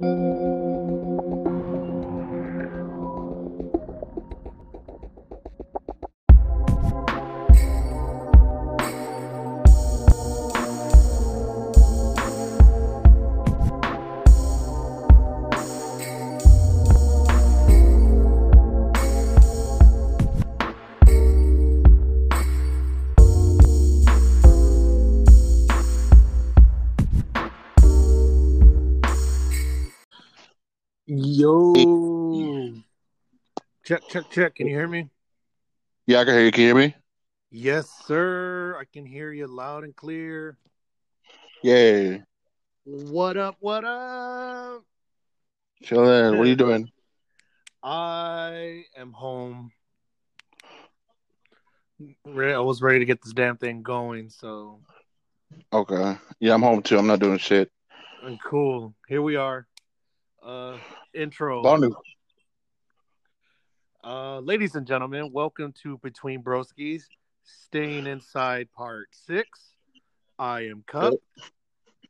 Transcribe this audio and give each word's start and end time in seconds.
Yo. 0.00 0.27
Check, 33.88 34.06
check, 34.10 34.28
check. 34.28 34.54
Can 34.54 34.66
you 34.66 34.74
hear 34.76 34.86
me? 34.86 35.08
Yeah, 36.06 36.20
I 36.20 36.26
can 36.26 36.34
hear 36.34 36.44
you. 36.44 36.52
Can 36.52 36.60
you 36.60 36.66
hear 36.66 36.76
me? 36.76 36.94
Yes, 37.50 37.88
sir. 38.04 38.76
I 38.78 38.84
can 38.84 39.06
hear 39.06 39.32
you 39.32 39.46
loud 39.46 39.82
and 39.82 39.96
clear. 39.96 40.58
Yay. 41.62 42.22
What 42.84 43.38
up? 43.38 43.56
What 43.60 43.86
up? 43.86 44.84
Chillin'. 45.82 46.36
What 46.36 46.46
are 46.46 46.50
you 46.50 46.54
doing? 46.54 46.90
I 47.82 48.84
am 48.94 49.12
home. 49.12 49.72
I 52.26 52.58
was 52.58 52.82
ready 52.82 52.98
to 52.98 53.06
get 53.06 53.22
this 53.22 53.32
damn 53.32 53.56
thing 53.56 53.82
going, 53.82 54.28
so 54.28 54.80
Okay. 55.72 56.18
Yeah, 56.40 56.52
I'm 56.52 56.60
home 56.60 56.82
too. 56.82 56.98
I'm 56.98 57.06
not 57.06 57.20
doing 57.20 57.38
shit. 57.38 57.72
and 58.22 58.38
cool. 58.44 58.94
Here 59.08 59.22
we 59.22 59.36
are. 59.36 59.66
Uh 60.42 60.76
intro. 61.14 61.62
Bonnie. 61.62 61.88
Uh 64.08 64.38
ladies 64.40 64.74
and 64.74 64.86
gentlemen, 64.86 65.30
welcome 65.34 65.70
to 65.82 65.98
Between 65.98 66.42
Broskies, 66.42 67.02
Staying 67.44 68.06
Inside 68.06 68.72
Part 68.72 69.08
Six. 69.12 69.74
I 70.38 70.62
am 70.62 70.82
Cup. 70.86 71.12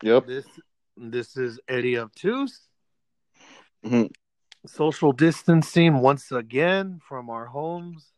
Yep. 0.05 0.29
This 0.29 0.47
this 0.97 1.37
is 1.37 1.59
Eddie 1.67 1.99
Obtuse. 1.99 2.69
Mhm. 3.85 4.13
Social 4.65 5.11
distancing 5.11 5.99
once 5.99 6.31
again 6.31 7.01
from 7.09 7.31
our 7.31 7.47
homes. 7.47 8.13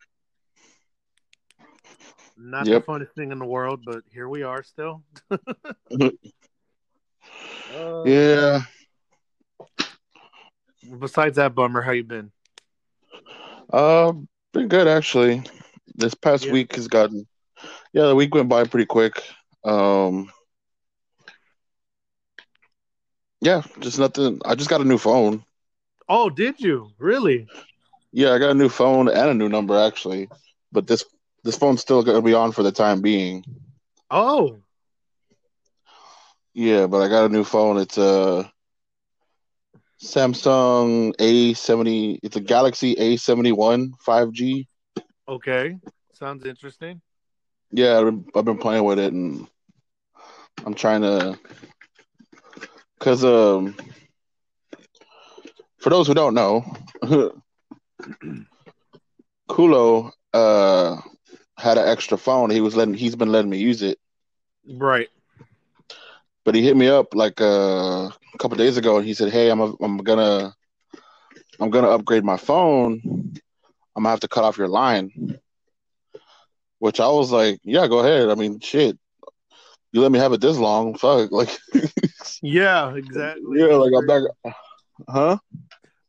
Not 2.37 2.67
Yep. 2.67 2.85
the 2.85 2.93
funnest 2.93 3.15
thing 3.15 3.33
in 3.33 3.39
the 3.39 3.47
world, 3.47 3.81
but 3.87 4.03
here 4.13 4.29
we 4.29 4.43
are 4.43 4.63
still. 4.63 5.03
Uh, 7.73 8.05
Yeah. 8.05 8.61
Besides 10.99 11.37
that 11.37 11.55
bummer, 11.55 11.81
how 11.81 11.93
you 11.93 12.05
been? 12.05 12.31
Uh, 13.73 14.13
been 14.53 14.69
good 14.69 14.89
actually. 14.89 15.43
This 15.95 16.15
past 16.15 16.47
Yeah. 16.47 16.53
week 16.53 16.75
has 16.77 16.89
gotten. 16.89 17.27
Yeah, 17.93 18.07
the 18.07 18.15
week 18.15 18.35
went 18.35 18.49
by 18.49 18.65
pretty 18.65 18.87
quick. 18.87 19.23
Um. 19.65 20.31
Yeah, 23.41 23.63
just 23.81 23.99
nothing. 23.99 24.41
I 24.45 24.55
just 24.55 24.71
got 24.71 24.81
a 24.81 24.85
new 24.85 24.99
phone. 24.99 25.45
Oh, 26.09 26.29
did 26.31 26.61
you 26.61 26.93
really? 26.99 27.49
Yeah, 28.13 28.33
I 28.33 28.39
got 28.39 28.51
a 28.51 28.55
new 28.55 28.69
phone 28.69 29.09
and 29.09 29.31
a 29.31 29.35
new 29.35 29.49
number 29.49 29.79
actually, 29.79 30.29
but 30.73 30.87
this 30.87 31.05
this 31.45 31.57
phone's 31.57 31.81
still 31.81 32.03
gonna 32.03 32.23
be 32.23 32.35
on 32.35 32.53
for 32.53 32.63
the 32.63 32.73
time 32.73 33.01
being. 33.01 33.45
Oh, 34.11 34.63
Yeah, 36.55 36.87
but 36.87 37.03
I 37.03 37.09
got 37.09 37.27
a 37.27 37.29
new 37.33 37.45
phone. 37.45 37.79
It's 37.79 37.99
a 37.99 38.51
Samsung 40.03 41.15
A70. 41.17 42.19
It's 42.23 42.37
a 42.37 42.41
Galaxy 42.41 42.95
A71 42.95 43.93
5G. 44.07 44.67
okay. 45.29 45.77
Sounds 46.13 46.45
interesting. 46.45 47.01
Yeah, 47.73 48.11
I've 48.35 48.45
been, 48.45 48.59
playing 48.59 48.85
with 48.85 48.99
it, 48.99 49.13
and 49.13 49.47
I'm 50.67 50.75
trying 50.75 51.03
to, 51.03 51.39
cause 52.99 53.25
um, 53.25 53.77
for 55.79 55.91
those 55.91 56.09
who 56.09 56.15
don't 56.15 56.35
know, 56.35 56.65
Kulo 59.49 60.11
uh 60.35 61.01
had 61.57 61.79
an 61.79 61.89
extra 61.89 62.19
phone. 62.19 62.51
He 62.51 62.61
was 62.61 62.75
letting 62.75 62.95
he's 62.95 63.15
been 63.15 63.33
letting 63.33 63.51
me 63.51 63.59
use 63.59 63.83
it, 63.83 63.99
Right. 64.67 65.09
But 66.51 66.57
he 66.57 66.65
hit 66.65 66.77
me 66.77 66.89
up 66.89 67.15
like 67.15 67.41
uh, 67.41 68.11
a 68.35 68.39
couple 68.41 68.57
days 68.57 68.77
ago, 68.77 68.97
and 68.97 69.07
he 69.07 69.15
said, 69.15 69.31
"Hey, 69.31 69.53
I'm 69.53 69.61
a, 69.61 69.73
I'm 69.81 69.99
gonna 69.99 70.53
I'm 71.61 71.71
gonna 71.71 71.91
upgrade 71.91 72.25
my 72.25 72.39
phone. 72.39 73.01
I'm 73.95 74.03
gonna 74.03 74.09
have 74.09 74.19
to 74.19 74.27
cut 74.27 74.43
off 74.43 74.59
your 74.59 74.67
line." 74.67 75.39
Which 76.81 76.99
I 76.99 77.07
was 77.07 77.31
like, 77.31 77.61
"Yeah, 77.63 77.87
go 77.87 78.01
ahead. 78.01 78.31
I 78.31 78.35
mean, 78.35 78.59
shit." 78.59 78.99
You 79.93 80.01
let 80.01 80.11
me 80.11 80.19
have 80.19 80.33
it 80.33 80.41
this 80.41 80.59
long, 80.59 80.99
fuck. 80.99 81.31
Like, 81.33 81.57
Yeah, 82.43 82.97
exactly. 82.97 83.61
Yeah, 83.61 83.77
like 83.77 83.93
I'm 83.97 84.07
not. 84.07 84.55
Huh? 85.09 85.39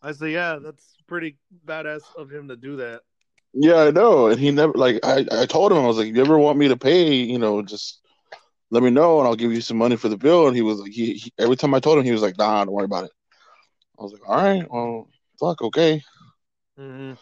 I 0.01 0.11
say, 0.11 0.31
yeah, 0.31 0.57
that's 0.59 0.95
pretty 1.05 1.37
badass 1.67 2.01
of 2.17 2.31
him 2.31 2.47
to 2.47 2.55
do 2.55 2.77
that. 2.77 3.01
Yeah, 3.53 3.75
I 3.75 3.91
know. 3.91 4.25
And 4.29 4.39
he 4.39 4.49
never 4.49 4.73
like 4.73 5.05
I. 5.05 5.23
I 5.31 5.45
told 5.45 5.71
him 5.71 5.77
I 5.77 5.85
was 5.85 5.97
like, 5.97 6.07
if 6.07 6.15
you 6.15 6.21
ever 6.23 6.39
want 6.39 6.57
me 6.57 6.67
to 6.67 6.77
pay, 6.77 7.13
you 7.13 7.37
know, 7.37 7.61
just 7.61 8.00
let 8.71 8.83
me 8.83 8.89
know 8.89 9.19
and 9.19 9.27
I'll 9.27 9.35
give 9.35 9.53
you 9.53 9.61
some 9.61 9.77
money 9.77 9.97
for 9.97 10.09
the 10.09 10.17
bill. 10.17 10.47
And 10.47 10.55
he 10.55 10.63
was 10.63 10.79
like, 10.79 10.91
he, 10.91 11.13
he 11.15 11.33
every 11.39 11.57
time 11.57 11.73
I 11.75 11.79
told 11.79 11.99
him, 11.99 12.05
he 12.05 12.11
was 12.11 12.21
like, 12.23 12.37
Nah, 12.37 12.65
don't 12.65 12.73
worry 12.73 12.85
about 12.85 13.05
it. 13.05 13.11
I 13.99 14.03
was 14.03 14.13
like, 14.13 14.27
All 14.27 14.37
right, 14.37 14.67
well, 14.71 15.09
fuck, 15.39 15.61
okay. 15.63 16.01
hmm 16.77 17.13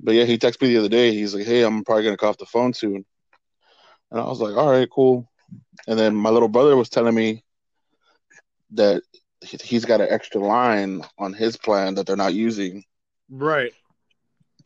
But 0.00 0.14
yeah, 0.14 0.24
he 0.24 0.38
texted 0.38 0.62
me 0.62 0.68
the 0.68 0.78
other 0.78 0.88
day. 0.88 1.12
He's 1.12 1.34
like, 1.34 1.46
Hey, 1.46 1.62
I'm 1.62 1.84
probably 1.84 2.04
gonna 2.04 2.16
off 2.28 2.38
the 2.38 2.46
phone 2.46 2.74
soon. 2.74 3.04
And 4.10 4.20
I 4.20 4.24
was 4.24 4.40
like, 4.40 4.56
All 4.56 4.70
right, 4.70 4.88
cool. 4.90 5.28
And 5.86 5.98
then 5.98 6.14
my 6.14 6.30
little 6.30 6.48
brother 6.48 6.76
was 6.76 6.88
telling 6.88 7.14
me 7.14 7.44
that 8.72 9.02
he- 9.42 9.58
he's 9.62 9.84
got 9.84 10.00
an 10.00 10.08
extra 10.10 10.40
line 10.40 11.02
on 11.18 11.32
his 11.32 11.56
plan 11.56 11.94
that 11.94 12.06
they're 12.06 12.16
not 12.16 12.34
using. 12.34 12.84
Right. 13.30 13.72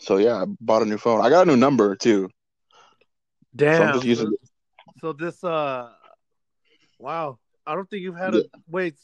So 0.00 0.16
yeah, 0.18 0.42
I 0.42 0.44
bought 0.60 0.82
a 0.82 0.86
new 0.86 0.98
phone. 0.98 1.20
I 1.24 1.30
got 1.30 1.46
a 1.46 1.50
new 1.50 1.56
number 1.56 1.94
too. 1.96 2.28
So 3.70 3.88
Damn. 3.88 3.92
just 3.92 4.06
using. 4.06 4.32
So 5.00 5.12
this, 5.12 5.44
uh, 5.44 5.90
wow. 6.98 7.38
I 7.66 7.74
don't 7.74 7.88
think 7.88 8.02
you've 8.02 8.16
had 8.16 8.34
a 8.34 8.44
wait. 8.68 8.94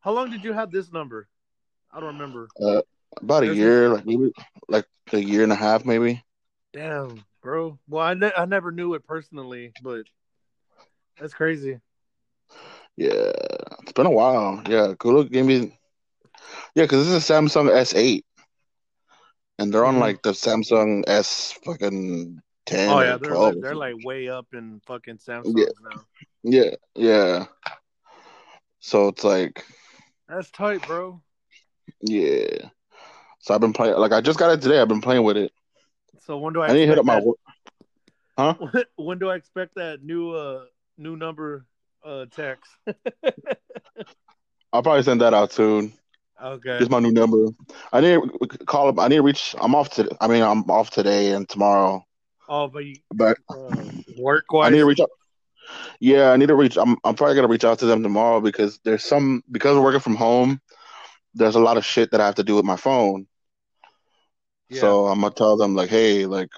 How 0.00 0.12
long 0.12 0.30
did 0.30 0.42
you 0.44 0.52
have 0.52 0.72
this 0.72 0.92
number? 0.92 1.28
I 1.92 2.00
don't 2.00 2.14
remember. 2.14 2.48
Uh, 2.60 2.82
about 3.20 3.42
a 3.42 3.46
There's 3.46 3.58
year, 3.58 3.88
like 3.88 4.06
maybe 4.06 4.32
like 4.68 4.86
a 5.12 5.18
year 5.18 5.42
and 5.42 5.52
a 5.52 5.56
half, 5.56 5.84
maybe. 5.84 6.22
Damn, 6.72 7.24
bro. 7.42 7.78
Well, 7.88 8.04
I 8.04 8.14
ne- 8.14 8.32
I 8.36 8.44
never 8.44 8.72
knew 8.72 8.94
it 8.94 9.06
personally, 9.06 9.72
but 9.82 10.04
that's 11.18 11.34
crazy. 11.34 11.78
Yeah, 12.96 13.32
it's 13.82 13.92
been 13.92 14.06
a 14.06 14.10
while. 14.10 14.62
Yeah, 14.68 14.94
Kulo 14.98 15.24
gave 15.30 15.46
me. 15.46 15.78
Yeah, 16.74 16.84
because 16.84 17.06
this 17.06 17.14
is 17.14 17.30
a 17.30 17.32
Samsung 17.32 17.70
S8, 17.70 18.24
and 19.58 19.72
they're 19.72 19.84
on 19.84 19.96
Mhm. 19.96 20.00
like 20.00 20.22
the 20.22 20.32
Samsung 20.32 21.04
S 21.06 21.52
fucking 21.64 22.40
ten 22.66 22.90
Oh 22.90 22.98
or 22.98 23.04
yeah, 23.04 23.16
they're 23.16 23.36
like, 23.36 23.60
they're 23.60 23.74
like 23.74 23.94
way 24.02 24.28
up 24.28 24.46
in 24.52 24.80
fucking 24.86 25.18
Samsung 25.18 25.56
Yeah. 25.56 25.64
now. 25.82 26.04
Yeah, 26.42 26.74
yeah. 26.94 27.44
So 28.80 29.08
it's 29.08 29.24
like, 29.24 29.64
That's 30.28 30.50
tight, 30.50 30.86
bro. 30.86 31.20
yeah. 32.00 32.68
So 33.40 33.54
I've 33.54 33.60
been 33.60 33.72
playing. 33.72 33.96
Like 33.96 34.12
I 34.12 34.20
just 34.20 34.38
got 34.38 34.50
it 34.52 34.62
today. 34.62 34.80
I've 34.80 34.88
been 34.88 35.00
playing 35.00 35.22
with 35.24 35.36
it. 35.36 35.52
So 36.20 36.38
when 36.38 36.52
do 36.52 36.62
I? 36.62 36.68
I 36.68 36.72
need 36.72 36.80
to 36.80 36.86
hit 36.86 36.98
up 36.98 37.04
my. 37.04 37.20
that-. 37.20 37.34
Huh? 38.38 38.54
when 38.96 39.18
do 39.18 39.28
I 39.30 39.36
expect 39.36 39.74
that 39.76 40.02
new 40.02 40.30
uh 40.32 40.64
new 40.98 41.16
number 41.16 41.66
uh 42.04 42.26
text? 42.30 42.70
I'll 44.72 44.82
probably 44.82 45.02
send 45.02 45.20
that 45.20 45.34
out 45.34 45.52
soon. 45.52 45.92
okay. 46.42 46.76
Here's 46.78 46.90
my 46.90 47.00
new 47.00 47.10
number. 47.12 47.48
I 47.92 48.00
need 48.00 48.20
to 48.42 48.48
call 48.66 48.88
up. 48.88 48.98
I 48.98 49.08
need 49.08 49.16
to 49.16 49.22
reach. 49.22 49.54
I'm 49.60 49.74
off 49.74 49.90
today. 49.90 50.14
I 50.20 50.28
mean, 50.28 50.42
I'm 50.42 50.62
off 50.70 50.90
today 50.90 51.32
and 51.32 51.48
tomorrow. 51.48 52.04
Oh, 52.52 52.66
but 52.66 52.84
you, 52.84 52.96
But 53.14 53.38
uh, 53.48 53.76
work 54.18 54.44
I 54.52 54.70
need 54.70 54.78
to 54.78 54.84
reach 54.84 54.98
out. 54.98 55.08
Yeah, 56.00 56.32
I 56.32 56.36
need 56.36 56.48
to 56.48 56.56
reach. 56.56 56.76
I'm. 56.76 56.96
I'm 57.04 57.14
probably 57.14 57.36
gonna 57.36 57.46
reach 57.46 57.64
out 57.64 57.78
to 57.78 57.86
them 57.86 58.02
tomorrow 58.02 58.40
because 58.40 58.80
there's 58.84 59.04
some 59.04 59.44
because 59.52 59.76
we're 59.76 59.84
working 59.84 60.00
from 60.00 60.16
home. 60.16 60.60
There's 61.32 61.54
a 61.54 61.60
lot 61.60 61.76
of 61.76 61.84
shit 61.84 62.10
that 62.10 62.20
I 62.20 62.26
have 62.26 62.34
to 62.34 62.42
do 62.42 62.56
with 62.56 62.64
my 62.64 62.74
phone. 62.74 63.28
Yeah. 64.68 64.80
So 64.80 65.06
I'm 65.06 65.20
gonna 65.20 65.32
tell 65.32 65.56
them 65.56 65.76
like, 65.76 65.90
hey, 65.90 66.26
like, 66.26 66.50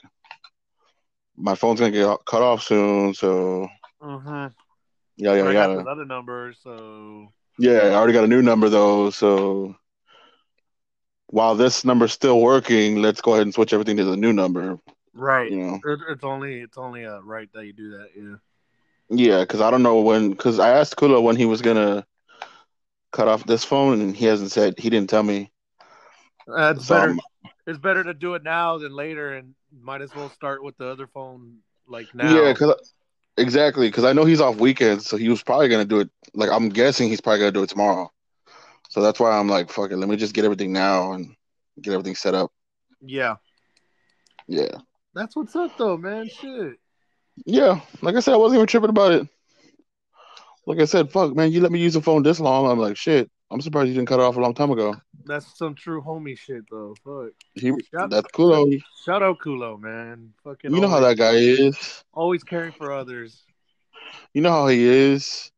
my 1.36 1.54
phone's 1.54 1.78
gonna 1.78 1.92
get 1.92 2.16
cut 2.24 2.40
off 2.40 2.62
soon. 2.62 3.12
So 3.12 3.68
Uh-huh. 4.00 4.48
yeah, 5.18 5.34
yeah, 5.34 5.44
I 5.44 5.52
yeah. 5.52 5.76
this 5.76 5.86
other 5.86 6.06
number, 6.06 6.54
so 6.62 7.28
Yeah, 7.58 7.88
I 7.88 7.94
already 7.94 8.14
got 8.14 8.24
a 8.24 8.28
new 8.28 8.40
number 8.40 8.70
though. 8.70 9.10
So 9.10 9.76
while 11.26 11.54
this 11.54 11.84
number's 11.84 12.12
still 12.12 12.40
working, 12.40 13.02
let's 13.02 13.20
go 13.20 13.32
ahead 13.34 13.42
and 13.42 13.52
switch 13.52 13.74
everything 13.74 13.98
to 13.98 14.04
the 14.04 14.16
new 14.16 14.32
number. 14.32 14.78
Right. 15.14 15.50
You 15.50 15.58
know. 15.58 15.80
It, 15.84 16.00
it's 16.10 16.24
only 16.24 16.60
it's 16.60 16.78
only 16.78 17.04
uh, 17.04 17.20
right 17.20 17.48
that 17.52 17.66
you 17.66 17.72
do 17.72 17.90
that. 17.98 18.08
Yeah. 18.16 18.36
Yeah, 19.08 19.40
because 19.40 19.60
I 19.60 19.70
don't 19.70 19.82
know 19.82 20.00
when. 20.00 20.30
Because 20.30 20.58
I 20.58 20.70
asked 20.70 20.96
Kulo 20.96 21.22
when 21.22 21.36
he 21.36 21.44
was 21.44 21.60
gonna 21.60 22.06
cut 23.10 23.28
off 23.28 23.44
this 23.44 23.64
phone, 23.64 24.00
and 24.00 24.16
he 24.16 24.24
hasn't 24.24 24.52
said 24.52 24.78
he 24.78 24.88
didn't 24.90 25.10
tell 25.10 25.22
me. 25.22 25.50
Uh, 26.48 26.74
it's 26.76 26.86
So 26.86 26.94
better. 26.94 27.08
I'm- 27.10 27.20
It's 27.66 27.78
better 27.78 28.02
to 28.02 28.14
do 28.14 28.34
it 28.34 28.42
now 28.42 28.78
than 28.78 28.92
later, 28.92 29.34
and 29.34 29.54
might 29.80 30.02
as 30.02 30.12
well 30.14 30.28
start 30.30 30.64
with 30.64 30.76
the 30.78 30.86
other 30.86 31.06
phone 31.06 31.58
like 31.86 32.12
now. 32.12 32.34
Yeah, 32.34 32.52
because 32.52 32.74
exactly 33.36 33.88
because 33.88 34.04
I 34.04 34.12
know 34.12 34.24
he's 34.24 34.40
off 34.40 34.56
weekends, 34.56 35.06
so 35.06 35.16
he 35.16 35.28
was 35.28 35.42
probably 35.42 35.68
gonna 35.68 35.84
do 35.84 36.00
it. 36.00 36.10
Like 36.34 36.50
I'm 36.50 36.70
guessing 36.70 37.08
he's 37.08 37.20
probably 37.20 37.40
gonna 37.40 37.52
do 37.52 37.62
it 37.62 37.68
tomorrow. 37.70 38.10
So 38.88 39.00
that's 39.00 39.20
why 39.20 39.30
I'm 39.30 39.48
like, 39.48 39.70
fuck 39.70 39.90
it, 39.90 39.96
let 39.96 40.08
me 40.08 40.16
just 40.16 40.34
get 40.34 40.44
everything 40.44 40.72
now 40.72 41.12
and 41.12 41.34
get 41.80 41.92
everything 41.94 42.14
set 42.14 42.34
up. 42.34 42.52
yeah, 43.00 43.36
Yeah, 44.48 44.68
that's 45.14 45.36
what's 45.36 45.54
up 45.56 45.76
though, 45.78 45.96
man. 45.96 46.28
Shit. 46.28 46.74
yeah. 47.46 47.80
Like 48.00 48.16
I 48.16 48.20
said, 48.20 48.34
I 48.34 48.38
wasn't 48.38 48.58
even 48.58 48.66
tripping 48.66 48.90
about 48.90 49.12
it. 49.12 49.28
Like 50.66 50.78
I 50.78 50.84
said, 50.84 51.10
fuck, 51.10 51.34
man, 51.34 51.50
you 51.50 51.60
let 51.60 51.72
me 51.72 51.80
use 51.80 51.94
the 51.94 52.00
phone 52.02 52.22
this 52.22 52.38
long. 52.40 52.70
I'm 52.70 52.78
like, 52.78 52.96
shit. 52.96 53.30
I'm 53.50 53.60
surprised 53.60 53.88
you 53.88 53.94
didn't 53.94 54.08
cut 54.08 54.20
it 54.20 54.22
off 54.22 54.36
a 54.36 54.40
long 54.40 54.54
time 54.54 54.70
ago. 54.70 54.94
That's 55.24 55.58
some 55.58 55.74
true 55.74 56.00
homie 56.00 56.38
shit 56.38 56.62
though. 56.70 56.94
Fuck. 57.04 57.32
He, 57.54 57.72
Shout- 57.92 58.10
that's 58.10 58.26
though. 58.36 58.70
Shout 59.04 59.22
out 59.22 59.38
Kulo, 59.40 59.78
man. 59.78 60.32
Fucking 60.44 60.72
You 60.74 60.80
know 60.80 60.88
how 60.88 61.00
that 61.00 61.18
guy 61.18 61.32
is. 61.34 62.02
always 62.14 62.42
caring 62.44 62.72
for 62.72 62.92
others. 62.92 63.42
You 64.32 64.40
know 64.42 64.50
how 64.50 64.66
he 64.68 64.84
is. 64.84 65.50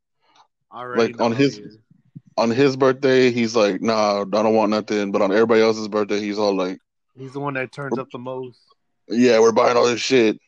Already 0.72 1.12
Like, 1.12 1.20
on 1.20 1.32
his- 1.32 1.60
On 2.36 2.50
his 2.50 2.76
birthday, 2.76 3.30
he's 3.30 3.54
like, 3.54 3.80
nah, 3.80 4.22
I 4.22 4.24
don't 4.24 4.54
want 4.56 4.70
nothing. 4.70 5.12
But 5.12 5.22
on 5.22 5.30
everybody 5.30 5.60
else's 5.62 5.86
birthday, 5.86 6.18
he's 6.18 6.36
all 6.38 6.52
like, 6.56 6.78
He's 7.16 7.32
the 7.32 7.38
one 7.38 7.54
that 7.54 7.70
turns 7.70 7.96
up 7.96 8.10
the 8.10 8.18
most. 8.18 8.58
Yeah, 9.08 9.38
we're 9.40 9.52
buying 9.52 9.76
all 9.76 9.86
this 9.86 10.00
shit. 10.00 10.38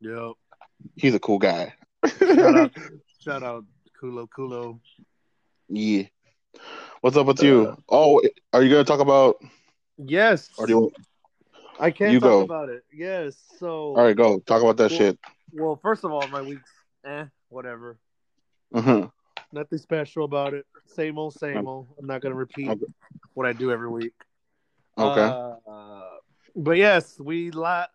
Yep. 0.00 0.32
He's 0.96 1.14
a 1.14 1.18
cool 1.20 1.38
guy. 1.38 1.74
Shout 2.18 2.56
out, 2.56 2.70
shout 3.20 3.42
out 3.42 3.64
Kulo 4.00 4.28
Kulo. 4.28 4.80
Yeah. 5.68 6.04
What's 7.00 7.16
up 7.16 7.26
with 7.26 7.42
you? 7.42 7.76
Oh, 7.88 8.22
are 8.52 8.62
you 8.62 8.70
gonna 8.70 8.84
talk 8.84 9.00
about? 9.00 9.36
Yes. 9.98 10.50
Or 10.58 10.66
do 10.66 10.72
you? 10.72 10.92
I 11.78 11.90
can 11.90 12.10
You 12.12 12.20
talk 12.20 12.28
go. 12.30 12.40
about 12.40 12.68
it. 12.68 12.84
Yes. 12.92 13.36
So 13.58 13.94
All 13.96 14.04
right, 14.04 14.16
go 14.16 14.38
talk 14.40 14.62
about 14.62 14.76
that 14.78 14.90
Well- 14.90 14.98
shit. 14.98 15.18
well, 15.52 15.76
first 15.82 16.04
of 16.04 16.12
all, 16.12 16.26
my 16.28 16.40
week's 16.42 16.70
eh, 17.04 17.24
whatever. 17.48 17.98
Uh-huh. 18.74 19.08
Nothing 19.52 19.78
special 19.78 20.24
about 20.24 20.54
it. 20.54 20.66
Same 20.86 21.18
old, 21.18 21.34
same 21.34 21.66
old. 21.66 21.88
I'm 21.98 22.06
not 22.06 22.20
gonna 22.20 22.34
repeat 22.34 22.68
Okay. 22.70 22.84
what 23.34 23.46
I 23.46 23.52
do 23.52 23.70
every 23.70 23.88
week. 23.88 24.12
Okay. 24.98 25.20
Uh, 25.20 26.02
but 26.56 26.78
yes, 26.78 27.20
we 27.20 27.50
la- 27.52 27.86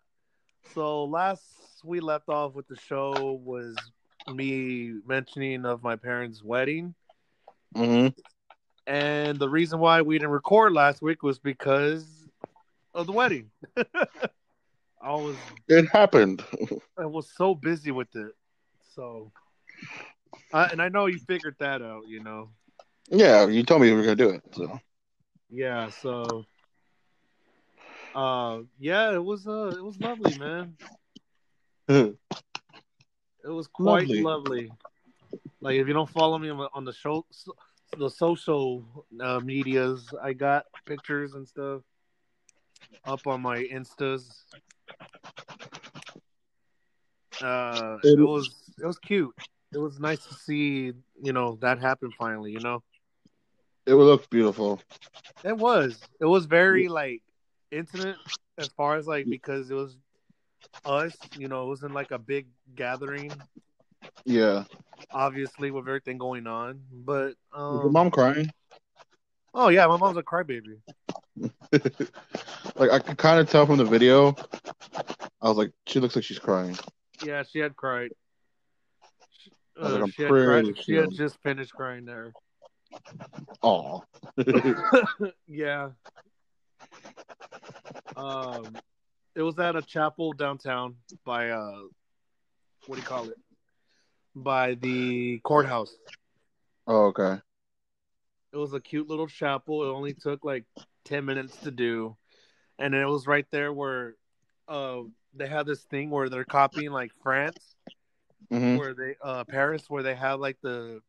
so 0.63 1.05
last 1.05 1.81
we 1.83 1.99
left 2.01 2.29
off 2.29 2.53
with 2.53 2.67
the 2.67 2.75
show 2.77 3.39
was 3.43 3.91
me 4.27 4.93
mentioning 5.05 5.65
of 5.65 5.83
my 5.83 5.95
parents' 5.95 6.43
wedding. 6.43 6.95
hmm 7.75 8.07
And 8.87 9.39
the 9.39 9.49
reason 9.49 9.79
why 9.79 10.01
we 10.01 10.17
didn't 10.17 10.31
record 10.31 10.73
last 10.73 11.01
week 11.01 11.23
was 11.23 11.39
because 11.39 12.29
of 12.93 13.07
the 13.07 13.13
wedding. 13.13 13.51
I 15.01 15.13
was 15.15 15.39
It 15.67 15.87
happened. 15.91 16.43
I 16.97 17.05
was 17.05 17.29
so 17.31 17.55
busy 17.55 17.91
with 17.91 18.15
it. 18.15 18.35
So 18.79 19.31
uh, 20.53 20.67
and 20.71 20.81
I 20.81 20.89
know 20.89 21.05
you 21.07 21.19
figured 21.19 21.55
that 21.59 21.81
out, 21.81 22.07
you 22.07 22.19
know. 22.19 22.51
Yeah, 23.09 23.47
you 23.47 23.63
told 23.63 23.81
me 23.81 23.89
you 23.89 23.95
were 23.95 24.03
gonna 24.03 24.15
do 24.15 24.29
it. 24.29 24.43
So 24.53 24.79
Yeah, 25.49 25.89
so 25.89 26.45
uh 28.13 28.59
yeah, 28.79 29.13
it 29.13 29.23
was 29.23 29.47
uh 29.47 29.73
it 29.77 29.83
was 29.83 29.97
lovely, 29.99 30.33
man. 30.35 30.75
It 33.43 33.49
was 33.49 33.67
quite 33.67 34.07
Lovely. 34.07 34.21
lovely. 34.21 34.71
Like 35.61 35.75
if 35.77 35.87
you 35.87 35.93
don't 35.93 36.09
follow 36.09 36.37
me 36.37 36.49
on 36.49 36.57
the, 36.59 36.69
on 36.75 36.85
the 36.85 36.93
show, 36.93 37.25
the 37.97 38.09
social 38.09 38.83
uh, 39.19 39.39
medias, 39.39 40.13
I 40.21 40.33
got 40.33 40.65
pictures 40.85 41.33
and 41.33 41.47
stuff 41.47 41.81
up 43.05 43.25
on 43.25 43.41
my 43.41 43.63
instas. 43.63 44.43
Uh, 47.41 47.97
It- 48.03 48.19
it 48.19 48.21
was 48.21 48.53
it 48.79 48.85
was 48.85 48.99
cute. 48.99 49.35
It 49.73 49.77
was 49.79 49.99
nice 49.99 50.23
to 50.27 50.35
see 50.35 50.93
you 51.21 51.33
know 51.33 51.57
that 51.61 51.79
happen 51.79 52.11
finally. 52.17 52.51
You 52.51 52.59
know, 52.59 52.83
it 53.87 53.93
looked 53.95 54.29
beautiful. 54.29 54.81
it 55.43 55.57
was 55.57 55.99
it 56.19 56.25
was 56.25 56.45
very 56.45 56.87
like 56.87 57.23
intimate 57.71 58.17
as 58.57 58.67
far 58.69 58.97
as 58.97 59.07
like 59.07 59.25
because 59.25 59.69
it 59.69 59.75
was 59.75 59.97
us. 60.85 61.15
You 61.37 61.47
know, 61.47 61.63
it 61.65 61.67
wasn't 61.67 61.93
like 61.93 62.11
a 62.11 62.19
big 62.19 62.47
gathering. 62.75 63.31
Yeah. 64.25 64.63
obviously 65.11 65.71
with 65.71 65.87
everything 65.87 66.17
going 66.17 66.47
on. 66.47 66.81
But 66.91 67.33
Was 67.53 67.79
your 67.79 67.87
um, 67.87 67.93
mom 67.93 68.11
crying? 68.11 68.51
oh 69.53 69.69
yeah, 69.69 69.85
my 69.87 69.97
mom's 69.97 70.17
a 70.17 70.23
crybaby. 70.23 70.79
Like 72.75 72.91
I 72.91 72.99
could 72.99 73.17
kind 73.17 73.39
of 73.39 73.49
tell 73.49 73.65
from 73.65 73.77
the 73.77 73.85
video. 73.85 74.35
I 75.41 75.47
was 75.47 75.57
like, 75.57 75.71
she 75.85 75.99
looks 75.99 76.15
like 76.15 76.25
she's 76.25 76.39
crying. 76.39 76.77
Yeah, 77.23 77.43
she 77.43 77.59
had 77.59 77.75
cried. 77.75 78.11
She, 79.37 79.51
like, 79.77 79.93
uh, 79.93 80.03
I'm 80.03 80.11
she, 80.11 80.23
had 80.23 80.29
cried. 80.29 80.65
she 80.83 80.93
had 80.95 81.11
just 81.11 81.37
finished 81.43 81.73
crying 81.73 82.05
there. 82.05 82.33
Oh. 83.61 84.03
yeah. 85.47 85.89
Um, 88.21 88.81
it 89.35 89.41
was 89.41 89.57
at 89.59 89.75
a 89.75 89.81
chapel 89.81 90.33
downtown 90.33 90.95
by 91.25 91.49
uh, 91.49 91.81
what 92.85 92.95
do 92.95 93.01
you 93.01 93.07
call 93.07 93.29
it? 93.29 93.37
By 94.35 94.75
the 94.75 95.39
courthouse. 95.43 95.95
oh, 96.87 97.05
okay. 97.07 97.41
It 98.53 98.57
was 98.57 98.73
a 98.73 98.79
cute 98.81 99.07
little 99.07 99.27
chapel. 99.27 99.83
It 99.83 99.93
only 99.93 100.13
took 100.13 100.43
like 100.43 100.65
ten 101.05 101.25
minutes 101.25 101.57
to 101.59 101.71
do, 101.71 102.17
and 102.79 102.93
it 102.95 103.05
was 103.05 103.27
right 103.27 103.45
there 103.51 103.71
where, 103.73 104.15
uh, 104.67 105.01
they 105.33 105.47
have 105.47 105.65
this 105.65 105.83
thing 105.83 106.09
where 106.09 106.29
they're 106.29 106.43
copying 106.45 106.91
like 106.91 107.11
France, 107.23 107.75
hmm 108.49 108.77
where 108.77 108.93
they 108.93 109.15
uh 109.23 109.43
Paris, 109.45 109.89
where 109.89 110.03
they 110.03 110.15
have 110.15 110.39
like 110.39 110.57
the 110.61 111.01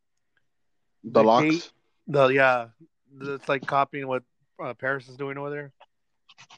The 1.13 1.21
the 1.21 1.23
locks. 1.23 1.45
gate- 1.45 1.73
the 2.07 2.27
yeah, 2.29 2.69
it's 3.21 3.49
like 3.49 3.67
copying 3.67 4.07
what 4.09 4.23
uh, 4.63 4.75
Paris 4.75 5.09
is 5.09 5.17
doing 5.17 5.39
over 5.39 5.51
there. 5.51 5.73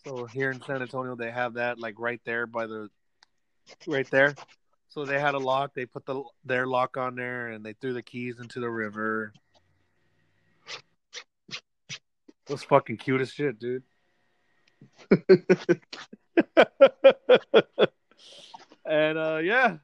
So 0.07 0.27
here 0.27 0.51
in 0.51 0.61
San 0.63 0.83
Antonio, 0.83 1.17
they 1.17 1.31
have 1.31 1.55
that 1.55 1.79
like 1.79 1.95
right 1.99 2.21
there 2.25 2.47
by 2.47 2.67
the, 2.67 2.91
right 3.87 4.09
there. 4.11 4.35
So 4.89 5.05
they 5.05 5.19
had 5.19 5.35
a 5.35 5.39
lock. 5.39 5.73
They 5.75 5.87
put 5.87 6.07
the 6.07 6.23
their 6.45 6.67
lock 6.67 6.97
on 6.97 7.17
there, 7.17 7.49
and 7.49 7.65
they 7.65 7.73
threw 7.73 7.93
the 7.95 8.03
keys 8.03 8.39
into 8.39 8.61
the 8.61 8.71
river. 8.71 9.33
It 11.49 12.51
was 12.51 12.63
fucking 12.63 12.99
cute 12.99 13.21
as 13.21 13.33
shit, 13.33 13.59
dude. 13.59 13.83
and 18.87 19.19
uh 19.19 19.41
yeah. 19.43 19.79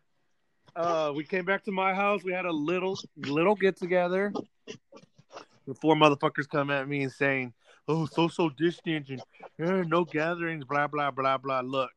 Uh 0.76 1.12
we 1.14 1.24
came 1.24 1.44
back 1.44 1.64
to 1.64 1.72
my 1.72 1.94
house. 1.94 2.22
We 2.22 2.32
had 2.32 2.44
a 2.44 2.52
little 2.52 2.96
little 3.16 3.56
get 3.56 3.76
together. 3.76 4.32
Before 5.66 5.96
motherfuckers 5.96 6.48
come 6.48 6.70
at 6.70 6.86
me 6.86 7.02
and 7.02 7.12
saying, 7.12 7.52
Oh, 7.92 8.06
social 8.06 8.48
distancing, 8.50 9.20
eh, 9.58 9.82
no 9.88 10.04
gatherings, 10.04 10.64
blah 10.64 10.86
blah 10.86 11.10
blah 11.10 11.38
blah. 11.38 11.58
Look, 11.58 11.90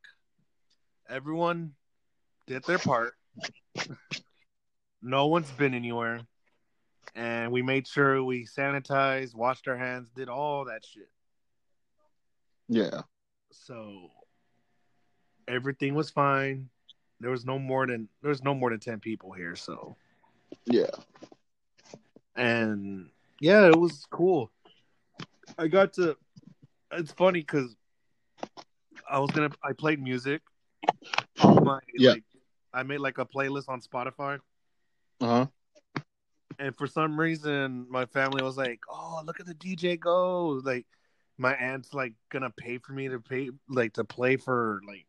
everyone 1.08 1.76
did 2.48 2.64
their 2.64 2.80
part. 2.80 3.14
no 5.04 5.28
one's 5.28 5.52
been 5.52 5.76
anywhere. 5.76 6.22
And 7.14 7.52
we 7.52 7.62
made 7.62 7.88
sure 7.88 8.24
we 8.24 8.48
sanitized, 8.48 9.36
washed 9.36 9.68
our 9.68 9.78
hands, 9.78 10.10
did 10.16 10.30
all 10.30 10.66
that 10.66 10.84
shit. 10.84 11.12
Yeah. 12.68 13.02
So 13.52 14.10
everything 15.48 15.94
was 15.94 16.10
fine. 16.10 16.70
There 17.20 17.30
was 17.30 17.46
no 17.46 17.60
more 17.60 17.86
than 17.86 18.10
there 18.24 18.30
was 18.30 18.44
no 18.44 18.56
more 18.56 18.72
than 18.72 18.80
ten 18.80 19.00
people 19.00 19.32
here. 19.32 19.56
So 19.56 19.96
Yeah. 20.66 20.90
and 22.36 23.12
yeah, 23.40 23.68
it 23.68 23.78
was 23.78 24.08
cool. 24.10 24.50
I 25.58 25.68
got 25.68 25.94
to. 25.94 26.18
It's 26.92 27.12
funny 27.12 27.40
because 27.42 27.76
I 29.10 29.20
was 29.20 29.32
gonna. 29.32 29.50
I 29.64 29.74
played 29.74 30.02
music. 30.02 30.42
My, 31.44 31.80
Yeah. 31.98 32.12
Like, 32.12 32.24
I 32.74 32.84
made 32.84 33.00
like 33.00 33.18
a 33.18 33.26
playlist 33.26 33.70
on 33.70 33.82
Spotify, 33.82 34.40
Uh 35.22 35.28
huh. 35.28 35.46
and 36.60 36.76
for 36.76 36.88
some 36.88 37.20
reason, 37.20 37.86
my 37.90 38.06
family 38.06 38.42
was 38.44 38.58
like, 38.58 38.82
"Oh, 38.90 39.22
look 39.26 39.40
at 39.40 39.46
the 39.46 39.54
DJ 39.54 40.00
go!" 40.00 40.62
Like, 40.64 40.86
my 41.38 41.54
aunt's 41.56 41.94
like 41.94 42.14
gonna 42.30 42.50
pay 42.50 42.78
for 42.80 42.94
me 42.94 43.10
to 43.10 43.20
pay, 43.20 43.50
like, 43.70 43.94
to 43.94 44.04
play 44.04 44.38
for 44.38 44.82
like 44.88 45.06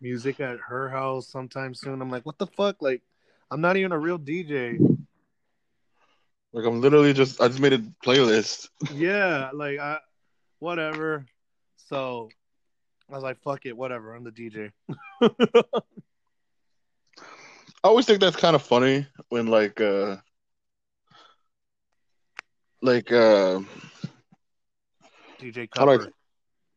music 0.00 0.40
at 0.40 0.58
her 0.68 0.88
house 0.88 1.28
sometime 1.28 1.74
soon. 1.74 2.00
I'm 2.00 2.10
like, 2.10 2.24
"What 2.26 2.38
the 2.38 2.46
fuck?" 2.46 2.80
Like, 2.80 3.02
I'm 3.50 3.60
not 3.60 3.76
even 3.76 3.92
a 3.92 3.98
real 3.98 4.18
DJ. 4.18 4.78
Like 6.52 6.66
I'm 6.66 6.80
literally 6.80 7.12
just 7.12 7.40
I 7.40 7.48
just 7.48 7.60
made 7.60 7.72
a 7.72 7.78
playlist. 8.04 8.68
yeah, 8.92 9.50
like 9.54 9.78
I 9.78 9.98
whatever. 10.58 11.24
So 11.88 12.28
I 13.10 13.14
was 13.14 13.22
like, 13.22 13.40
fuck 13.42 13.64
it, 13.66 13.76
whatever. 13.76 14.14
I'm 14.14 14.24
the 14.24 14.30
DJ. 14.30 14.70
I 17.84 17.88
always 17.88 18.06
think 18.06 18.20
that's 18.20 18.36
kind 18.36 18.54
of 18.54 18.62
funny 18.62 19.06
when 19.28 19.46
like 19.46 19.80
uh 19.80 20.16
like 22.80 23.10
uh 23.12 23.60
DJ 25.40 25.68
How 25.74 25.84
do 25.86 25.90
I, 26.02 26.06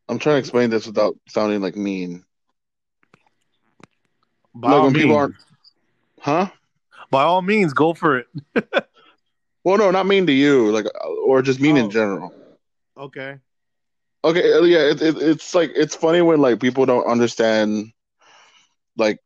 I'm 0.10 0.20
trying 0.20 0.36
to 0.36 0.40
explain 0.40 0.70
this 0.70 0.88
without 0.88 1.16
sounding 1.28 1.62
like 1.62 1.76
mean. 1.76 2.24
By 4.54 4.70
like 4.72 4.78
all 4.80 4.86
when 4.86 4.94
people 4.94 5.10
means. 5.10 5.18
aren't- 5.22 5.36
Huh? 6.22 6.48
By 7.12 7.24
all 7.24 7.42
means, 7.44 7.74
go 7.74 7.94
for 7.94 8.18
it. 8.18 8.28
Well, 9.66 9.78
no, 9.80 9.90
not 9.92 10.06
mean 10.06 10.28
to 10.28 10.32
you, 10.32 10.72
like 10.72 10.86
or 11.26 11.42
just 11.42 11.60
mean 11.60 11.76
Oh. 11.76 11.80
in 11.86 11.90
general. 11.92 12.34
Okay. 12.96 13.40
Okay, 14.24 14.54
uh, 14.54 14.62
yeah, 14.62 14.80
it, 14.92 15.02
it, 15.02 15.18
it's 15.18 15.54
like 15.54 15.72
it's 15.76 15.96
funny 15.96 16.22
when 16.22 16.40
like 16.40 16.60
people 16.60 16.86
don't 16.86 17.06
understand 17.06 17.92
like 18.96 19.20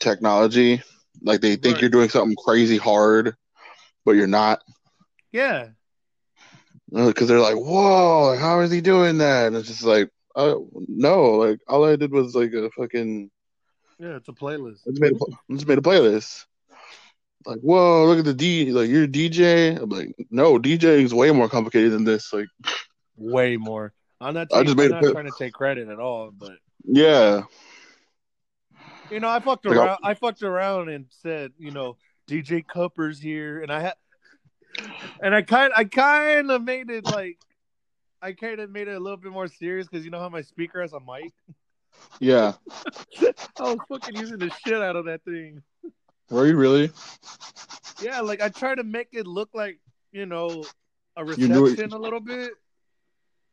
technology, 0.00 0.82
like 1.22 1.40
they 1.40 1.56
think 1.56 1.74
Right. 1.74 1.80
you're 1.82 1.90
doing 1.90 2.08
something 2.08 2.36
crazy 2.36 2.78
hard, 2.78 3.36
but 4.04 4.12
you're 4.12 4.26
not, 4.26 4.62
Yeah. 5.32 5.70
because 6.90 7.28
they're 7.28 7.40
like, 7.40 7.56
"Whoa, 7.56 8.36
how 8.38 8.60
is 8.60 8.70
he 8.70 8.80
doing 8.80 9.18
that?" 9.18 9.48
And 9.48 9.56
it's 9.56 9.68
just 9.68 9.84
like, 9.84 10.10
uh, 10.36 10.54
no, 10.88 11.32
like 11.32 11.60
all 11.68 11.84
I 11.84 11.96
did 11.96 12.12
was 12.12 12.34
like 12.34 12.52
a 12.52 12.70
fucking, 12.70 13.30
Yeah, 13.98 14.16
it's 14.16 14.28
a 14.28 14.32
playlist. 14.32 14.86
I 14.86 14.90
just 14.90 15.00
made 15.00 15.12
a, 15.12 15.54
just 15.54 15.68
made 15.68 15.78
a 15.78 15.82
playlist. 15.82 16.46
Like, 17.46 17.60
whoa, 17.60 18.06
look 18.06 18.18
at 18.18 18.24
the 18.24 18.34
D, 18.34 18.72
like 18.72 18.88
you're 18.88 19.04
a 19.04 19.08
DJ. 19.08 19.80
I'm 19.80 19.88
like, 19.88 20.14
no, 20.30 20.58
DJ 20.58 21.02
is 21.02 21.14
way 21.14 21.30
more 21.30 21.48
complicated 21.48 21.92
than 21.92 22.04
this. 22.04 22.32
Like, 22.32 22.48
Way 23.16 23.56
more. 23.56 23.92
I'm 24.20 24.34
not, 24.34 24.48
I 24.52 24.62
just 24.62 24.76
made 24.76 24.92
I'm 24.92 25.02
not 25.02 25.12
trying 25.12 25.26
to 25.26 25.34
take 25.38 25.54
credit 25.54 25.88
at 25.88 25.98
all, 25.98 26.30
but 26.30 26.52
yeah, 26.84 27.42
you 29.10 29.20
know, 29.20 29.28
I 29.28 29.40
fucked 29.40 29.66
Like, 29.66 29.76
around. 29.76 29.98
I 30.02 30.14
fucked 30.14 30.42
around 30.42 30.88
and 30.88 31.06
said, 31.10 31.52
you 31.58 31.70
know, 31.72 31.96
DJ 32.28 32.66
Cupper's 32.66 33.18
here, 33.18 33.62
and 33.62 33.72
I 33.72 33.80
had, 33.80 33.94
and 35.20 35.34
I 35.34 35.42
kind, 35.42 35.72
I 35.76 35.84
kind 35.84 36.50
of 36.50 36.62
made 36.62 36.90
it 36.90 37.04
like, 37.04 37.38
I 38.22 38.32
kind 38.32 38.60
of 38.60 38.70
made 38.70 38.88
it 38.88 38.96
a 38.96 39.00
little 39.00 39.16
bit 39.16 39.32
more 39.32 39.48
serious 39.48 39.88
because 39.88 40.04
you 40.04 40.10
know 40.10 40.20
how 40.20 40.28
my 40.28 40.42
speaker 40.42 40.80
has 40.80 40.92
a 40.92 41.00
mic. 41.00 41.32
yeah. 42.20 42.52
I 43.20 43.62
was 43.62 43.78
fucking 43.88 44.16
using 44.16 44.38
the 44.38 44.50
shit 44.64 44.80
out 44.80 44.96
of 44.96 45.06
that 45.06 45.24
thing. 45.24 45.62
Were 46.30 46.46
you 46.46 46.56
really? 46.56 46.90
Yeah, 48.00 48.20
like 48.20 48.40
I 48.40 48.48
tried 48.48 48.76
to 48.76 48.84
make 48.84 49.08
it 49.12 49.26
look 49.26 49.50
like 49.52 49.78
you 50.12 50.26
know 50.26 50.64
a 51.16 51.24
You 51.36 51.48
knew 51.48 51.66
it- 51.66 51.70
reception 51.70 51.92
a 51.92 51.98
little 51.98 52.20
bit. 52.20 52.52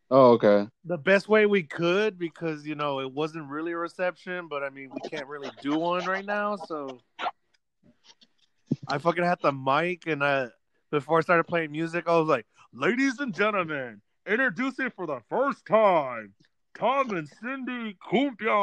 Oh, 0.09 0.31
okay. 0.33 0.69
the 0.85 0.97
best 0.97 1.27
way 1.27 1.45
we 1.47 1.63
could 1.63 2.17
because 2.17 2.65
you 2.65 2.75
know 2.75 3.01
it 3.01 3.11
wasn't 3.11 3.49
really 3.49 3.73
a 3.73 3.77
reception, 3.77 4.47
but 4.47 4.63
I 4.63 4.69
mean 4.69 4.89
we 4.93 5.09
can't 5.09 5.27
really 5.27 5.49
do 5.61 5.77
one 5.77 6.05
right 6.05 6.23
now, 6.25 6.55
so 6.55 6.99
I 8.87 8.99
fucking 8.99 9.25
had 9.25 9.39
the 9.41 9.51
mic 9.51 10.07
and 10.07 10.23
uh 10.23 10.47
before 10.91 11.17
I 11.17 11.21
started 11.21 11.43
playing 11.43 11.73
music, 11.73 12.05
I 12.07 12.17
was 12.17 12.29
like, 12.29 12.45
"Ladies 12.71 13.19
and 13.19 13.33
gentlemen, 13.35 14.01
introducing 14.25 14.89
for 14.91 15.05
the 15.05 15.19
first 15.29 15.65
time, 15.65 16.33
Tom 16.73 17.09
and 17.11 17.27
Cindy 17.27 17.97
Kumpia." 18.09 18.55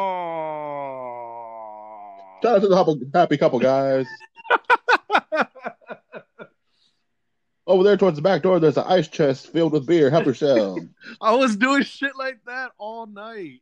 Shout 2.44 2.56
out 2.56 2.60
to 2.60 2.68
the 2.68 3.10
happy, 3.14 3.38
couple 3.38 3.58
guys. 3.58 4.06
Over 7.66 7.82
there 7.82 7.96
towards 7.96 8.16
the 8.16 8.22
back 8.22 8.42
door, 8.42 8.60
there's 8.60 8.76
an 8.76 8.84
ice 8.86 9.08
chest 9.08 9.50
filled 9.50 9.72
with 9.72 9.86
beer. 9.86 10.10
Help 10.10 10.26
yourself. 10.26 10.78
I 11.22 11.34
was 11.34 11.56
doing 11.56 11.84
shit 11.84 12.14
like 12.18 12.40
that 12.44 12.72
all 12.76 13.06
night. 13.06 13.60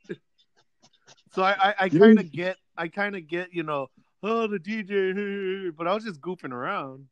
So 1.32 1.44
I, 1.44 1.52
I, 1.52 1.74
I 1.78 1.88
kind 1.90 2.18
of 2.18 2.32
get, 2.32 2.56
I 2.76 2.88
kind 2.88 3.14
of 3.14 3.28
get, 3.28 3.54
you 3.54 3.62
know, 3.62 3.88
oh 4.24 4.48
the 4.48 4.58
DJ, 4.58 5.72
but 5.76 5.86
I 5.86 5.94
was 5.94 6.02
just 6.02 6.20
goofing 6.20 6.50
around. 6.50 7.06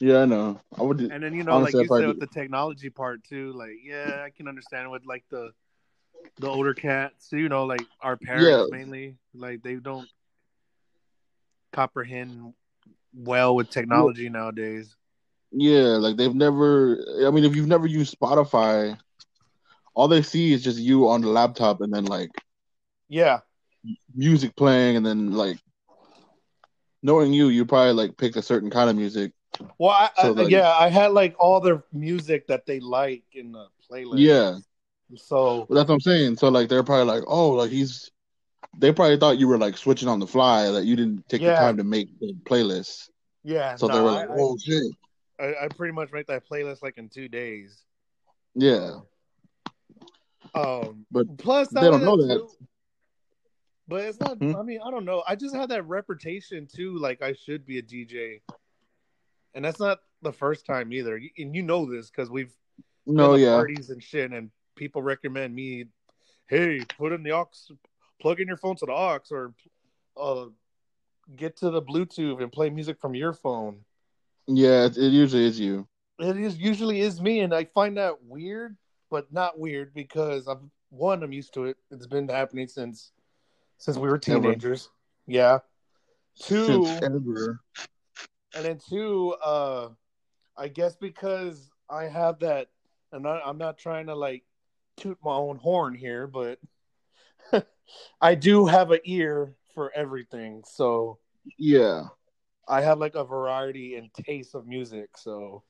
yeah, 0.00 0.20
I 0.22 0.24
know. 0.24 0.58
I 0.78 0.82
would. 0.82 1.02
And 1.02 1.22
then 1.22 1.34
you 1.34 1.44
know, 1.44 1.52
Honestly, 1.52 1.80
like 1.80 1.90
you 1.90 1.96
said 1.98 2.08
with 2.08 2.20
the 2.20 2.26
technology 2.26 2.88
part 2.88 3.22
too, 3.22 3.52
like 3.52 3.76
yeah, 3.84 4.22
I 4.24 4.30
can 4.34 4.48
understand 4.48 4.90
with 4.90 5.04
like 5.04 5.24
the 5.30 5.50
the 6.40 6.48
older 6.48 6.72
cats, 6.72 7.28
you 7.32 7.50
know, 7.50 7.66
like 7.66 7.84
our 8.00 8.16
parents 8.16 8.70
Yeah. 8.70 8.78
mainly, 8.78 9.16
like 9.34 9.62
they 9.62 9.74
don't 9.74 10.08
comprehend 11.76 12.54
well 13.14 13.54
with 13.54 13.68
technology 13.70 14.28
nowadays. 14.30 14.96
Yeah, 15.52 15.96
like 16.00 16.16
they've 16.16 16.34
never. 16.34 16.98
I 17.26 17.30
mean, 17.30 17.44
if 17.44 17.54
you've 17.54 17.68
never 17.68 17.86
used 17.86 18.18
Spotify, 18.18 18.98
all 19.94 20.08
they 20.08 20.22
see 20.22 20.52
is 20.52 20.64
just 20.64 20.78
you 20.78 21.08
on 21.08 21.20
the 21.20 21.28
laptop, 21.28 21.80
and 21.82 21.92
then 21.92 22.04
like 22.06 22.30
Yeah, 23.08 23.40
music 24.14 24.56
playing, 24.56 24.96
and 24.96 25.06
then 25.06 25.32
like 25.32 25.58
knowing 27.02 27.32
you, 27.32 27.48
you 27.48 27.64
probably 27.64 27.92
like 27.92 28.16
picked 28.16 28.36
a 28.36 28.42
certain 28.42 28.70
kind 28.70 28.90
of 28.90 28.96
music. 28.96 29.32
well, 29.78 29.90
I, 29.90 30.10
So, 30.16 30.28
I, 30.32 30.42
like- 30.42 30.50
yeah, 30.50 30.70
I 30.72 30.88
had 30.88 31.12
like 31.12 31.36
all 31.38 31.60
the 31.60 31.82
music 31.92 32.46
that 32.48 32.66
they 32.66 32.80
like 32.80 33.24
in 33.32 33.52
the 33.52 33.68
playlist. 33.90 34.18
Yeah, 34.18 34.56
so 35.14 35.66
But 35.68 35.76
that's 35.76 35.88
what 35.88 35.94
I'm 35.94 36.00
saying. 36.00 36.36
So 36.36 36.48
like 36.48 36.68
they're 36.68 36.82
probably 36.82 37.06
like, 37.06 37.24
oh, 37.26 37.50
like 37.50 37.70
he's. 37.70 38.10
They 38.78 38.92
probably 38.92 39.16
thought 39.16 39.38
you 39.38 39.48
were 39.48 39.58
like 39.58 39.76
switching 39.76 40.08
on 40.08 40.18
the 40.20 40.26
fly, 40.26 40.70
that 40.70 40.84
you 40.84 40.96
didn't 40.96 41.28
take 41.28 41.40
the 41.40 41.54
time 41.54 41.76
to 41.78 41.84
make 41.84 42.08
the 42.20 42.34
playlist. 42.44 43.08
yeah, 43.44 43.76
So 43.76 43.86
no, 43.86 43.94
they 43.94 44.00
were 44.00 44.10
like, 44.10 44.28
I- 44.30 44.34
oh 44.34 44.56
shit. 44.58 44.82
I, 45.38 45.64
I 45.64 45.68
pretty 45.68 45.92
much 45.92 46.12
make 46.12 46.26
that 46.28 46.48
playlist 46.48 46.82
like 46.82 46.96
in 46.98 47.08
two 47.10 47.28
days. 47.28 47.82
Yeah, 48.54 49.00
Um, 50.54 51.04
But 51.10 51.36
plus 51.38 51.68
they 51.68 51.80
don't 51.82 52.02
know 52.04 52.16
that. 52.16 52.34
too- 52.38 52.66
But 53.88 54.00
it's 54.06 54.18
not. 54.18 54.38
Hmm? 54.38 54.56
I 54.56 54.62
mean, 54.62 54.80
I 54.84 54.90
don't 54.90 55.04
know. 55.04 55.22
I 55.28 55.36
just 55.36 55.54
have 55.54 55.68
that 55.68 55.86
reputation 55.86 56.66
too. 56.66 56.98
Like 56.98 57.22
I 57.22 57.34
should 57.34 57.64
be 57.66 57.78
a 57.78 57.82
DJ, 57.82 58.40
and 59.54 59.64
that's 59.64 59.78
not 59.78 59.98
the 60.22 60.32
first 60.32 60.64
time 60.66 60.92
either. 60.92 61.20
And 61.38 61.54
you 61.54 61.62
know 61.62 61.84
this 61.90 62.10
because 62.10 62.30
we've 62.30 62.52
no, 63.06 63.34
yeah, 63.36 63.54
parties 63.54 63.90
and 63.90 64.02
shit, 64.02 64.32
and 64.32 64.50
people 64.74 65.02
recommend 65.02 65.54
me, 65.54 65.84
hey, 66.48 66.80
put 66.98 67.12
in 67.12 67.22
the 67.22 67.32
aux, 67.32 67.48
plug 68.20 68.40
in 68.40 68.48
your 68.48 68.56
phone 68.56 68.76
to 68.76 68.86
the 68.86 68.92
aux, 68.92 69.20
or 69.30 69.54
uh, 70.16 70.46
get 71.36 71.56
to 71.58 71.70
the 71.70 71.82
Bluetooth 71.82 72.42
and 72.42 72.50
play 72.52 72.70
music 72.70 72.98
from 73.00 73.14
your 73.14 73.32
phone. 73.32 73.80
yeah. 74.46 74.84
It, 74.86 74.96
it 74.96 75.08
usually 75.12 75.44
is 75.46 75.58
you. 75.60 75.86
It 76.18 76.36
is 76.38 76.56
usually 76.56 77.00
is 77.00 77.20
me, 77.20 77.40
and 77.40 77.54
I 77.54 77.64
find 77.64 77.96
that 77.98 78.22
weird, 78.24 78.76
but 79.10 79.30
not 79.32 79.58
weird 79.58 79.92
because 79.92 80.46
I'm 80.46 80.70
one. 80.90 81.22
I'm 81.22 81.32
used 81.32 81.52
to 81.54 81.64
it. 81.64 81.76
It's 81.90 82.06
been 82.06 82.28
happening 82.28 82.68
since 82.68 83.12
since 83.78 83.96
we 83.98 84.08
were 84.08 84.14
Ever. 84.26 84.40
teenagers. 84.40 84.88
Yeah. 85.26 85.58
Two, 86.38 86.66
Since 86.86 87.02
ever. 87.02 87.60
and 88.54 88.64
then 88.64 88.78
two. 88.88 89.34
Uh, 89.44 89.88
I 90.56 90.68
guess 90.68 90.96
because 90.96 91.70
I 91.90 92.04
have 92.04 92.38
that, 92.40 92.68
and 93.12 93.26
I, 93.26 93.40
I'm 93.44 93.58
not 93.58 93.76
trying 93.78 94.06
to 94.06 94.14
like 94.14 94.44
toot 94.96 95.18
my 95.24 95.32
own 95.34 95.56
horn 95.56 95.94
here, 95.94 96.26
but 96.26 96.58
I 98.20 98.34
do 98.34 98.66
have 98.66 98.90
an 98.90 99.00
ear 99.04 99.54
for 99.74 99.92
everything. 99.94 100.62
So 100.66 101.18
Yeah, 101.58 102.04
I 102.68 102.80
have 102.80 102.98
like 102.98 103.14
a 103.14 103.24
variety 103.24 103.94
and 103.96 104.12
taste 104.12 104.54
of 104.54 104.66
music. 104.66 105.16
So, 105.16 105.62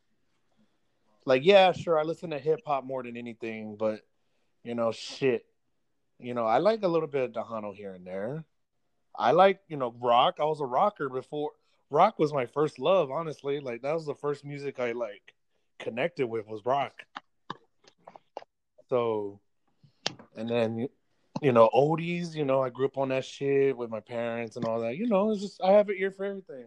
like, 1.24 1.44
yeah, 1.44 1.72
sure, 1.72 1.98
I 1.98 2.02
listen 2.02 2.30
to 2.30 2.38
hip 2.38 2.60
hop 2.66 2.84
more 2.84 3.02
than 3.02 3.16
anything, 3.16 3.76
but 3.76 4.00
you 4.64 4.74
know, 4.74 4.92
shit, 4.92 5.46
you 6.18 6.34
know, 6.34 6.46
I 6.46 6.58
like 6.58 6.82
a 6.82 6.88
little 6.88 7.08
bit 7.08 7.22
of 7.24 7.32
Tejano 7.32 7.74
here 7.74 7.92
and 7.92 8.06
there. 8.06 8.44
I 9.14 9.32
like, 9.32 9.60
you 9.68 9.76
know, 9.76 9.94
rock. 10.00 10.36
I 10.40 10.44
was 10.44 10.60
a 10.60 10.66
rocker 10.66 11.08
before. 11.08 11.52
Rock 11.90 12.18
was 12.18 12.32
my 12.32 12.46
first 12.46 12.78
love, 12.78 13.10
honestly. 13.10 13.60
Like 13.60 13.82
that 13.82 13.94
was 13.94 14.06
the 14.06 14.14
first 14.14 14.44
music 14.44 14.80
I 14.80 14.92
like 14.92 15.34
connected 15.78 16.26
with 16.26 16.46
was 16.46 16.64
rock. 16.64 16.92
So, 18.88 19.40
and 20.36 20.48
then 20.48 20.88
you 21.42 21.52
know, 21.52 21.70
oldies. 21.74 22.34
You 22.34 22.44
know, 22.44 22.62
I 22.62 22.70
grew 22.70 22.86
up 22.86 22.98
on 22.98 23.08
that 23.10 23.24
shit 23.24 23.76
with 23.76 23.90
my 23.90 24.00
parents 24.00 24.56
and 24.56 24.64
all 24.64 24.80
that. 24.80 24.96
You 24.96 25.06
know, 25.06 25.30
it's 25.30 25.42
just 25.42 25.62
I 25.62 25.72
have 25.72 25.88
an 25.88 25.96
ear 25.98 26.10
for 26.10 26.24
everything. 26.24 26.66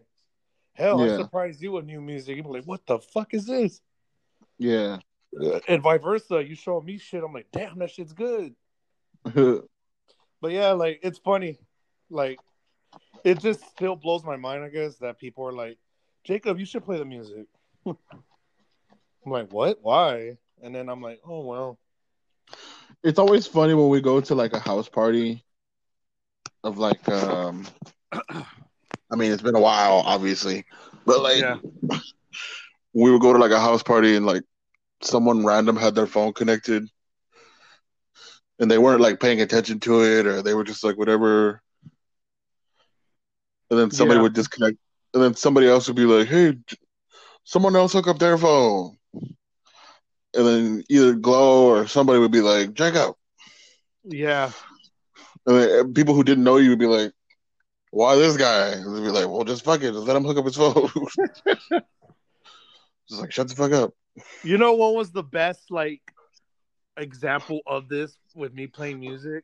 Hell, 0.74 1.06
Yeah. 1.06 1.14
I 1.14 1.18
surprised 1.18 1.62
you 1.62 1.74
with 1.74 1.86
new 1.86 2.02
music. 2.02 2.36
You'd 2.38 2.46
be 2.46 2.52
like, 2.52 2.66
"What 2.66 2.86
the 2.86 3.00
fuck 3.00 3.34
is 3.34 3.46
this?" 3.46 3.82
yeah. 4.58 5.00
Uh, 5.40 5.60
and 5.68 5.84
vice 5.84 6.02
versa. 6.02 6.44
You 6.44 6.56
show 6.56 6.82
me 6.82 6.98
shit, 6.98 7.24
I'm 7.24 7.34
like, 7.34 7.48
"Damn, 7.52 7.80
that 7.80 7.92
shit's 7.92 8.14
good." 8.14 8.56
But 10.42 10.52
yeah, 10.52 10.72
like 10.72 11.00
it's 11.04 11.20
funny. 11.20 11.60
Like 12.10 12.40
it 13.24 13.40
just 13.40 13.62
still 13.70 13.96
blows 13.96 14.24
my 14.24 14.38
mind, 14.38 14.64
I 14.64 14.70
guess, 14.70 14.98
that 14.98 15.20
people 15.20 15.46
are 15.46 15.52
like, 15.52 15.78
Jacob, 16.24 16.60
you 16.60 16.66
should 16.66 16.86
play 16.86 16.98
the 16.98 17.06
music. 17.06 17.46
I'm 17.86 17.98
like, 19.26 19.52
what? 19.52 19.80
Why? 19.82 20.38
And 20.62 20.74
then 20.74 20.90
I'm 20.90 21.02
like, 21.02 21.20
oh 21.28 21.42
well. 21.42 21.80
It's 23.04 23.20
always 23.20 23.48
funny 23.48 23.74
when 23.74 23.90
we 23.90 24.02
go 24.02 24.20
to 24.22 24.36
like 24.36 24.54
a 24.54 24.60
house 24.60 24.90
party 24.90 25.44
of 26.64 26.78
like 26.78 27.08
um 27.10 27.68
I 29.12 29.16
mean 29.16 29.32
it's 29.32 29.42
been 29.42 29.56
a 29.56 29.62
while 29.62 30.04
obviously 30.06 30.66
but 31.06 31.22
like 31.22 31.40
Yeah. 31.40 31.58
we 32.94 33.12
would 33.12 33.22
go 33.22 33.34
to 33.34 33.40
like 33.40 33.52
a 33.52 33.60
house 33.60 33.84
party 33.84 34.16
and 34.16 34.26
like 34.26 34.44
someone 35.02 35.46
random 35.46 35.78
had 35.78 35.96
their 35.96 36.08
phone 36.08 36.34
connected 36.34 36.88
and 38.60 38.70
they 38.70 38.78
weren't 38.78 39.02
like 39.02 39.20
paying 39.20 39.42
attention 39.42 39.80
to 39.80 40.04
it 40.04 40.26
or 40.26 40.42
they 40.42 40.54
were 40.54 40.66
just 40.66 40.84
like 40.84 40.98
whatever 40.98 41.62
and 43.70 43.80
then 43.80 43.92
somebody 43.92 44.18
Yeah. 44.18 44.24
would 44.24 44.34
disconnect 44.34 44.78
and 45.14 45.24
then 45.24 45.36
somebody 45.36 45.68
else 45.68 45.88
would 45.88 45.96
be 45.96 46.04
like 46.06 46.28
hey 46.28 46.56
someone 47.44 47.76
else 47.76 47.94
hook 47.94 48.08
up 48.08 48.20
their 48.20 48.38
phone 48.38 48.98
and 50.36 50.46
then 50.46 50.84
either 50.90 51.14
Glow 51.14 51.68
or 51.68 51.88
somebody 51.88 52.20
would 52.20 52.32
be 52.32 52.42
like, 52.42 52.74
Jacob. 52.74 53.16
Yeah. 54.04 54.52
And 55.46 55.56
then 55.56 55.80
uh, 55.80 55.84
people 55.94 56.14
who 56.14 56.24
didn't 56.24 56.44
know 56.44 56.58
you 56.58 56.70
would 56.70 56.80
be 56.80 56.86
like, 56.86 57.12
why 57.92 58.16
this 58.16 58.38
guy? 58.38 58.70
And 58.70 58.96
they'd 58.96 59.02
be 59.02 59.10
like, 59.10 59.28
well, 59.28 59.44
just 59.44 59.64
fuck 59.64 59.82
it. 59.82 59.94
Just 59.94 60.06
let 60.08 60.16
him 60.16 60.24
hook 60.24 60.38
up 60.38 60.46
his 60.46 60.56
phone. 60.56 60.90
just 63.10 63.22
like, 63.22 63.32
shut 63.32 63.48
the 63.48 63.56
fuck 63.56 63.72
up. 63.72 63.94
You 64.44 64.58
know 64.58 64.74
what 64.74 64.96
was 64.96 65.12
the 65.12 65.24
best 65.24 65.72
like 65.72 66.02
example 66.98 67.62
of 67.66 67.88
this 67.90 68.16
with 68.36 68.54
me 68.54 68.68
playing 68.68 69.00
music? 69.00 69.44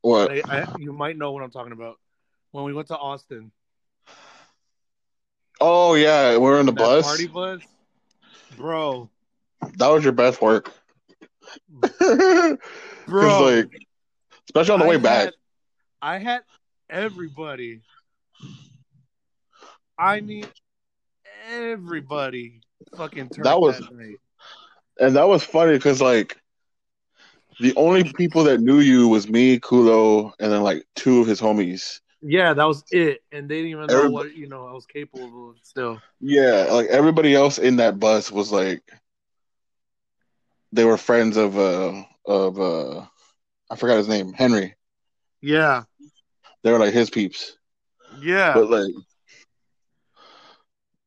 What? 0.00 0.30
I, 0.30 0.42
I, 0.48 0.76
you 0.78 0.92
might 0.92 1.16
know 1.16 1.32
what 1.32 1.42
I'm 1.42 1.50
talking 1.50 1.72
about. 1.72 1.98
When 2.50 2.64
we 2.64 2.72
went 2.72 2.88
to 2.88 2.96
Austin, 2.96 3.52
Oh, 5.60 5.94
yeah. 5.94 6.36
We're 6.36 6.60
in 6.60 6.66
the 6.66 6.72
that 6.72 6.78
bus. 6.78 7.06
party 7.06 7.26
bus, 7.26 7.62
bro, 8.56 9.08
That 9.78 9.88
was 9.88 10.04
your 10.04 10.12
best 10.12 10.40
work. 10.40 10.72
bro. 12.00 12.56
Like, 13.06 13.70
especially 14.48 14.74
on 14.74 14.80
the 14.80 14.86
I 14.86 14.88
way 14.88 14.96
back. 14.96 15.32
I 16.00 16.18
had 16.18 16.42
everybody. 16.90 17.80
I 19.98 20.20
mean, 20.20 20.46
everybody 21.48 22.60
fucking 22.96 23.28
turned 23.30 23.46
That 23.46 23.60
was- 23.60 23.80
night. 23.90 24.16
And 25.00 25.16
that 25.16 25.26
was 25.26 25.42
funny 25.42 25.72
because, 25.72 26.00
like, 26.00 26.36
the 27.58 27.74
only 27.76 28.04
people 28.12 28.44
that 28.44 28.60
knew 28.60 28.78
you 28.78 29.08
was 29.08 29.28
me, 29.28 29.58
Kulo, 29.58 30.32
and 30.38 30.52
then, 30.52 30.62
like, 30.62 30.84
two 30.94 31.20
of 31.20 31.26
his 31.26 31.40
homies. 31.40 32.00
Yeah, 32.22 32.54
that 32.54 32.64
was 32.64 32.84
it, 32.92 33.22
and 33.32 33.48
they 33.48 33.56
didn't 33.56 33.70
even 33.72 33.86
know 33.86 34.08
what 34.10 34.34
you 34.36 34.48
know 34.48 34.66
I 34.68 34.72
was 34.72 34.86
capable 34.86 35.50
of. 35.50 35.56
Still, 35.62 36.00
Yeah, 36.20 36.68
like 36.70 36.86
everybody 36.86 37.34
else 37.34 37.58
in 37.58 37.76
that 37.76 37.98
bus 37.98 38.30
was 38.32 38.50
like 38.50 38.82
they 40.74 40.84
were 40.84 40.96
friends 40.96 41.36
of 41.36 41.56
uh 41.56 42.02
of 42.26 42.60
uh 42.60 43.06
I 43.70 43.76
forgot 43.76 43.96
his 43.96 44.08
name, 44.08 44.32
Henry. 44.32 44.74
yeah, 45.40 45.84
They 46.62 46.72
were 46.72 46.78
like 46.78 46.92
his 46.92 47.10
peeps. 47.10 47.56
yeah. 48.20 48.54
But 48.54 48.70
like 48.70 48.92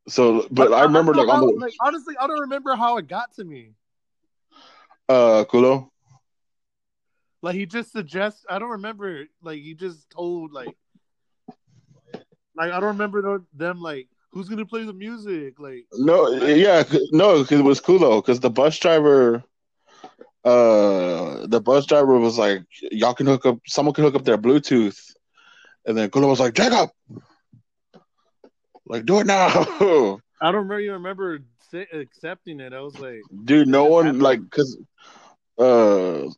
so 0.08 0.48
but 0.50 0.74
I 0.74 0.84
remember 0.84 1.14
like 1.14 1.28
how- 1.28 1.42
the 1.46 1.60
like, 1.60 1.74
honestly, 1.82 2.16
I 2.20 2.28
don't 2.28 2.40
remember 2.42 2.76
how 2.76 2.98
it 2.98 3.08
got 3.08 3.34
to 3.36 3.44
me. 3.44 3.74
uh 5.10 5.44
Kulo. 5.46 5.90
Like 7.42 7.56
he 7.56 7.66
just 7.66 7.92
suggests. 7.92 8.46
I 8.50 8.58
don't 8.60 8.72
remember. 8.72 9.26
Like 9.44 9.60
he 9.60 9.74
just 9.74 10.10
told 10.10 10.52
like, 10.52 10.76
like 12.56 12.72
I 12.72 12.80
don't 12.80 12.98
remember 12.98 13.44
them 13.54 13.82
like 13.82 14.08
who's 14.32 14.50
gonna 14.50 14.66
play 14.66 14.86
the 14.86 14.94
music. 14.94 15.60
Like 15.60 15.86
No, 15.94 16.30
yeah, 16.32 16.84
no, 17.12 17.46
it 17.50 17.64
was 17.64 17.80
Kulo 17.80 18.22
because 18.22 18.40
the 18.40 18.50
bus 18.50 18.78
driver 18.80 19.44
uh 20.48 21.48
the 21.48 21.60
bus 21.60 21.86
driver 21.86 22.20
was 22.20 22.38
like 22.38 22.64
y'all 22.92 23.14
can 23.14 23.28
hook 23.28 23.46
up 23.46 23.60
someone 23.68 23.94
can 23.94 24.04
hook 24.04 24.16
up 24.16 24.26
their 24.26 24.38
Bluetooth 24.38 25.00
and 25.86 25.98
then 25.98 26.10
Kulo 26.10 26.28
was 26.28 26.40
like 26.40 26.54
Jacob 26.54 26.90
like 28.86 29.06
do 29.06 29.20
it 29.20 29.28
now 29.28 29.50
I 30.40 30.52
don't 30.52 30.68
really 30.68 30.90
remember 30.90 31.40
accepting 31.74 32.60
it. 32.60 32.74
I 32.74 32.82
was 32.82 32.98
like, 33.00 33.22
Dude, 33.44 33.68
no 33.68 33.86
one 33.86 34.06
happened. 34.06 34.24
like 34.24 34.42
because 34.42 34.78
uh 35.58 36.30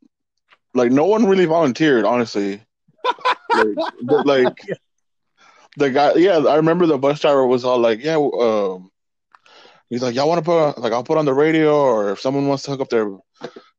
like 0.73 0.91
no 0.91 1.05
one 1.05 1.25
really 1.25 1.45
volunteered, 1.45 2.05
honestly. 2.05 2.61
like, 3.55 3.75
but, 4.03 4.25
like 4.25 4.61
the 5.77 5.89
guy, 5.89 6.13
yeah, 6.15 6.37
I 6.37 6.55
remember 6.57 6.85
the 6.85 6.97
bus 6.97 7.19
driver 7.19 7.45
was 7.45 7.65
all 7.65 7.79
like, 7.79 8.03
yeah, 8.03 8.17
um, 8.17 8.91
he's 9.89 10.01
like, 10.01 10.15
y'all 10.15 10.29
want 10.29 10.39
to 10.39 10.45
put 10.45 10.79
like 10.79 10.93
I'll 10.93 11.03
put 11.03 11.17
on 11.17 11.25
the 11.25 11.33
radio, 11.33 11.75
or 11.75 12.11
if 12.11 12.19
someone 12.19 12.47
wants 12.47 12.63
to 12.63 12.71
hook 12.71 12.81
up 12.81 12.89
their, 12.89 13.09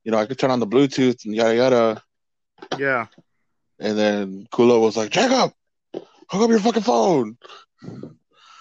you 0.05 0.13
know, 0.13 0.19
I 0.19 0.27
could 0.27 0.39
turn 0.39 0.51
on 0.51 0.61
the 0.61 0.67
Bluetooth 0.67 1.25
and 1.25 1.35
yada 1.35 1.57
yada. 1.57 2.03
yeah, 2.79 3.07
And 3.79 3.99
then 3.99 4.47
Kulo 4.53 4.81
was 4.81 4.97
like, 4.97 5.11
Jacob, 5.11 5.53
hook 5.95 6.43
up 6.43 6.51
your 6.51 6.61
fucking 6.61 6.83
phone. 6.83 7.37
and 7.83 8.19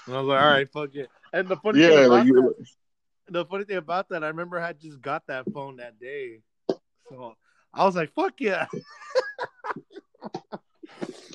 I 0.08 0.19
was 0.19 0.28
like, 0.28 0.41
all 0.41 0.52
right, 0.52 0.71
fuck 0.71 0.95
it. 0.95 1.10
And 1.34 1.49
the 1.49 1.58
funny 1.58 1.80
thing 1.80 1.89
Yeah, 1.95 1.97
about 1.97 2.10
like 2.10 2.28
that, 2.28 2.54
the 3.30 3.45
funny 3.45 3.63
thing 3.65 3.78
about 3.78 4.10
that, 4.10 4.23
I 4.23 4.28
remember 4.28 4.60
I 4.60 4.67
had 4.67 4.80
just 4.80 5.02
got 5.02 5.25
that 5.28 5.45
phone 5.54 5.78
that 5.78 5.99
day, 5.99 6.39
so 7.10 7.36
I 7.73 7.86
was 7.86 7.95
like, 7.95 8.13
fuck 8.13 8.34
yeah. 8.39 8.67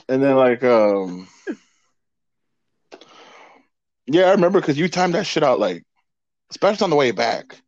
and 0.09 0.23
then 0.23 0.37
like 0.37 0.63
um, 0.65 1.29
yeah, 4.07 4.25
I 4.27 4.31
remember 4.33 4.61
because 4.61 4.79
you 4.79 4.89
timed 4.89 5.15
that 5.15 5.27
shit 5.27 5.43
out 5.43 5.61
like, 5.61 5.83
especially 6.51 6.85
on 6.85 6.91
the 6.91 6.97
way 6.97 7.11
back. 7.11 7.61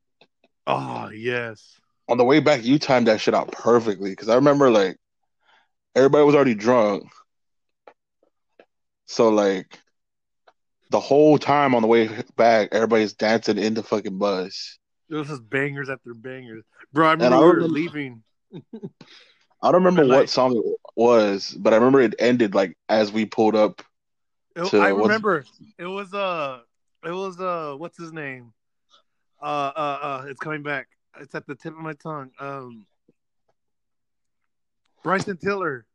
Oh 0.66 1.10
yes, 1.10 1.80
on 2.08 2.18
the 2.18 2.24
way 2.24 2.40
back, 2.40 2.64
you 2.64 2.78
timed 2.78 3.06
that 3.08 3.20
shit 3.20 3.34
out 3.34 3.52
perfectly 3.52 4.10
because 4.10 4.28
I 4.28 4.34
remember 4.36 4.70
like 4.70 4.96
everybody 5.94 6.24
was 6.24 6.34
already 6.34 6.54
drunk, 6.54 7.04
so 9.06 9.28
like 9.28 9.78
the 10.90 11.00
whole 11.00 11.38
time 11.38 11.74
on 11.74 11.82
the 11.82 11.88
way 11.88 12.08
back, 12.36 12.68
everybody's 12.72 13.12
dancing 13.14 13.58
in 13.58 13.74
the 13.74 13.82
fucking 13.82 14.18
bus. 14.18 14.78
it 15.10 15.14
was 15.14 15.28
just 15.28 15.48
bangers 15.48 15.88
after 15.90 16.14
bangers, 16.14 16.64
bro. 16.92 17.08
I 17.08 17.12
remember 17.12 17.36
I 17.36 17.38
we 17.40 17.44
were 17.46 17.52
remember- 17.54 17.74
leaving. 17.74 18.22
I 19.62 19.72
don't 19.72 19.82
remember 19.82 20.02
what 20.02 20.18
like- 20.20 20.28
song 20.28 20.56
it 20.56 20.76
was, 20.96 21.50
but 21.58 21.72
I 21.72 21.76
remember 21.76 22.00
it 22.00 22.14
ended 22.18 22.54
like 22.54 22.76
as 22.88 23.10
we 23.10 23.24
pulled 23.26 23.56
up. 23.56 23.82
It- 24.54 24.66
to 24.70 24.78
I 24.80 24.88
remember 24.90 25.44
it 25.78 25.86
was 25.86 26.14
uh 26.14 26.60
it 27.04 27.10
was 27.10 27.40
uh 27.40 27.74
what's 27.76 27.98
his 27.98 28.12
name? 28.12 28.52
Uh 29.42 29.72
uh 29.76 29.98
uh 30.02 30.24
it's 30.28 30.40
coming 30.40 30.62
back. 30.62 30.88
It's 31.20 31.34
at 31.34 31.46
the 31.46 31.54
tip 31.54 31.72
of 31.72 31.78
my 31.80 31.94
tongue. 31.94 32.30
Um 32.38 32.86
Bryson 35.02 35.36
Tiller. 35.36 35.86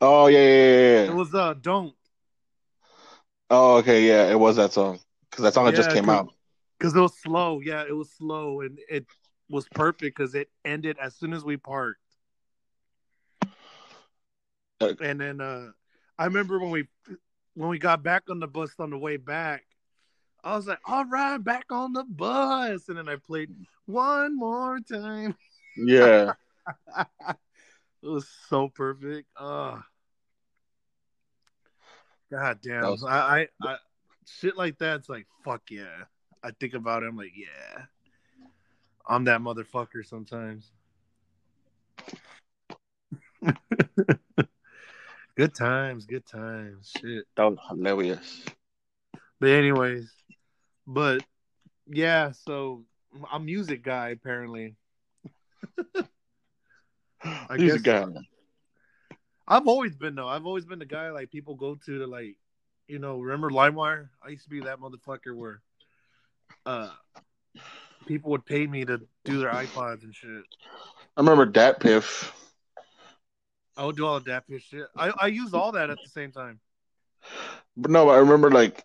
Oh 0.00 0.26
yeah, 0.26 0.38
yeah, 0.38 0.44
yeah, 0.46 1.10
It 1.10 1.14
was 1.14 1.34
uh 1.34 1.54
don't 1.54 1.94
Oh 3.50 3.76
okay, 3.76 4.06
yeah, 4.06 4.30
it 4.30 4.38
was 4.38 4.56
that 4.56 4.72
song 4.72 4.98
because 5.30 5.44
that 5.44 5.54
song 5.54 5.66
had 5.66 5.76
just 5.76 5.88
came 5.88 6.04
came 6.04 6.04
'cause- 6.06 6.26
out. 6.26 6.34
because 6.78 6.96
it 6.96 7.00
was 7.00 7.18
slow. 7.18 7.60
Yeah, 7.60 7.84
it 7.88 7.94
was 7.96 8.10
slow 8.12 8.60
and 8.60 8.78
it 8.88 9.06
was 9.48 9.68
perfect 9.68 10.16
because 10.16 10.34
it 10.34 10.50
ended 10.64 10.98
as 10.98 11.14
soon 11.14 11.32
as 11.32 11.44
we 11.44 11.56
parked. 11.56 12.00
Uh, 14.80 14.92
And 15.00 15.20
then 15.20 15.40
uh 15.40 15.70
I 16.18 16.24
remember 16.26 16.58
when 16.58 16.70
we 16.70 16.88
when 17.54 17.68
we 17.70 17.78
got 17.78 18.02
back 18.02 18.24
on 18.28 18.40
the 18.40 18.46
bus 18.48 18.74
on 18.78 18.90
the 18.90 18.98
way 18.98 19.16
back, 19.16 19.64
I 20.46 20.54
was 20.54 20.66
like, 20.68 20.78
"All 20.86 21.04
right, 21.04 21.38
back 21.42 21.66
on 21.70 21.92
the 21.92 22.04
bus," 22.04 22.88
and 22.88 22.96
then 22.96 23.08
I 23.08 23.16
played 23.16 23.50
one 23.86 24.36
more 24.36 24.78
time. 24.80 25.36
Yeah, 25.78 26.32
it 26.96 27.36
was 28.00 28.26
so 28.48 28.70
perfect. 28.70 29.28
Oh. 29.38 29.78
God 32.30 32.58
damn. 32.62 32.82
Was- 32.82 33.04
I, 33.04 33.40
I, 33.40 33.48
I, 33.62 33.76
shit 34.26 34.56
like 34.56 34.78
that's 34.78 35.10
like, 35.10 35.26
fuck 35.44 35.60
yeah. 35.70 36.04
I 36.42 36.52
think 36.58 36.72
about 36.72 37.02
it. 37.02 37.08
I'm 37.10 37.16
like, 37.18 37.34
yeah. 37.36 37.84
I'm 39.06 39.24
that 39.24 39.42
motherfucker 39.42 40.02
sometimes. 40.02 40.72
good 45.36 45.54
times, 45.54 46.06
good 46.06 46.24
times. 46.24 46.90
Shit. 46.98 47.26
that 47.36 47.44
was 47.44 47.58
hilarious. 47.68 48.46
But 49.38 49.50
anyways, 49.50 50.10
but 50.86 51.22
yeah, 51.88 52.32
so 52.32 52.84
I'm 53.30 53.44
music 53.44 53.82
guy 53.82 54.10
apparently. 54.10 54.76
I 57.22 57.56
guess- 57.56 57.80
guy. 57.80 58.06
I've 59.48 59.68
always 59.68 59.94
been 59.94 60.16
though. 60.16 60.28
I've 60.28 60.44
always 60.44 60.64
been 60.64 60.80
the 60.80 60.86
guy 60.86 61.10
like 61.10 61.30
people 61.30 61.54
go 61.54 61.76
to 61.86 61.98
to 62.00 62.06
like, 62.06 62.36
you 62.88 62.98
know, 62.98 63.20
remember 63.20 63.50
LimeWire? 63.50 64.08
I 64.24 64.30
used 64.30 64.44
to 64.44 64.50
be 64.50 64.60
that 64.62 64.80
motherfucker 64.80 65.36
where, 65.36 65.60
uh, 66.64 66.90
people 68.06 68.32
would 68.32 68.44
pay 68.44 68.66
me 68.66 68.84
to 68.84 69.00
do 69.24 69.38
their 69.38 69.52
iPods 69.52 70.02
and 70.02 70.12
shit. 70.14 70.42
I 71.16 71.20
remember 71.20 71.46
Dat 71.46 71.78
Piff. 71.78 72.32
I 73.76 73.84
would 73.84 73.96
do 73.96 74.06
all 74.06 74.16
of 74.16 74.24
that 74.24 74.44
shit. 74.58 74.86
I 74.96 75.12
I 75.20 75.26
use 75.28 75.54
all 75.54 75.72
that 75.72 75.90
at 75.90 75.98
the 76.02 76.08
same 76.08 76.32
time. 76.32 76.58
But 77.76 77.90
no, 77.90 78.08
I 78.08 78.16
remember 78.16 78.50
like 78.50 78.84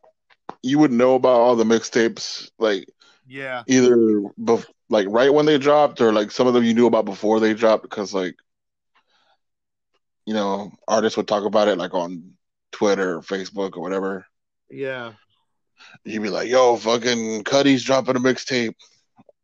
you 0.62 0.80
would 0.80 0.92
know 0.92 1.16
about 1.16 1.40
all 1.40 1.56
the 1.56 1.64
mixtapes 1.64 2.50
like 2.60 2.86
Yeah, 3.28 3.64
either 3.68 3.96
bef- 4.40 4.66
like 4.90 5.08
right 5.10 5.34
when 5.34 5.46
they 5.46 5.58
dropped 5.58 6.02
or 6.02 6.12
like 6.12 6.32
some 6.32 6.48
of 6.48 6.54
them 6.54 6.64
you 6.64 6.74
knew 6.74 6.88
about 6.88 7.06
before 7.06 7.40
they 7.40 7.54
dropped 7.54 7.84
because 7.84 8.14
like 8.14 8.36
you 10.26 10.34
know 10.34 10.72
artists 10.88 11.18
would 11.18 11.28
talk 11.28 11.46
about 11.46 11.68
it 11.68 11.78
like 11.78 11.94
on 11.94 12.34
Twitter 12.72 13.18
or 13.18 13.22
Facebook 13.22 13.76
or 13.76 13.82
whatever. 13.82 14.26
yeah, 14.70 15.14
You'd 16.04 16.24
be 16.24 16.30
like, 16.30 16.50
"Yo, 16.50 16.78
fucking 16.78 17.44
Cudi's 17.44 17.84
dropping 17.84 18.16
a 18.16 18.20
mixtape." 18.20 18.74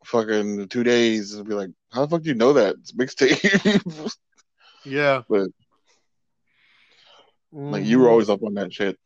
Fucking 0.06 0.70
two 0.70 0.84
days, 0.84 1.34
and 1.34 1.48
be 1.48 1.54
like, 1.54 1.72
"How 1.92 2.06
the 2.06 2.10
fuck 2.10 2.22
do 2.24 2.30
you 2.30 2.36
know 2.36 2.54
that 2.54 2.76
it's 2.80 2.94
mixtape?" 2.94 4.16
yeah. 4.86 5.24
But, 5.30 5.50
like 7.52 7.86
you 7.86 8.00
were 8.00 8.08
mm. 8.08 8.12
always 8.12 8.30
up 8.30 8.44
on 8.44 8.54
that 8.56 8.74
shit. 8.74 8.98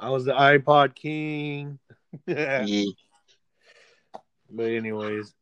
I 0.00 0.08
was 0.10 0.24
the 0.24 0.32
iPod 0.32 0.94
king. 0.94 1.78
yeah. 2.26 2.64
Yeah. 2.64 2.90
But 4.50 4.64
anyways, 4.70 5.32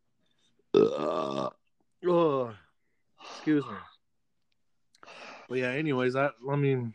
Uh, 0.75 1.49
oh, 2.07 2.53
excuse 3.33 3.65
me. 3.65 3.77
But 5.49 5.59
yeah, 5.59 5.71
anyways, 5.71 6.15
I 6.17 6.31
I 6.51 6.57
mean, 6.57 6.93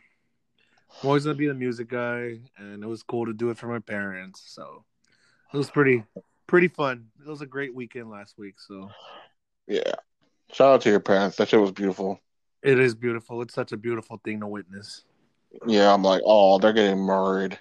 I'm 1.02 1.08
always 1.08 1.24
gonna 1.24 1.36
be 1.36 1.48
the 1.48 1.54
music 1.56 1.90
guy, 1.90 2.40
and 2.58 2.84
it 2.84 2.88
was 2.88 3.02
cool 3.02 3.26
to 3.26 3.34
do 3.34 3.50
it 3.50 3.58
for 3.58 3.68
my 3.68 3.80
parents. 3.80 4.44
So 4.46 4.84
it 5.54 5.58
was 5.58 5.72
pretty 5.72 6.04
pretty 6.46 6.68
fun. 6.68 7.08
It 7.26 7.30
was 7.30 7.42
a 7.42 7.48
great 7.48 7.74
weekend 7.74 8.10
last 8.12 8.38
week. 8.38 8.60
So 8.60 8.92
Yeah. 9.68 9.94
Shout 10.52 10.74
out 10.74 10.82
to 10.82 10.90
your 10.90 11.00
parents. 11.00 11.38
That 11.38 11.48
shit 11.50 11.60
was 11.60 11.72
beautiful. 11.72 12.20
it 12.62 12.78
is 12.80 12.94
beautiful. 12.94 13.42
It's 13.42 13.56
such 13.56 13.72
a 13.72 13.78
beautiful 13.78 14.20
thing 14.24 14.42
to 14.42 14.48
witness. 14.48 15.04
Yeah, 15.66 15.94
I'm 15.94 16.04
like, 16.04 16.22
oh, 16.26 16.58
they're 16.60 16.74
getting 16.74 17.06
married. 17.06 17.58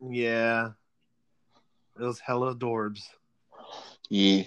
Yeah, 0.00 0.70
it 1.98 2.02
was 2.02 2.20
hella 2.20 2.54
adorbs. 2.54 3.00
Yeah. 4.10 4.44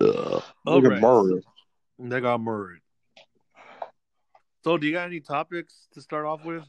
All 0.00 0.42
Look 0.66 0.84
at 0.84 0.90
right. 0.90 1.00
married. 1.00 1.42
They 1.98 2.20
got 2.20 2.40
murdered. 2.40 2.80
So, 4.64 4.76
do 4.76 4.86
you 4.86 4.92
got 4.92 5.06
any 5.06 5.20
topics 5.20 5.88
to 5.94 6.00
start 6.00 6.26
off 6.26 6.44
with? 6.44 6.64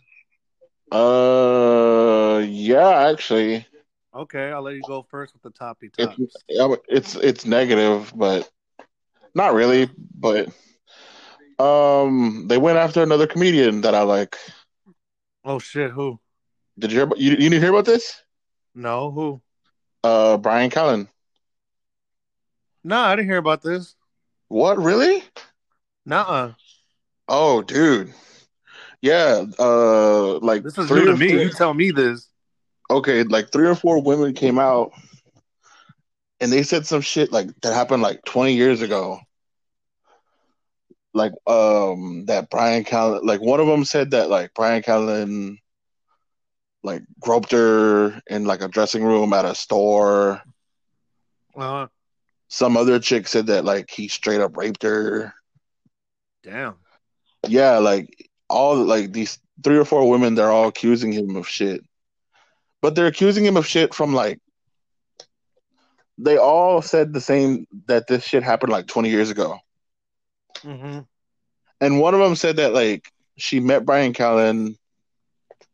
Uh, 0.91 2.43
yeah, 2.45 3.09
actually, 3.09 3.65
Okay, 4.13 4.51
I'll 4.51 4.63
let 4.63 4.75
you 4.75 4.81
go 4.87 5.03
first 5.03 5.33
with 5.33 5.43
the 5.43 5.51
toppy 5.51 5.91
it's 5.97 6.35
yeah, 6.47 6.73
it's 6.87 7.15
it's 7.15 7.45
negative, 7.45 8.11
but 8.15 8.49
not 9.35 9.53
really. 9.53 9.87
But 10.15 10.49
um, 11.59 12.47
they 12.47 12.57
went 12.57 12.79
after 12.79 13.03
another 13.03 13.27
comedian 13.27 13.81
that 13.81 13.93
I 13.93 14.01
like. 14.01 14.35
Oh 15.43 15.59
shit, 15.59 15.91
who? 15.91 16.19
Did 16.77 16.91
you 16.91 16.97
hear? 16.97 17.03
About, 17.05 17.17
you 17.19 17.31
you 17.31 17.37
didn't 17.37 17.61
hear 17.61 17.69
about 17.71 17.85
this? 17.85 18.21
No, 18.75 19.11
who? 19.11 19.41
Uh, 20.03 20.37
Bryan 20.37 20.69
Callen. 20.69 21.07
No, 22.83 22.97
I 22.97 23.15
didn't 23.15 23.27
hear 23.29 23.37
about 23.37 23.61
this. 23.61 23.95
What 24.47 24.77
really? 24.77 25.23
Nuh-uh. 26.05 26.53
Oh, 27.27 27.61
dude. 27.61 28.13
Yeah. 29.01 29.43
Uh, 29.59 30.39
like 30.39 30.63
This 30.63 30.77
is 30.77 30.89
new 30.89 31.05
to 31.05 31.15
me. 31.17 31.29
four- 31.29 31.37
You 31.39 31.49
tell 31.51 31.73
me 31.73 31.91
this. 31.91 32.27
okay, 32.89 33.23
like 33.23 33.51
three 33.51 33.67
or 33.67 33.75
four 33.75 34.01
women 34.01 34.33
came 34.33 34.57
out 34.57 34.91
and 36.39 36.51
they 36.51 36.63
said 36.63 36.85
some 36.87 37.01
shit 37.01 37.31
like 37.31 37.49
that 37.61 37.73
happened 37.73 38.01
like 38.01 38.23
20 38.25 38.53
years 38.53 38.81
ago. 38.81 39.19
Like 41.13 41.33
um 41.47 42.25
that 42.25 42.49
Bryan 42.49 42.83
Callen 42.83 43.21
like 43.23 43.41
one 43.41 43.59
of 43.59 43.67
them 43.67 43.83
said 43.83 44.11
that 44.11 44.29
like 44.29 44.53
Bryan 44.53 44.83
Callen 44.83 45.57
like 46.83 47.03
groped 47.19 47.51
her 47.51 48.21
in 48.27 48.45
like 48.45 48.61
a 48.61 48.67
dressing 48.67 49.03
room 49.03 49.33
at 49.33 49.45
a 49.45 49.55
store. 49.55 50.41
Uh, 51.57 51.87
Some 52.47 52.77
other 52.77 52.99
chick 52.99 53.27
said 53.27 53.47
that 53.47 53.65
like 53.65 53.89
he 53.89 54.07
straight 54.07 54.39
up 54.41 54.55
raped 54.55 54.83
her. 54.83 55.33
damn. 56.43 56.75
Yeah, 57.47 57.77
like 57.77 58.29
all 58.49 58.75
like 58.75 59.11
these 59.11 59.39
three 59.63 59.77
or 59.77 59.85
four 59.85 60.09
women 60.09 60.35
they're 60.35 60.51
all 60.51 60.67
accusing 60.67 61.11
him 61.11 61.35
of 61.35 61.47
shit. 61.47 61.81
But 62.81 62.95
they're 62.95 63.07
accusing 63.07 63.45
him 63.45 63.57
of 63.57 63.65
shit 63.67 63.93
from 63.93 64.13
like 64.13 64.39
they 66.17 66.37
all 66.37 66.81
said 66.81 67.13
the 67.13 67.21
same 67.21 67.65
that 67.87 68.07
this 68.07 68.23
shit 68.23 68.43
happened 68.43 68.71
like 68.71 68.87
20 68.87 69.09
years 69.09 69.29
ago. 69.29 69.57
Mm-hmm. 70.63 70.99
And 71.81 71.99
one 71.99 72.13
of 72.13 72.19
them 72.19 72.35
said 72.35 72.57
that 72.57 72.73
like 72.73 73.11
she 73.37 73.59
met 73.59 73.85
Bryan 73.85 74.13
Callen. 74.13 74.75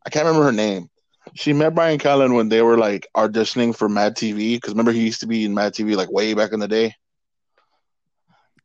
I 0.05 0.09
can't 0.09 0.25
remember 0.25 0.45
her 0.45 0.51
name. 0.51 0.89
She 1.33 1.53
met 1.53 1.73
Bryan 1.73 1.99
Callen 1.99 2.35
when 2.35 2.49
they 2.49 2.61
were 2.61 2.77
like 2.77 3.07
auditioning 3.15 3.75
for 3.75 3.89
Mad 3.89 4.15
TV 4.15 4.55
because 4.55 4.73
remember 4.73 4.91
he 4.91 5.03
used 5.03 5.21
to 5.21 5.27
be 5.27 5.45
in 5.45 5.53
Mad 5.53 5.73
TV 5.73 5.95
like 5.95 6.11
way 6.11 6.33
back 6.33 6.53
in 6.53 6.59
the 6.59 6.67
day. 6.67 6.93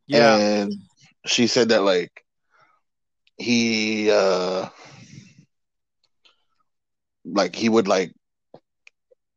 Yeah. 0.07 0.37
And 0.37 0.73
she 1.25 1.47
said 1.47 1.69
that 1.69 1.81
like 1.81 2.23
he 3.37 4.11
uh 4.11 4.67
like 7.25 7.55
he 7.55 7.69
would 7.69 7.87
like 7.87 8.13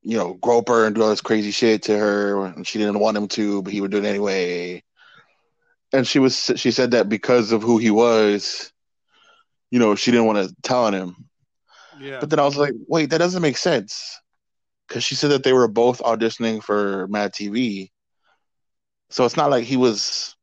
you 0.03 0.17
know 0.17 0.35
grope 0.35 0.69
her 0.69 0.85
and 0.85 0.95
do 0.95 1.03
all 1.03 1.11
this 1.11 1.21
crazy 1.21 1.51
shit 1.51 1.83
to 1.83 1.99
her 1.99 2.45
and 2.47 2.67
she 2.67 2.79
didn't 2.79 2.99
want 2.99 3.17
him 3.17 3.29
to 3.29 3.63
but 3.63 3.73
he 3.73 3.81
would 3.81 3.91
do 3.91 3.99
it 3.99 4.05
anyway 4.05 4.83
and 5.95 6.07
she 6.07 6.19
was 6.19 6.51
she 6.57 6.71
said 6.71 6.91
that 6.91 7.09
because 7.09 7.53
of 7.53 7.63
who 7.63 7.79
he 7.79 7.91
was 7.91 8.73
you 9.71 9.79
know 9.79 9.95
she 9.95 10.11
didn't 10.11 10.27
want 10.27 10.49
to 10.49 10.55
tell 10.63 10.85
on 10.85 10.95
him. 10.95 11.17
Yeah. 12.01 12.19
but 12.21 12.29
then 12.29 12.41
i 12.41 12.45
was 12.45 12.57
like 12.57 12.75
wait 12.89 13.11
that 13.11 13.19
doesn't 13.19 13.43
make 13.43 13.57
sense. 13.57 14.21
Because 14.87 15.03
she 15.03 15.15
said 15.15 15.31
that 15.31 15.45
they 15.45 15.55
were 15.55 15.69
both 15.69 16.01
auditioning 16.03 16.63
for 16.63 17.09
mad 17.09 17.33
tv 17.33 17.91
so 19.11 19.25
it's 19.25 19.37
not 19.37 19.51
like 19.51 19.65
he 19.65 19.77
was 19.77 20.35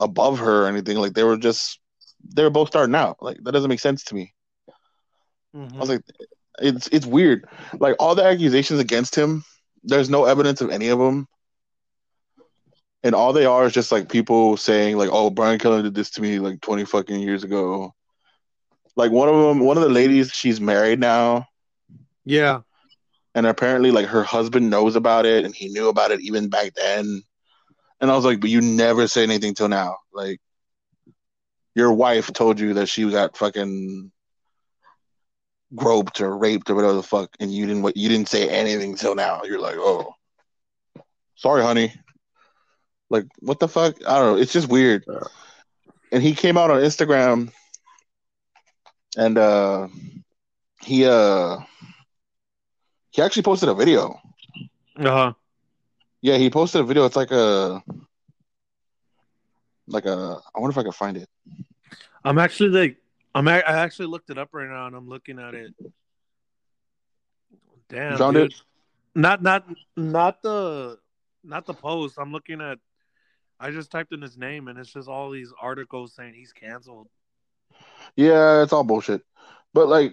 above 0.00 0.38
her 0.38 0.64
or 0.64 0.68
anything. 0.68 0.98
Like 0.98 1.14
they 1.14 1.24
were 1.24 1.36
just 1.36 1.80
they 2.34 2.42
were 2.42 2.50
both 2.50 2.68
starting 2.68 2.94
out. 2.94 3.16
Like 3.20 3.38
that 3.42 3.52
doesn't 3.52 3.68
make 3.68 3.80
sense 3.80 4.04
to 4.04 4.14
me. 4.14 4.34
Mhm. 5.54 5.74
I 5.74 5.78
was 5.78 5.88
like, 5.88 6.02
it's 6.60 6.88
it's 6.88 7.06
weird. 7.06 7.48
Like 7.78 7.96
all 7.98 8.14
the 8.14 8.24
accusations 8.24 8.80
against 8.80 9.14
him, 9.14 9.44
there's 9.82 10.10
no 10.10 10.24
evidence 10.24 10.60
of 10.60 10.70
any 10.70 10.88
of 10.88 10.98
them, 10.98 11.26
and 13.06 13.14
all 13.14 13.32
they 13.32 13.46
are 13.46 13.66
is 13.66 13.72
just 13.72 13.92
like 13.92 14.08
people 14.08 14.56
saying 14.56 14.98
like, 14.98 15.10
"Oh, 15.12 15.30
Bryan 15.30 15.60
Callen 15.60 15.84
did 15.84 15.94
this 15.94 16.10
to 16.10 16.22
me 16.22 16.40
like 16.40 16.60
20 16.60 16.84
fucking 16.84 17.20
years 17.20 17.44
ago." 17.44 17.94
Like 18.96 19.12
one 19.12 19.28
of 19.28 19.36
them, 19.36 19.60
one 19.60 19.76
of 19.76 19.84
the 19.84 19.88
ladies, 19.88 20.32
she's 20.32 20.60
married 20.60 20.98
now, 20.98 21.46
yeah. 22.24 22.62
and 23.36 23.46
apparently 23.46 23.92
like 23.92 24.06
her 24.06 24.24
husband 24.24 24.70
knows 24.70 24.96
about 24.96 25.24
it, 25.24 25.44
and 25.44 25.54
he 25.54 25.68
knew 25.68 25.88
about 25.88 26.10
it 26.10 26.20
even 26.20 26.48
back 26.48 26.74
then. 26.74 27.22
And 28.00 28.10
I 28.10 28.16
was 28.16 28.24
like, 28.24 28.40
"But 28.40 28.50
you 28.50 28.60
never 28.60 29.06
say 29.06 29.22
anything 29.22 29.54
till 29.54 29.68
now." 29.68 29.98
Like 30.12 30.40
your 31.76 31.92
wife 31.92 32.32
told 32.32 32.58
you 32.58 32.74
that 32.74 32.88
she 32.88 33.08
got 33.08 33.36
fucking 33.36 34.10
groped 35.76 36.20
or 36.20 36.36
raped 36.36 36.70
or 36.70 36.74
whatever 36.74 36.94
the 36.94 37.04
fuck, 37.04 37.30
and 37.38 37.54
you 37.54 37.66
didn't 37.66 37.82
what 37.82 37.96
you 37.96 38.08
didn't 38.08 38.28
say 38.28 38.48
anything 38.48 38.96
till 38.96 39.14
now. 39.14 39.42
You're 39.44 39.60
like, 39.60 39.76
oh, 39.78 40.12
sorry, 41.36 41.62
honey. 41.62 41.92
Like, 43.08 43.26
what 43.40 43.60
the 43.60 43.68
fuck? 43.68 43.96
I 44.06 44.18
don't 44.18 44.34
know. 44.36 44.42
It's 44.42 44.52
just 44.52 44.68
weird. 44.68 45.04
And 46.12 46.22
he 46.22 46.34
came 46.34 46.56
out 46.56 46.70
on 46.70 46.80
Instagram, 46.80 47.52
and 49.16 49.38
uh, 49.38 49.88
he 50.82 51.04
uh, 51.06 51.58
he 53.10 53.22
actually 53.22 53.42
posted 53.42 53.68
a 53.68 53.74
video. 53.74 54.20
Uh-huh. 54.98 55.32
Yeah, 56.20 56.36
he 56.36 56.50
posted 56.50 56.80
a 56.80 56.84
video. 56.84 57.04
It's 57.04 57.16
like 57.16 57.30
a 57.30 57.82
like 59.86 60.06
a. 60.06 60.40
I 60.54 60.60
wonder 60.60 60.72
if 60.72 60.78
I 60.78 60.82
can 60.82 60.92
find 60.92 61.16
it. 61.16 61.28
I'm 62.24 62.38
actually 62.38 62.70
like, 62.70 62.96
I'm. 63.34 63.46
a- 63.46 63.62
I 63.66 63.78
actually 63.78 64.06
looked 64.06 64.30
it 64.30 64.38
up 64.38 64.48
right 64.52 64.68
now, 64.68 64.86
and 64.86 64.96
I'm 64.96 65.08
looking 65.08 65.38
at 65.38 65.54
it. 65.54 65.74
Damn, 67.88 68.18
found 68.18 68.34
dude. 68.34 68.52
it? 68.52 68.62
Not, 69.14 69.42
not, 69.42 69.64
not 69.96 70.42
the, 70.42 70.98
not 71.44 71.66
the 71.66 71.74
post. 71.74 72.16
I'm 72.18 72.32
looking 72.32 72.60
at. 72.60 72.78
I 73.58 73.70
just 73.70 73.90
typed 73.90 74.12
in 74.12 74.20
his 74.20 74.36
name, 74.36 74.68
and 74.68 74.78
it's 74.78 74.92
just 74.92 75.08
all 75.08 75.30
these 75.30 75.52
articles 75.60 76.14
saying 76.14 76.34
he's 76.34 76.52
canceled. 76.52 77.08
Yeah, 78.14 78.62
it's 78.62 78.72
all 78.72 78.84
bullshit. 78.84 79.22
But 79.72 79.88
like, 79.88 80.12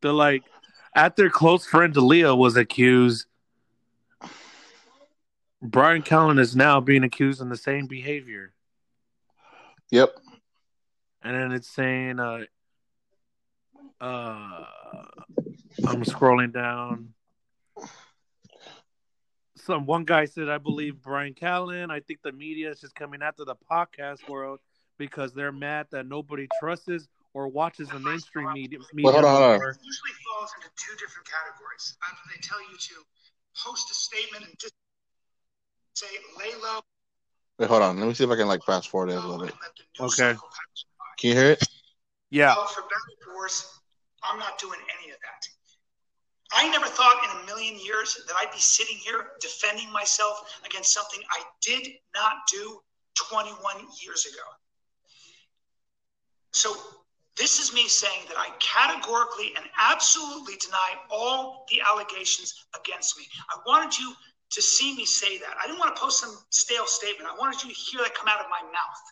They're 0.00 0.12
like, 0.12 0.42
at 0.94 1.16
their 1.16 1.30
close 1.30 1.66
friend 1.66 1.92
D'Elia 1.94 2.34
was 2.34 2.56
accused. 2.56 3.26
Bryan 5.62 6.02
Callen 6.02 6.40
is 6.40 6.56
now 6.56 6.80
being 6.80 7.04
accused 7.04 7.40
in 7.40 7.48
the 7.48 7.56
same 7.56 7.86
behavior. 7.86 8.52
yep, 9.90 10.16
and 11.22 11.36
then 11.36 11.52
it's 11.52 11.68
saying 11.68 12.18
uh 12.18 12.40
uh 14.00 14.64
I'm 15.86 16.02
scrolling 16.04 16.52
down. 16.52 17.14
Some 19.64 19.86
one 19.86 20.04
guy 20.04 20.24
said, 20.24 20.48
"I 20.48 20.58
believe 20.58 21.00
Bryan 21.00 21.34
Callen. 21.34 21.90
I 21.90 22.00
think 22.00 22.20
the 22.22 22.32
media 22.32 22.70
is 22.70 22.80
just 22.80 22.96
coming 22.96 23.22
after 23.22 23.44
the 23.44 23.54
podcast 23.54 24.28
world 24.28 24.58
because 24.98 25.32
they're 25.34 25.52
mad 25.52 25.86
that 25.92 26.04
nobody 26.04 26.48
trusts 26.58 27.08
or 27.32 27.46
watches 27.46 27.88
the 27.88 28.00
mainstream 28.00 28.52
media." 28.52 28.80
media 28.92 29.12
hold 29.12 29.24
on, 29.24 29.30
hold 29.30 29.42
on. 29.44 29.60
usually 29.82 30.10
falls 30.26 30.50
into 30.56 30.68
two 30.76 30.96
different 30.96 31.28
categories. 31.28 31.96
Either 32.02 32.18
they 32.34 32.40
tell 32.40 32.60
you 32.70 32.76
to 32.76 32.94
post 33.56 33.88
a 33.90 33.94
statement 33.94 34.44
and 34.46 34.58
just 34.58 34.74
say 35.94 36.06
lay 36.38 36.54
low, 36.60 36.80
wait, 37.58 37.68
hold 37.70 37.82
on. 37.82 38.00
Let 38.00 38.08
me 38.08 38.14
see 38.14 38.24
if 38.24 38.30
I 38.30 38.36
can 38.36 38.48
like 38.48 38.64
fast 38.64 38.88
forward 38.88 39.10
it 39.10 39.16
a 39.16 39.20
little 39.20 39.38
bit. 39.46 39.54
let 39.62 39.76
the 39.76 40.02
news 40.02 40.18
Okay. 40.18 40.32
cycle 40.34 40.48
pass 40.48 40.84
by. 40.98 41.04
Can 41.18 41.30
you 41.30 41.36
hear 41.36 41.50
it? 41.52 41.62
Yeah, 42.30 42.56
Well, 42.56 42.66
for 42.66 42.82
better 42.82 43.30
or 43.30 43.36
worse, 43.36 43.78
I'm 44.24 44.40
not 44.40 44.58
doing 44.58 44.80
any 44.98 45.12
of 45.12 45.18
that. 45.20 45.46
I 46.54 46.68
never 46.68 46.86
thought 46.86 47.20
in 47.24 47.42
a 47.42 47.46
million 47.46 47.78
years 47.78 48.16
that 48.26 48.34
I'd 48.36 48.52
be 48.52 48.60
sitting 48.60 48.96
here 48.96 49.30
defending 49.40 49.90
myself 49.90 50.60
against 50.64 50.92
something 50.92 51.20
I 51.30 51.42
did 51.60 51.88
not 52.14 52.46
do 52.50 52.80
21 53.30 53.56
years 54.02 54.26
ago. 54.26 54.44
So, 56.52 56.76
this 57.38 57.58
is 57.58 57.72
me 57.72 57.88
saying 57.88 58.28
that 58.28 58.36
I 58.36 58.50
categorically 58.60 59.52
and 59.56 59.64
absolutely 59.78 60.56
deny 60.56 61.00
all 61.10 61.64
the 61.70 61.80
allegations 61.80 62.52
against 62.78 63.16
me. 63.16 63.24
I 63.48 63.58
wanted 63.66 63.98
you 63.98 64.12
to 64.50 64.60
see 64.60 64.94
me 64.94 65.06
say 65.06 65.38
that. 65.38 65.56
I 65.62 65.66
didn't 65.66 65.78
want 65.78 65.96
to 65.96 66.00
post 66.00 66.20
some 66.20 66.36
stale 66.50 66.86
statement. 66.86 67.30
I 67.32 67.38
wanted 67.38 67.62
you 67.64 67.70
to 67.70 67.74
hear 67.74 68.00
that 68.02 68.14
come 68.14 68.28
out 68.28 68.40
of 68.40 68.46
my 68.50 68.60
mouth. 68.68 69.02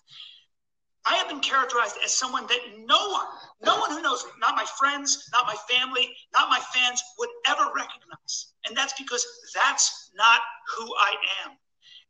I 1.07 1.15
have 1.15 1.29
been 1.29 1.41
characterized 1.41 1.97
as 2.05 2.13
someone 2.13 2.47
that 2.49 2.61
no 2.79 3.11
one, 3.11 3.27
no 3.63 3.79
one 3.79 3.91
who 3.91 4.03
knows 4.03 4.25
me, 4.25 4.31
not 4.39 4.55
my 4.55 4.67
friends, 4.79 5.29
not 5.33 5.47
my 5.47 5.57
family, 5.69 6.15
not 6.35 6.51
my 6.51 6.61
fans, 6.75 7.03
would 7.19 7.31
ever 7.49 7.65
recognize. 7.75 8.53
And 8.67 8.77
that's 8.77 8.93
because 8.99 9.27
that's 9.55 10.11
not 10.15 10.41
who 10.77 10.95
I 10.99 11.15
am. 11.45 11.57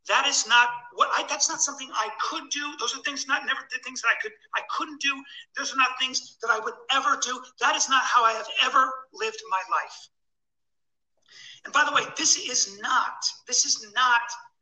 That 0.07 0.27
is 0.27 0.47
not 0.47 0.69
what 0.95 1.09
I 1.15 1.25
that's 1.29 1.47
not 1.47 1.61
something 1.61 1.89
I 1.93 2.09
could 2.19 2.49
do. 2.49 2.73
Those 2.79 2.95
are 2.95 3.01
things 3.03 3.27
not 3.27 3.45
never 3.45 3.61
did 3.71 3.83
things 3.83 4.01
that 4.01 4.09
I 4.09 4.19
could 4.21 4.31
I 4.55 4.61
couldn't 4.75 4.99
do. 4.99 5.23
Those 5.55 5.73
are 5.73 5.77
not 5.77 5.99
things 5.99 6.37
that 6.41 6.49
I 6.49 6.59
would 6.59 6.73
ever 6.91 7.19
do. 7.21 7.39
That 7.59 7.75
is 7.75 7.87
not 7.87 8.01
how 8.03 8.23
I 8.23 8.33
have 8.33 8.47
ever 8.63 8.91
lived 9.13 9.41
my 9.49 9.61
life. 9.71 10.09
And 11.65 11.73
by 11.73 11.85
the 11.85 11.93
way, 11.93 12.01
this 12.17 12.35
is 12.35 12.79
not 12.81 13.13
this 13.47 13.63
is 13.63 13.85
not 13.93 14.21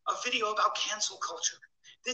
a 0.09 0.13
video 0.23 0.51
about 0.51 0.75
cancel 0.75 1.17
culture. 1.17 1.57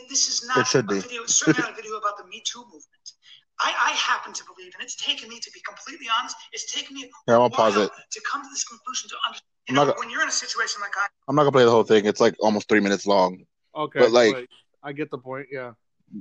This 0.10 0.28
is 0.28 0.48
not 0.48 0.74
a 0.74 0.84
be. 0.84 1.00
video, 1.00 1.24
it's 1.24 1.40
certainly 1.40 1.62
not 1.62 1.74
a 1.74 1.76
video 1.76 1.98
about 1.98 2.18
the 2.18 2.26
Me 2.26 2.42
Too 2.46 2.62
movement. 2.64 3.12
I, 3.60 3.74
I, 3.80 3.92
happen 3.92 4.34
to 4.34 4.44
believe, 4.54 4.74
and 4.76 4.84
it's 4.84 4.98
taken 4.98 5.30
me 5.30 5.40
to 5.40 5.52
be 5.52 5.62
completely 5.62 6.08
honest, 6.20 6.36
it's 6.52 6.74
taken 6.74 6.94
me 6.94 7.10
Here, 7.26 7.36
I'll 7.36 7.50
pause 7.50 7.78
it. 7.78 7.90
to 8.12 8.22
come 8.30 8.44
to 8.44 8.50
this 8.50 8.66
conclusion 8.66 9.10
to 9.10 9.16
understand. 9.26 9.48
You 9.70 9.76
know, 9.76 9.94
when 9.98 10.10
you're 10.10 10.22
in 10.22 10.28
a 10.28 10.32
situation 10.32 10.82
like 10.82 10.92
I, 10.98 11.08
I'm 11.28 11.36
not 11.36 11.44
gonna 11.44 11.54
play 11.54 11.64
the 11.64 11.72
whole 11.72 11.84
thing. 11.84 12.06
It's 12.06 12.20
like 12.20 12.36
almost 12.40 12.68
three 12.68 12.82
minutes 12.82 13.08
long. 13.08 13.46
Okay, 13.74 14.00
but 14.00 14.12
like, 14.12 14.48
I 14.84 14.92
get 14.92 15.10
the 15.10 15.18
point. 15.18 15.48
Yeah. 15.52 15.72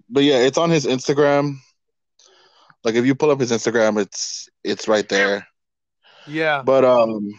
But 0.08 0.22
yeah, 0.22 0.38
it's 0.38 0.58
on 0.58 0.70
his 0.70 0.86
Instagram. 0.86 1.56
Like 2.84 2.94
if 2.94 3.04
you 3.04 3.14
pull 3.14 3.30
up 3.30 3.40
his 3.40 3.50
Instagram, 3.50 4.00
it's 4.00 4.48
it's 4.62 4.88
right 4.88 5.08
there. 5.08 5.46
Yeah. 6.26 6.62
But 6.62 6.84
um, 6.84 7.32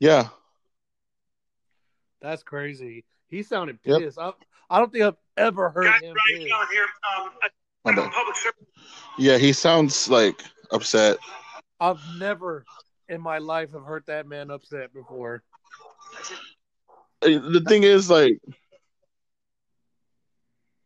yeah. 0.00 0.28
That's 2.20 2.42
crazy. 2.42 3.04
He 3.32 3.42
sounded 3.42 3.82
pissed. 3.82 4.18
Yep. 4.18 4.34
I, 4.70 4.76
I 4.76 4.78
don't 4.78 4.92
think 4.92 5.04
I've 5.04 5.16
ever 5.38 5.70
heard 5.70 5.86
Guys, 5.86 6.02
him. 6.02 6.14
Right 6.14 6.68
here, 6.70 6.86
um, 7.96 8.10
yeah, 9.18 9.38
he 9.38 9.54
sounds 9.54 10.10
like 10.10 10.42
upset. 10.70 11.16
I've 11.80 11.98
never 12.18 12.66
in 13.08 13.22
my 13.22 13.38
life 13.38 13.72
have 13.72 13.84
heard 13.84 14.04
that 14.06 14.26
man 14.28 14.50
upset 14.50 14.92
before. 14.92 15.42
The 17.22 17.64
thing 17.66 17.84
is, 17.84 18.10
like, 18.10 18.38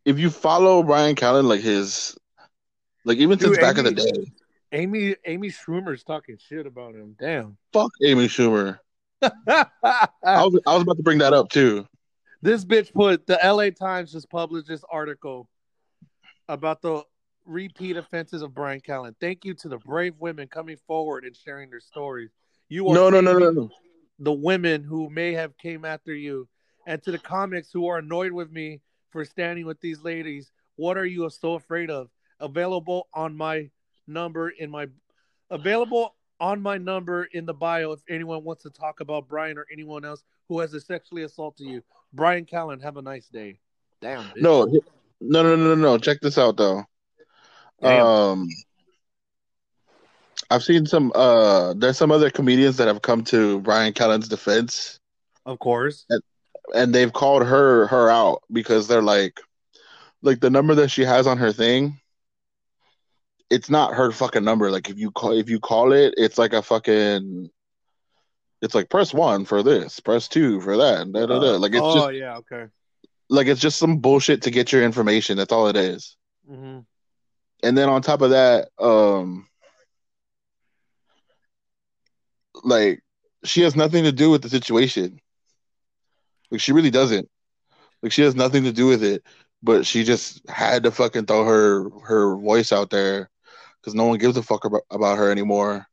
if 0.05 0.17
you 0.17 0.29
follow 0.29 0.83
Bryan 0.83 1.15
Callen, 1.15 1.43
like 1.43 1.61
his, 1.61 2.17
like 3.03 3.17
even 3.17 3.37
Dude, 3.37 3.55
since 3.55 3.57
back 3.57 3.77
Amy, 3.77 3.89
in 3.89 3.95
the 3.95 4.01
day, 4.01 4.31
Amy 4.71 5.15
Amy 5.25 5.49
Schumer's 5.49 6.05
talking 6.05 6.37
shit 6.39 6.65
about 6.65 6.95
him. 6.95 7.13
Damn. 7.19 7.57
Fuck 7.73 7.91
Amy 8.01 8.27
Schumer. 8.27 8.79
I 9.21 10.07
was 10.23 10.61
I 10.65 10.73
was 10.75 10.83
about 10.83 10.95
to 10.95 11.03
bring 11.03 11.17
that 11.17 11.33
up 11.33 11.49
too. 11.49 11.85
This 12.41 12.63
bitch 12.63 12.93
put 12.93 13.25
the 13.25 13.39
LA 13.43 13.69
Times 13.69 14.11
just 14.11 14.29
published 14.29 14.67
this 14.67 14.83
article 14.89 15.49
about 16.47 16.81
the 16.81 17.03
repeat 17.45 17.97
offenses 17.97 18.41
of 18.41 18.53
Bryan 18.53 18.81
Callen. 18.81 19.15
Thank 19.19 19.45
you 19.45 19.53
to 19.55 19.69
the 19.69 19.77
brave 19.77 20.13
women 20.19 20.47
coming 20.47 20.77
forward 20.85 21.23
and 21.25 21.35
sharing 21.35 21.69
their 21.69 21.79
stories. 21.79 22.29
You 22.69 22.89
are 22.89 22.93
no, 22.93 23.09
no, 23.09 23.21
no, 23.21 23.37
no, 23.37 23.49
no. 23.51 23.69
The 24.19 24.33
women 24.33 24.83
who 24.83 25.09
may 25.09 25.33
have 25.33 25.57
came 25.57 25.85
after 25.85 26.13
you, 26.13 26.47
and 26.85 27.01
to 27.03 27.11
the 27.11 27.19
comics 27.19 27.69
who 27.71 27.87
are 27.87 27.99
annoyed 27.99 28.31
with 28.31 28.51
me 28.51 28.81
for 29.11 29.25
standing 29.25 29.65
with 29.65 29.79
these 29.81 30.03
ladies. 30.03 30.51
What 30.75 30.97
are 30.97 31.05
you 31.05 31.29
so 31.29 31.53
afraid 31.55 31.89
of? 31.89 32.09
Available 32.39 33.07
on 33.13 33.35
my 33.35 33.69
number 34.05 34.49
in 34.49 34.69
my 34.69 34.87
available 35.49 36.15
on 36.39 36.61
my 36.61 36.77
number 36.77 37.25
in 37.31 37.45
the 37.45 37.53
bio 37.53 37.91
if 37.91 37.99
anyone 38.09 38.43
wants 38.43 38.63
to 38.63 38.69
talk 38.69 38.99
about 38.99 39.27
Bryan 39.27 39.57
or 39.57 39.65
anyone 39.71 40.05
else 40.05 40.23
who 40.47 40.59
has 40.59 40.73
a 40.73 40.81
sexually 40.81 41.23
assaulted 41.23 41.67
you. 41.67 41.83
Bryan 42.13 42.45
Callen, 42.45 42.81
have 42.81 42.97
a 42.97 43.01
nice 43.01 43.27
day. 43.27 43.59
Damn. 44.01 44.25
Bitch. 44.25 44.41
No, 44.41 44.65
no, 44.65 45.43
no, 45.43 45.55
no, 45.55 45.55
no, 45.55 45.75
no. 45.75 45.97
Check 45.97 46.19
this 46.21 46.37
out 46.37 46.57
though. 46.57 46.83
Damn. 47.81 48.05
Um, 48.05 48.47
I've 50.49 50.63
seen 50.63 50.85
some. 50.85 51.11
Uh, 51.13 51.73
there's 51.73 51.97
some 51.97 52.11
other 52.11 52.29
comedians 52.29 52.77
that 52.77 52.87
have 52.87 53.01
come 53.01 53.23
to 53.25 53.59
Bryan 53.61 53.93
Callen's 53.93 54.27
defense. 54.27 54.99
Of 55.45 55.59
course. 55.59 56.05
And, 56.09 56.21
and 56.73 56.95
they've 56.95 57.11
called 57.11 57.43
her 57.45 57.87
her 57.87 58.09
out 58.09 58.43
because 58.51 58.87
they're 58.87 59.01
like, 59.01 59.39
like 60.21 60.39
the 60.39 60.49
number 60.49 60.75
that 60.75 60.89
she 60.89 61.03
has 61.03 61.27
on 61.27 61.37
her 61.37 61.51
thing. 61.51 61.99
It's 63.49 63.69
not 63.69 63.93
her 63.93 64.11
fucking 64.11 64.43
number. 64.43 64.71
Like 64.71 64.89
if 64.89 64.97
you 64.97 65.11
call 65.11 65.31
if 65.31 65.49
you 65.49 65.59
call 65.59 65.93
it, 65.93 66.13
it's 66.17 66.37
like 66.37 66.53
a 66.53 66.61
fucking. 66.61 67.49
It's 68.61 68.73
like 68.73 68.89
press 68.89 69.13
one 69.13 69.45
for 69.45 69.61
this, 69.61 69.99
press 69.99 70.27
two 70.27 70.59
for 70.61 70.77
that, 70.77 71.11
da, 71.11 71.27
da, 71.27 71.39
da. 71.39 71.57
Like 71.57 71.73
it's 71.73 71.81
oh, 71.81 71.93
just 71.93 72.13
yeah, 72.13 72.37
okay. 72.37 72.65
Like 73.29 73.47
it's 73.47 73.61
just 73.61 73.77
some 73.77 73.97
bullshit 73.97 74.41
to 74.43 74.51
get 74.51 74.71
your 74.71 74.83
information. 74.83 75.37
That's 75.37 75.53
all 75.53 75.67
it 75.67 75.75
is. 75.75 76.17
Mm-hmm. 76.49 76.79
And 77.63 77.77
then 77.77 77.87
on 77.87 78.01
top 78.01 78.21
of 78.21 78.31
that, 78.31 78.69
um, 78.79 79.47
like 82.63 83.03
she 83.43 83.61
has 83.61 83.75
nothing 83.75 84.03
to 84.03 84.11
do 84.11 84.29
with 84.29 84.41
the 84.41 84.49
situation. 84.49 85.19
Like 86.49 86.61
she 86.61 86.71
really 86.71 86.91
doesn't. 86.91 87.29
Like 88.01 88.11
she 88.11 88.23
has 88.23 88.35
nothing 88.35 88.63
to 88.63 88.71
do 88.71 88.87
with 88.87 89.03
it, 89.03 89.23
but 89.61 89.85
she 89.85 90.03
just 90.03 90.47
had 90.49 90.83
to 90.83 90.91
fucking 90.91 91.25
throw 91.25 91.45
her 91.45 91.89
her 92.05 92.35
voice 92.35 92.71
out 92.71 92.89
there 92.89 93.29
because 93.87 93.95
no 93.95 94.03
one 94.03 94.17
gives 94.17 94.35
a 94.35 94.43
fuck 94.43 94.65
about, 94.65 94.81
about 94.91 95.17
her 95.17 95.31
anymore. 95.31 95.87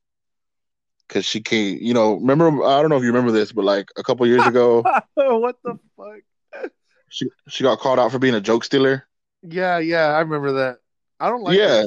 Because 1.07 1.24
she 1.24 1.40
can't, 1.40 1.80
you 1.80 1.94
know. 1.94 2.14
Remember, 2.14 2.64
I 2.64 2.80
don't 2.80 2.90
know 2.90 2.96
if 2.96 3.02
you 3.02 3.11
remember 3.11 3.30
this, 3.30 3.52
but 3.52 3.64
like 3.64 3.88
a 3.96 4.02
couple 4.02 4.26
years 4.26 4.44
ago, 4.44 4.83
what 5.14 5.57
the 5.62 5.78
fuck? 5.96 6.70
She 7.09 7.28
she 7.46 7.62
got 7.62 7.78
called 7.78 8.00
out 8.00 8.11
for 8.11 8.18
being 8.18 8.35
a 8.35 8.40
joke 8.40 8.64
stealer. 8.64 9.07
Yeah, 9.42 9.78
yeah, 9.78 10.07
I 10.07 10.20
remember 10.20 10.52
that. 10.54 10.78
I 11.20 11.28
don't 11.28 11.42
like. 11.42 11.57
Yeah, 11.57 11.85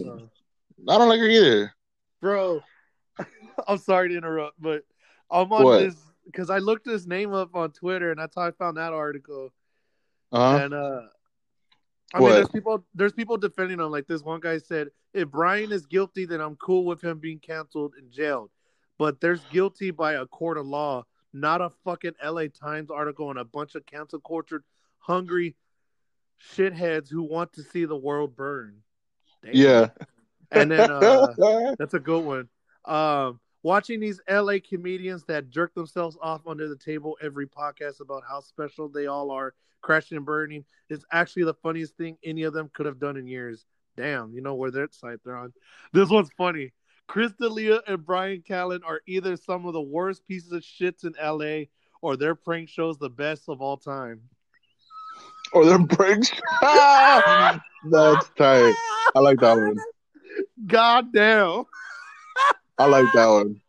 I 0.87 0.97
don't 0.97 1.09
like 1.09 1.19
her 1.19 1.27
either, 1.27 1.73
bro. 2.21 2.61
I'm 3.67 3.79
sorry 3.79 4.07
to 4.09 4.17
interrupt, 4.17 4.61
but 4.61 4.83
I'm 5.29 5.51
on 5.51 5.63
what? 5.63 5.79
this 5.79 5.95
because 6.25 6.49
I 6.49 6.59
looked 6.59 6.85
his 6.85 7.05
name 7.05 7.33
up 7.33 7.53
on 7.53 7.71
Twitter, 7.71 8.11
and 8.11 8.19
that's 8.19 8.35
how 8.35 8.43
I 8.43 8.51
found 8.51 8.77
that 8.77 8.93
article. 8.93 9.51
Uh-huh. 10.31 10.57
And 10.63 10.73
uh, 10.73 11.01
I 12.13 12.21
what? 12.21 12.27
mean, 12.27 12.35
there's 12.35 12.49
people 12.49 12.85
there's 12.95 13.13
people 13.13 13.37
defending 13.37 13.79
him. 13.79 13.91
Like 13.91 14.07
this 14.07 14.21
one 14.23 14.39
guy 14.39 14.57
said, 14.57 14.89
if 15.13 15.29
Bryan 15.29 15.71
is 15.71 15.85
guilty, 15.85 16.25
then 16.25 16.41
I'm 16.41 16.55
cool 16.55 16.85
with 16.85 17.03
him 17.03 17.19
being 17.19 17.39
canceled 17.39 17.93
and 17.97 18.11
jailed. 18.11 18.49
But 18.97 19.19
there's 19.19 19.41
guilty 19.51 19.91
by 19.91 20.13
a 20.13 20.25
court 20.25 20.57
of 20.57 20.65
law, 20.65 21.05
not 21.33 21.61
a 21.61 21.69
fucking 21.83 22.13
LA 22.23 22.45
Times 22.47 22.89
article 22.89 23.29
and 23.29 23.39
a 23.39 23.45
bunch 23.45 23.75
of 23.75 23.85
cancel 23.85 24.19
culture 24.19 24.63
hungry 24.99 25.55
shitheads 26.55 27.09
who 27.09 27.23
want 27.23 27.53
to 27.53 27.63
see 27.63 27.85
the 27.85 27.95
world 27.95 28.35
burn. 28.35 28.77
Damn. 29.43 29.55
Yeah. 29.55 29.89
And 30.51 30.71
then 30.71 30.91
uh, 30.91 31.75
that's 31.79 31.93
a 31.93 31.99
good 31.99 32.23
one. 32.23 32.49
Um, 32.85 33.39
watching 33.67 33.99
these 33.99 34.21
LA 34.29 34.53
comedians 34.65 35.25
that 35.25 35.49
jerk 35.49 35.73
themselves 35.73 36.17
off 36.21 36.39
under 36.47 36.69
the 36.69 36.75
table 36.77 37.17
every 37.21 37.45
podcast 37.45 37.99
about 37.99 38.23
how 38.25 38.39
special 38.39 38.87
they 38.87 39.07
all 39.07 39.29
are, 39.29 39.53
crashing 39.81 40.15
and 40.15 40.25
burning, 40.25 40.63
is 40.89 41.03
actually 41.11 41.43
the 41.43 41.53
funniest 41.53 41.97
thing 41.97 42.17
any 42.23 42.43
of 42.43 42.53
them 42.53 42.71
could 42.73 42.85
have 42.85 42.97
done 42.97 43.17
in 43.17 43.27
years. 43.27 43.65
Damn, 43.97 44.31
you 44.31 44.39
know 44.39 44.55
where 44.55 44.71
their 44.71 44.87
site 44.91 45.19
they're 45.25 45.35
on. 45.35 45.51
This 45.91 46.07
one's 46.07 46.29
funny. 46.37 46.71
Chris 47.07 47.33
D'Elia 47.33 47.81
and 47.87 48.05
Bryan 48.05 48.41
Callen 48.41 48.79
are 48.85 49.01
either 49.05 49.35
some 49.35 49.65
of 49.65 49.73
the 49.73 49.81
worst 49.81 50.25
pieces 50.25 50.53
of 50.53 50.61
shits 50.61 51.03
in 51.03 51.13
LA 51.21 51.65
or 52.01 52.15
their 52.15 52.35
prank 52.35 52.69
shows 52.69 52.97
the 52.97 53.09
best 53.09 53.49
of 53.49 53.61
all 53.61 53.75
time. 53.75 54.21
Or 55.51 55.65
their 55.65 55.85
pranks. 55.85 56.31
That's 56.61 58.29
tight. 58.37 58.75
I 59.13 59.19
like 59.19 59.41
that 59.41 59.57
one. 59.57 59.75
God 60.67 61.11
damn. 61.11 61.65
I 62.77 62.85
like 62.85 63.11
that 63.13 63.27
one. 63.27 63.61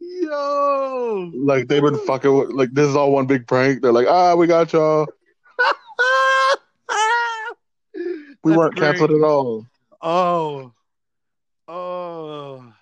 Yo. 0.00 1.30
Like 1.34 1.68
they've 1.68 1.82
been 1.82 1.98
fucking 2.06 2.32
with, 2.32 2.50
like 2.50 2.72
this 2.72 2.88
is 2.88 2.96
all 2.96 3.12
one 3.12 3.26
big 3.26 3.46
prank. 3.46 3.82
They're 3.82 3.92
like, 3.92 4.08
ah, 4.08 4.34
we 4.34 4.46
got 4.46 4.72
y'all. 4.72 5.06
we 8.44 8.56
weren't 8.56 8.76
great. 8.76 8.90
canceled 8.90 9.10
at 9.10 9.22
all. 9.22 9.66
Oh. 10.00 10.72
Oh. 11.68 12.72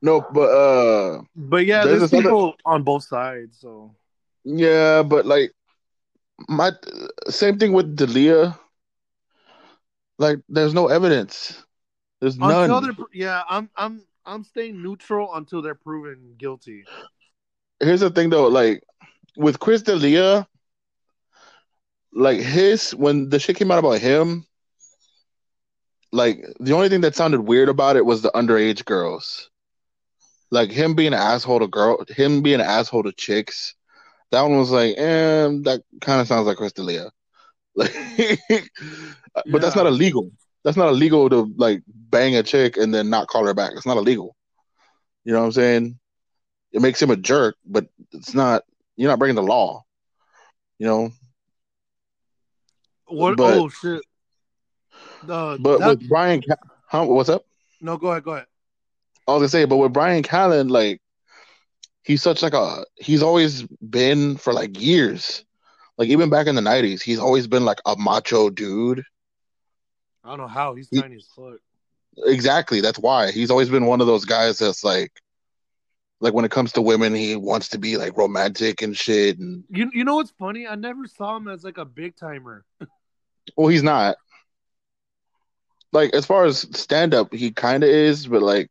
No, 0.00 0.24
but 0.32 0.50
uh 0.50 1.22
But 1.34 1.66
yeah, 1.66 1.84
there's, 1.84 2.10
there's 2.10 2.12
people 2.22 2.48
other... 2.48 2.56
on 2.64 2.84
both 2.84 3.04
sides, 3.04 3.58
so 3.60 3.94
Yeah, 4.44 5.02
but 5.02 5.26
like 5.26 5.52
my 6.48 6.72
same 7.28 7.58
thing 7.58 7.72
with 7.72 7.96
D'Elia. 7.96 8.58
Like, 10.18 10.40
there's 10.48 10.74
no 10.74 10.88
evidence. 10.88 11.64
There's 12.20 12.36
until 12.36 12.80
none. 12.80 12.96
Yeah, 13.12 13.42
I'm 13.48 13.70
I'm 13.76 14.02
I'm 14.26 14.44
staying 14.44 14.82
neutral 14.82 15.34
until 15.34 15.62
they're 15.62 15.74
proven 15.74 16.34
guilty. 16.38 16.84
Here's 17.80 18.00
the 18.00 18.10
thing, 18.10 18.30
though. 18.30 18.48
Like 18.48 18.82
with 19.36 19.60
Chris 19.60 19.82
D'Elia, 19.82 20.46
like 22.12 22.40
his 22.40 22.92
when 22.94 23.28
the 23.30 23.38
shit 23.38 23.56
came 23.56 23.70
out 23.70 23.78
about 23.78 24.00
him, 24.00 24.46
like 26.12 26.44
the 26.60 26.72
only 26.72 26.88
thing 26.88 27.02
that 27.02 27.14
sounded 27.14 27.40
weird 27.42 27.68
about 27.68 27.96
it 27.96 28.04
was 28.04 28.22
the 28.22 28.30
underage 28.34 28.84
girls. 28.84 29.50
like 30.50 30.70
him 30.70 30.94
being 30.94 31.08
an 31.12 31.20
asshole 31.20 31.60
to 31.60 31.68
girl, 31.68 32.04
him 32.08 32.42
being 32.42 32.60
an 32.60 32.66
asshole 32.66 33.02
to 33.04 33.12
chicks. 33.12 33.74
That 34.30 34.42
one 34.42 34.58
was 34.58 34.70
like, 34.70 34.96
eh, 34.98 35.48
that 35.64 35.82
kind 36.00 36.20
of 36.20 36.26
sounds 36.28 36.46
like 36.46 36.56
Chris 36.58 36.72
D'Elia. 36.72 37.10
Like, 37.76 39.52
but 39.52 39.60
that's 39.62 39.76
not 39.76 39.86
illegal. 39.86 40.30
That's 40.64 40.76
not 40.76 40.88
illegal 40.88 41.28
to 41.30 41.52
like 41.56 41.82
bang 41.86 42.36
a 42.36 42.42
chick 42.42 42.76
and 42.76 42.92
then 42.92 43.10
not 43.10 43.28
call 43.28 43.46
her 43.46 43.54
back. 43.54 43.72
It's 43.76 43.86
not 43.86 43.96
illegal. 43.96 44.36
You 45.24 45.32
know 45.32 45.40
what 45.40 45.46
I'm 45.46 45.52
saying? 45.52 45.98
It 46.72 46.82
makes 46.82 47.00
him 47.00 47.10
a 47.10 47.16
jerk, 47.16 47.56
but 47.64 47.86
it's 48.12 48.34
not. 48.34 48.64
You're 48.96 49.10
not 49.10 49.18
breaking 49.18 49.36
the 49.36 49.42
law. 49.42 49.84
You 50.78 50.86
know. 50.86 51.10
What? 53.06 53.36
But- 53.36 53.54
oh 53.58 53.68
shit. 53.68 54.02
Uh, 55.28 55.56
But 55.58 55.78
that- 55.78 55.88
with 55.88 56.08
Bryan, 56.08 56.42
huh, 56.86 57.04
what's 57.06 57.28
up? 57.28 57.44
no, 57.80 57.96
go 57.96 58.08
ahead. 58.08 58.24
Go 58.24 58.32
ahead. 58.32 58.46
I 59.26 59.32
was 59.32 59.40
gonna 59.40 59.48
say, 59.48 59.64
but 59.66 59.76
with 59.76 59.92
Bryan 59.92 60.22
Callen, 60.22 60.70
like 60.70 61.00
he's 62.02 62.22
such 62.22 62.42
like 62.42 62.54
a 62.54 62.84
he's 62.96 63.22
always 63.22 63.62
been 63.62 64.36
for 64.36 64.52
like 64.52 64.80
years. 64.80 65.44
Like 65.98 66.08
even 66.08 66.30
back 66.30 66.46
in 66.46 66.54
the 66.54 66.62
nineties, 66.62 67.02
he's 67.02 67.18
always 67.18 67.46
been 67.46 67.64
like 67.64 67.78
a 67.84 67.94
macho 67.96 68.48
dude. 68.50 69.04
I 70.24 70.30
don't 70.30 70.38
know 70.38 70.46
how 70.48 70.74
he's 70.74 70.88
He- 70.90 71.00
tiny 71.00 71.16
as 71.16 71.26
fuck. 71.34 71.58
Exactly. 72.26 72.80
That's 72.80 72.98
why. 72.98 73.30
He's 73.30 73.50
always 73.50 73.68
been 73.68 73.86
one 73.86 74.00
of 74.00 74.06
those 74.06 74.24
guys 74.24 74.58
that's 74.58 74.82
like 74.82 75.12
like 76.20 76.34
when 76.34 76.44
it 76.44 76.50
comes 76.50 76.72
to 76.72 76.82
women, 76.82 77.14
he 77.14 77.36
wants 77.36 77.68
to 77.68 77.78
be 77.78 77.96
like 77.96 78.16
romantic 78.16 78.82
and 78.82 78.96
shit 78.96 79.38
and 79.38 79.62
You 79.70 79.88
you 79.94 80.04
know 80.04 80.16
what's 80.16 80.32
funny? 80.32 80.66
I 80.66 80.74
never 80.74 81.06
saw 81.06 81.36
him 81.36 81.46
as 81.48 81.62
like 81.62 81.78
a 81.78 81.84
big 81.84 82.16
timer. 82.16 82.64
well 83.56 83.68
he's 83.68 83.84
not. 83.84 84.16
Like 85.92 86.12
as 86.14 86.26
far 86.26 86.44
as 86.44 86.66
stand 86.78 87.14
up, 87.14 87.32
he 87.32 87.50
kinda 87.52 87.86
is, 87.86 88.26
but 88.26 88.42
like 88.42 88.68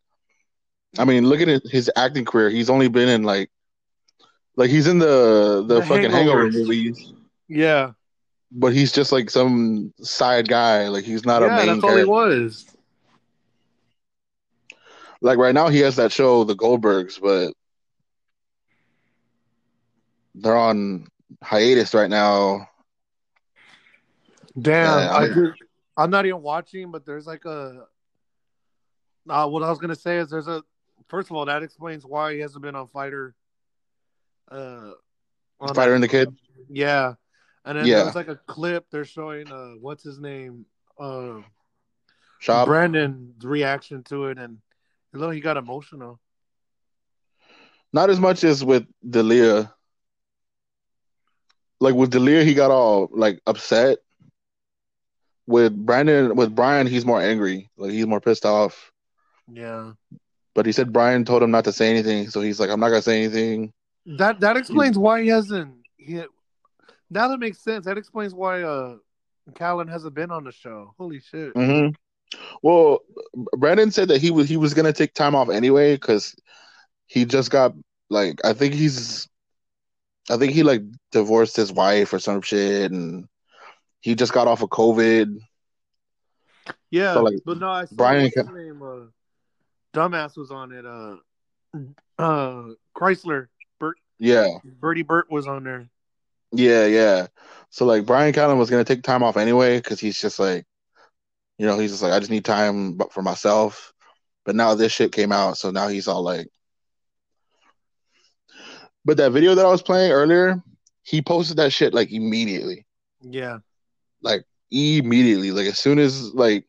I 0.99 1.05
mean, 1.05 1.25
look 1.27 1.41
at 1.41 1.47
his- 1.47 1.71
his 1.71 1.91
acting 1.95 2.25
career. 2.25 2.49
He's 2.49 2.69
only 2.69 2.87
been 2.89 3.09
in 3.09 3.23
like 3.23 3.49
like 4.57 4.69
he's 4.69 4.87
in 4.87 4.99
the 4.99 5.63
the, 5.65 5.75
The 5.81 5.85
fucking 5.85 6.11
hangover 6.11 6.51
movies. 6.51 7.13
Yeah, 7.47 7.91
but 8.51 8.73
he's 8.73 8.91
just 8.91 9.11
like 9.11 9.29
some 9.29 9.93
side 10.01 10.47
guy. 10.47 10.87
Like 10.87 11.03
he's 11.05 11.25
not 11.25 11.43
a 11.43 11.47
yeah, 11.47 11.57
main 11.57 11.67
that's 11.67 11.83
all 11.83 11.97
he 11.97 12.05
was. 12.05 12.65
Like 15.21 15.37
right 15.37 15.53
now, 15.53 15.67
he 15.69 15.79
has 15.79 15.95
that 15.95 16.11
show, 16.11 16.43
The 16.43 16.55
Goldbergs, 16.55 17.19
but 17.19 17.53
they're 20.35 20.55
on 20.55 21.07
hiatus 21.43 21.93
right 21.93 22.09
now. 22.09 22.69
Damn, 24.59 24.99
Yeah, 24.99 25.11
I, 25.11 25.23
I, 25.25 26.03
I'm 26.03 26.09
not 26.09 26.25
even 26.25 26.41
watching, 26.41 26.91
but 26.91 27.05
there's 27.05 27.27
like 27.27 27.45
a. 27.45 27.85
Uh, 29.29 29.47
what 29.47 29.63
I 29.63 29.69
was 29.69 29.79
gonna 29.79 29.95
say 29.95 30.17
is 30.17 30.29
there's 30.29 30.47
a. 30.47 30.63
First 31.09 31.29
of 31.29 31.35
all, 31.35 31.45
that 31.45 31.63
explains 31.63 32.05
why 32.05 32.33
he 32.33 32.39
hasn't 32.39 32.61
been 32.61 32.75
on 32.75 32.87
Fighter. 32.87 33.33
Uh, 34.49 34.91
on 35.59 35.73
Fighter 35.73 35.91
that- 35.91 35.95
and 35.95 36.03
the 36.03 36.07
Kid. 36.07 36.35
Yeah, 36.69 37.13
and 37.67 37.77
then 37.77 37.85
Yeah. 37.85 38.03
there's 38.03 38.15
like 38.15 38.27
a 38.29 38.35
clip 38.47 38.85
they're 38.89 39.05
showing. 39.05 39.51
Uh, 39.51 39.73
what's 39.81 40.03
his 40.03 40.19
name? 40.19 40.65
Uh, 40.99 41.41
Schaub. 42.41 42.65
Brendan's 42.65 43.43
reaction 43.45 44.03
to 44.05 44.25
it, 44.25 44.37
and 44.37 44.59
look, 45.13 45.33
he 45.33 45.39
got 45.41 45.57
emotional. 45.57 46.19
Not 47.93 48.09
as 48.09 48.19
much 48.19 48.43
as 48.43 48.63
with 48.63 48.85
D'Elia. 49.07 49.71
Like 51.79 51.95
with 51.95 52.11
D'Elia, 52.11 52.43
he 52.43 52.53
got 52.53 52.71
all 52.71 53.09
like 53.11 53.41
upset. 53.45 53.99
With 55.45 55.73
Brendan, 55.75 56.35
with 56.35 56.53
Bryan, 56.53 56.87
he's 56.87 57.05
more 57.05 57.21
angry. 57.21 57.69
Like 57.77 57.91
he's 57.91 58.05
more 58.05 58.19
pissed 58.19 58.45
off. 58.45 58.91
Yeah, 59.49 59.93
But 60.53 60.65
he 60.65 60.73
said 60.73 60.91
Bryan 60.91 61.23
told 61.23 61.41
him 61.41 61.51
not 61.51 61.63
to 61.65 61.71
say 61.71 61.89
anything, 61.89 62.29
so 62.29 62.41
he's 62.41 62.59
like, 62.59 62.69
I'm 62.69 62.81
not 62.81 62.89
gonna 62.89 63.01
say 63.01 63.23
anything. 63.23 63.71
that 64.17 64.41
that 64.41 64.57
explains 64.57 64.97
why 64.97 65.21
he 65.21 65.29
hasn't. 65.29 65.73
He, 65.95 66.21
now 67.09 67.27
that 67.29 67.39
makes 67.39 67.59
sense. 67.59 67.85
That 67.85 67.97
explains 67.97 68.33
why 68.33 68.63
uh, 68.63 68.97
Callen 69.51 69.89
hasn't 69.89 70.13
been 70.13 70.31
on 70.31 70.43
the 70.43 70.51
show. 70.51 70.93
Holy 70.97 71.19
shit. 71.19 71.53
hmm 71.53 71.89
Well, 72.61 72.99
Brendan 73.57 73.91
said 73.91 74.09
that 74.09 74.21
he 74.21 74.31
was 74.31 74.49
he 74.49 74.57
was 74.57 74.73
gonna 74.73 74.93
take 74.93 75.13
time 75.13 75.35
off 75.35 75.49
anyway 75.49 75.95
because 75.95 76.35
he 77.07 77.25
just 77.25 77.51
got 77.51 77.73
like 78.09 78.39
I 78.45 78.53
think 78.53 78.73
he's 78.73 79.27
I 80.29 80.37
think 80.37 80.53
he 80.53 80.63
like 80.63 80.81
divorced 81.11 81.55
his 81.55 81.71
wife 81.71 82.13
or 82.13 82.19
some 82.19 82.41
shit 82.41 82.91
and 82.91 83.27
he 84.01 84.15
just 84.15 84.33
got 84.33 84.47
off 84.47 84.61
of 84.61 84.69
COVID. 84.69 85.39
Yeah, 86.89 87.15
So, 87.15 87.23
like, 87.23 87.39
but 87.45 87.59
no, 87.59 87.69
I 87.69 87.85
Brian 87.91 88.31
name. 88.53 88.81
Uh, 88.81 89.07
Dumbass 89.93 90.37
was 90.37 90.51
on 90.51 90.71
it. 90.71 90.85
Uh, 90.85 91.15
uh, 92.21 92.73
Kreischer. 92.95 93.47
Bert, 93.79 93.97
Yeah, 94.19 94.47
Bertie 94.63 95.03
Bert 95.03 95.29
was 95.29 95.47
on 95.47 95.63
there. 95.63 95.89
Yeah, 96.51 96.85
yeah. 96.85 97.27
So 97.69 97.85
like 97.85 98.05
Bryan 98.05 98.33
Callen 98.33 98.57
was 98.57 98.69
gonna 98.69 98.83
take 98.83 99.03
time 99.03 99.23
off 99.23 99.37
anyway 99.37 99.77
because 99.77 99.99
he's 99.99 100.19
just 100.19 100.39
like, 100.39 100.65
you 101.57 101.65
know, 101.65 101.77
he's 101.77 101.91
just 101.91 102.03
like 102.03 102.13
I 102.13 102.19
just 102.19 102.31
need 102.31 102.45
time 102.45 102.97
for 103.11 103.21
myself. 103.21 103.93
But 104.45 104.55
now 104.55 104.75
this 104.75 104.91
shit 104.91 105.11
came 105.11 105.31
out, 105.31 105.57
so 105.57 105.71
now 105.71 105.87
he's 105.87 106.07
all 106.07 106.23
like. 106.23 106.47
But 109.03 109.17
that 109.17 109.31
video 109.31 109.55
that 109.55 109.65
I 109.65 109.69
was 109.69 109.81
playing 109.81 110.11
earlier, 110.11 110.61
he 111.03 111.21
posted 111.21 111.57
that 111.57 111.73
shit 111.73 111.93
like 111.93 112.11
immediately. 112.11 112.85
Yeah, 113.21 113.59
like 114.21 114.43
immediately 114.71 115.51
like 115.51 115.67
as 115.67 115.79
soon 115.79 115.99
as 115.99 116.33
like 116.33 116.65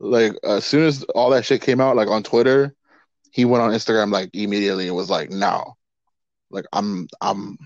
like 0.00 0.32
as 0.42 0.64
soon 0.64 0.84
as 0.84 1.02
all 1.14 1.30
that 1.30 1.44
shit 1.44 1.60
came 1.60 1.80
out 1.80 1.96
like 1.96 2.08
on 2.08 2.22
twitter 2.22 2.74
he 3.30 3.44
went 3.44 3.62
on 3.62 3.70
instagram 3.70 4.10
like 4.10 4.30
immediately 4.32 4.86
and 4.86 4.96
was 4.96 5.10
like 5.10 5.30
no 5.30 5.74
like 6.50 6.64
i'm 6.72 7.06
i'm 7.20 7.58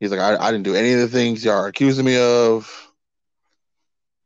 he's 0.00 0.10
like 0.10 0.20
I, 0.20 0.36
I 0.36 0.50
didn't 0.50 0.64
do 0.64 0.74
any 0.74 0.92
of 0.92 1.00
the 1.00 1.08
things 1.08 1.44
y'all 1.44 1.54
are 1.54 1.68
accusing 1.68 2.04
me 2.04 2.18
of 2.18 2.88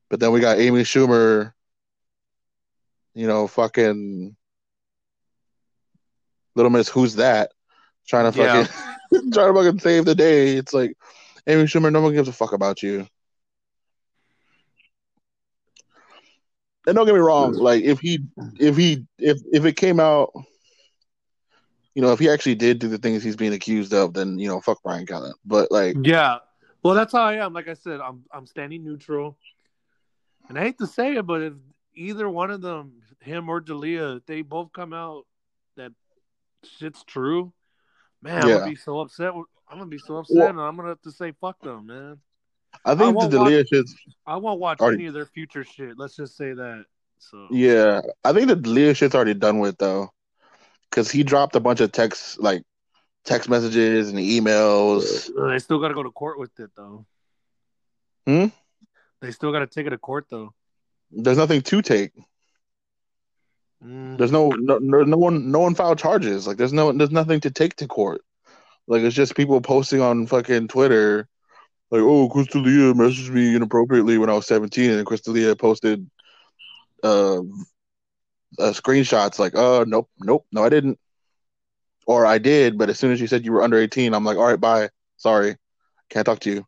but 0.09 0.21
then 0.21 0.33
we 0.33 0.41
got 0.41 0.59
amy 0.59 0.83
schumer 0.83 1.53
you 3.15 3.27
know 3.27 3.47
fucking 3.47 4.35
little 6.55 6.71
miss 6.71 6.89
who's 6.89 7.17
that 7.17 7.51
trying 8.07 8.33
to 8.33 8.39
Yeah. 8.39 8.65
fucking 8.65 9.33
trying 9.33 9.53
to 9.53 9.61
fucking 9.63 9.81
save 9.81 10.07
the 10.07 10.15
day 10.15 10.57
it's 10.57 10.73
like 10.73 10.97
Amy 11.47 11.65
Schumer, 11.65 11.93
no 11.93 12.01
one 12.01 12.15
gives 12.15 12.29
a 12.29 12.33
fuck 12.33 12.53
about 12.53 12.83
you. 12.83 13.07
And 16.87 16.95
don't 16.95 17.07
get 17.07 17.15
me 17.15 17.21
wrong, 17.21 17.55
mm. 17.55 17.61
like 17.61 17.83
if 17.83 18.01
he 18.01 18.25
if 18.59 18.77
he 18.77 19.07
if 19.19 19.39
if 19.53 19.65
it 19.65 19.77
came 19.77 20.01
out, 20.01 20.33
you 21.95 22.03
know, 22.03 22.13
if 22.13 22.19
he 22.19 22.29
actually 22.29 22.57
did 22.57 22.79
do 22.79 22.89
the 22.89 22.99
things 22.99 23.23
he's 23.23 23.37
being 23.37 23.53
accused 23.53 23.93
of, 23.95 24.15
then 24.15 24.39
you 24.39 24.49
know, 24.49 24.61
fuck 24.61 24.83
Bryan 24.83 25.07
Callen. 25.07 25.33
But 25.45 25.71
like 25.71 25.97
yeah. 26.03 26.39
Well, 26.83 26.95
that's 26.95 27.13
how 27.13 27.23
I 27.23 27.35
am. 27.45 27.53
Like 27.55 27.69
I 27.69 27.75
said, 27.75 28.01
I'm 28.01 28.25
I'm 28.33 28.47
standing 28.47 28.85
neutral, 28.85 29.39
and 30.49 30.59
I 30.59 30.63
hate 30.63 30.79
to 30.79 30.87
say 30.87 31.15
it, 31.17 31.27
but 31.27 31.41
if 31.43 31.53
either 31.95 32.29
one 32.29 32.51
of 32.51 32.61
them, 32.61 33.01
him 33.21 33.49
or 33.49 33.61
D'Elia, 33.61 34.21
they 34.27 34.43
both 34.43 34.73
come 34.73 34.93
out 34.93 35.25
that 35.77 35.93
shit's 36.65 37.03
true, 37.05 37.53
man, 38.23 38.43
I'm 38.43 38.49
gonna 38.49 38.67
be 38.71 38.77
so 38.77 39.01
upset. 39.01 39.33
I'm 39.33 39.79
gonna 39.79 39.87
be 39.87 39.99
so 39.99 40.17
upset, 40.17 40.37
Well- 40.37 40.49
and 40.49 40.61
I'm 40.61 40.77
gonna 40.77 40.91
have 40.91 41.03
to 41.03 41.13
say 41.13 41.33
fuck 41.41 41.61
them, 41.61 41.87
man. 41.87 42.19
I 42.85 42.93
I 42.93 42.95
think 42.97 43.11
the 43.11 43.13
won't 43.13 43.31
D'Elia 43.31 43.65
shit's 43.65 43.95
I 44.27 44.37
won't 44.37 44.61
watch 44.61 44.81
Already- 44.81 44.97
any 44.97 45.07
of 45.07 45.15
their 45.15 45.27
future 45.27 45.65
shit. 45.65 45.97
Let's 45.97 46.17
just 46.17 46.37
say 46.37 46.53
that. 46.53 46.85
So 47.19 47.47
yeah. 47.51 48.03
I 48.25 48.33
think 48.33 48.49
the 48.49 48.57
D'Elia 48.57 48.93
shit's 48.95 49.15
already 49.15 49.33
done 49.35 49.59
with 49.61 49.79
though. 49.79 50.11
Cause 50.95 51.11
he 51.11 51.25
dropped 51.25 51.57
a 51.57 51.61
bunch 51.61 51.81
of 51.81 51.91
text 51.91 52.41
like 52.41 52.63
text 53.25 53.49
messages 53.49 54.11
and 54.11 54.19
emails. 54.19 55.29
Uh, 55.37 55.49
they 55.49 55.59
still 55.59 55.81
got 55.81 55.89
to 55.89 55.95
go 55.95 56.05
to 56.05 56.11
court 56.11 56.39
with 56.39 56.59
it, 56.61 56.71
though. 56.77 57.05
Hmm? 58.27 58.47
They 59.21 59.33
still 59.33 59.51
got 59.51 59.61
to 59.61 59.67
take 59.67 59.87
it 59.87 59.91
to 59.91 59.99
court, 59.99 60.27
though. 60.31 60.55
There's 61.11 61.39
nothing 61.39 61.63
to 61.63 61.83
take. 61.83 62.13
Mm. 63.85 64.19
There's 64.19 64.33
no, 64.33 64.51
no 64.51 64.79
no 64.79 65.03
no 65.03 65.17
one 65.17 65.51
no 65.51 65.59
one 65.61 65.75
filed 65.75 65.99
charges. 65.99 66.47
Like 66.47 66.57
there's 66.57 66.73
no 66.73 66.93
there's 66.93 67.11
nothing 67.11 67.41
to 67.41 67.51
take 67.51 67.77
to 67.77 67.87
court. 67.87 68.23
Like 68.87 69.03
it's 69.03 69.15
just 69.15 69.37
people 69.37 69.61
posting 69.61 70.01
on 70.01 70.27
fucking 70.27 70.69
Twitter, 70.69 71.29
like 71.91 72.01
oh 72.01 72.29
Chris 72.31 72.47
D'Elia 72.49 72.95
messaged 72.95 73.31
me 73.31 73.55
inappropriately 73.55 74.17
when 74.19 74.31
I 74.31 74.35
was 74.35 74.47
17, 74.47 74.91
and 74.91 75.07
Chris 75.07 75.21
D'Elia 75.21 75.55
posted 75.55 76.09
uh, 77.03 77.41
uh 78.59 78.73
screenshots 78.73 79.39
like 79.39 79.55
uh 79.55 79.85
nope 79.87 80.09
nope 80.21 80.47
no 80.53 80.65
I 80.65 80.69
didn't, 80.69 80.99
or 82.07 82.27
I 82.27 82.39
did, 82.39 82.79
but 82.79 82.91
as 82.91 82.99
soon 82.99 83.13
as 83.13 83.21
you 83.21 83.27
said 83.27 83.45
you 83.45 83.53
were 83.53 83.63
under 83.63 83.79
18, 83.79 84.15
I'm 84.15 84.25
like 84.25 84.37
all 84.37 84.47
right 84.47 84.61
bye 84.61 84.91
sorry 85.17 85.57
can't 86.11 86.27
talk 86.27 86.41
to 86.41 86.51
you. 86.51 86.67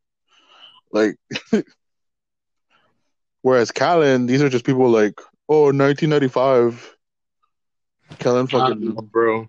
Like 0.92 1.16
whereas 3.42 3.70
Callen, 3.70 4.26
these 4.26 4.42
are 4.42 4.48
just 4.48 4.64
people 4.64 4.90
like 4.90 5.20
oh 5.48 5.72
1995. 5.72 6.96
Callen 8.18 8.44
I 8.44 8.46
fucking 8.46 8.80
know, 8.80 9.02
bro. 9.02 9.48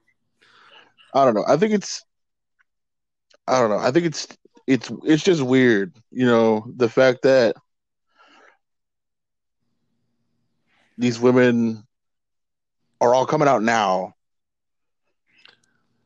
I 1.14 1.26
don't 1.26 1.36
know. 1.36 1.46
I 1.48 1.58
think 1.58 1.74
it's 1.74 2.04
I 3.48 3.60
don't 3.60 3.70
know. 3.70 3.80
I 3.80 3.92
think 3.92 4.06
it's 4.06 4.28
it's 4.68 4.92
it's 5.04 5.24
just 5.24 5.42
weird, 5.42 5.96
you 6.12 6.26
know, 6.26 6.72
the 6.76 6.90
fact 6.90 7.24
that 7.24 7.56
these 10.98 11.20
women 11.20 11.87
are 13.02 13.14
all 13.14 13.26
coming 13.26 13.48
out 13.48 13.64
now. 13.64 14.14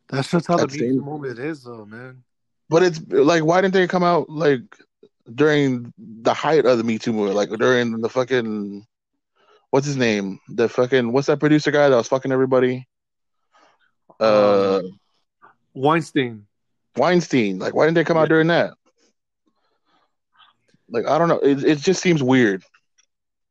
That's 0.10 0.30
just 0.30 0.48
how 0.48 0.58
the 0.58 0.64
At 0.64 0.70
the 0.70 0.74
Me 0.74 0.80
same- 0.80 1.00
Too 1.00 1.06
movement 1.06 1.40
is, 1.40 1.64
though, 1.64 1.86
man. 1.86 2.24
But 2.70 2.84
it's 2.84 3.02
like, 3.08 3.44
why 3.44 3.62
didn't 3.62 3.74
they 3.74 3.88
come 3.88 4.04
out 4.04 4.30
like 4.30 4.62
during 5.34 5.94
the 5.98 6.34
height 6.34 6.66
of 6.66 6.78
the 6.78 6.84
Me 6.84 6.98
Too 6.98 7.12
movement? 7.14 7.36
Like 7.36 7.50
during 7.60 8.00
the 8.02 8.10
fucking 8.10 8.86
what's 9.72 9.86
his 9.86 9.98
name? 9.98 10.40
The 10.50 10.68
fucking 10.70 11.12
what's 11.12 11.28
that 11.28 11.40
producer 11.40 11.72
guy 11.72 11.90
that 11.90 11.96
was 11.96 12.08
fucking 12.08 12.32
everybody? 12.32 12.88
Uh, 14.20 14.80
Um, 14.84 15.00
Weinstein. 15.74 16.46
Weinstein. 16.98 17.60
Like, 17.60 17.74
why 17.74 17.86
didn't 17.86 17.96
they 17.96 18.04
come 18.04 18.18
out 18.18 18.28
during 18.30 18.48
that? 18.48 18.74
Like, 20.90 21.08
I 21.08 21.18
don't 21.18 21.30
know. 21.30 21.40
It 21.40 21.64
it 21.64 21.78
just 21.80 22.02
seems 22.02 22.22
weird. 22.22 22.64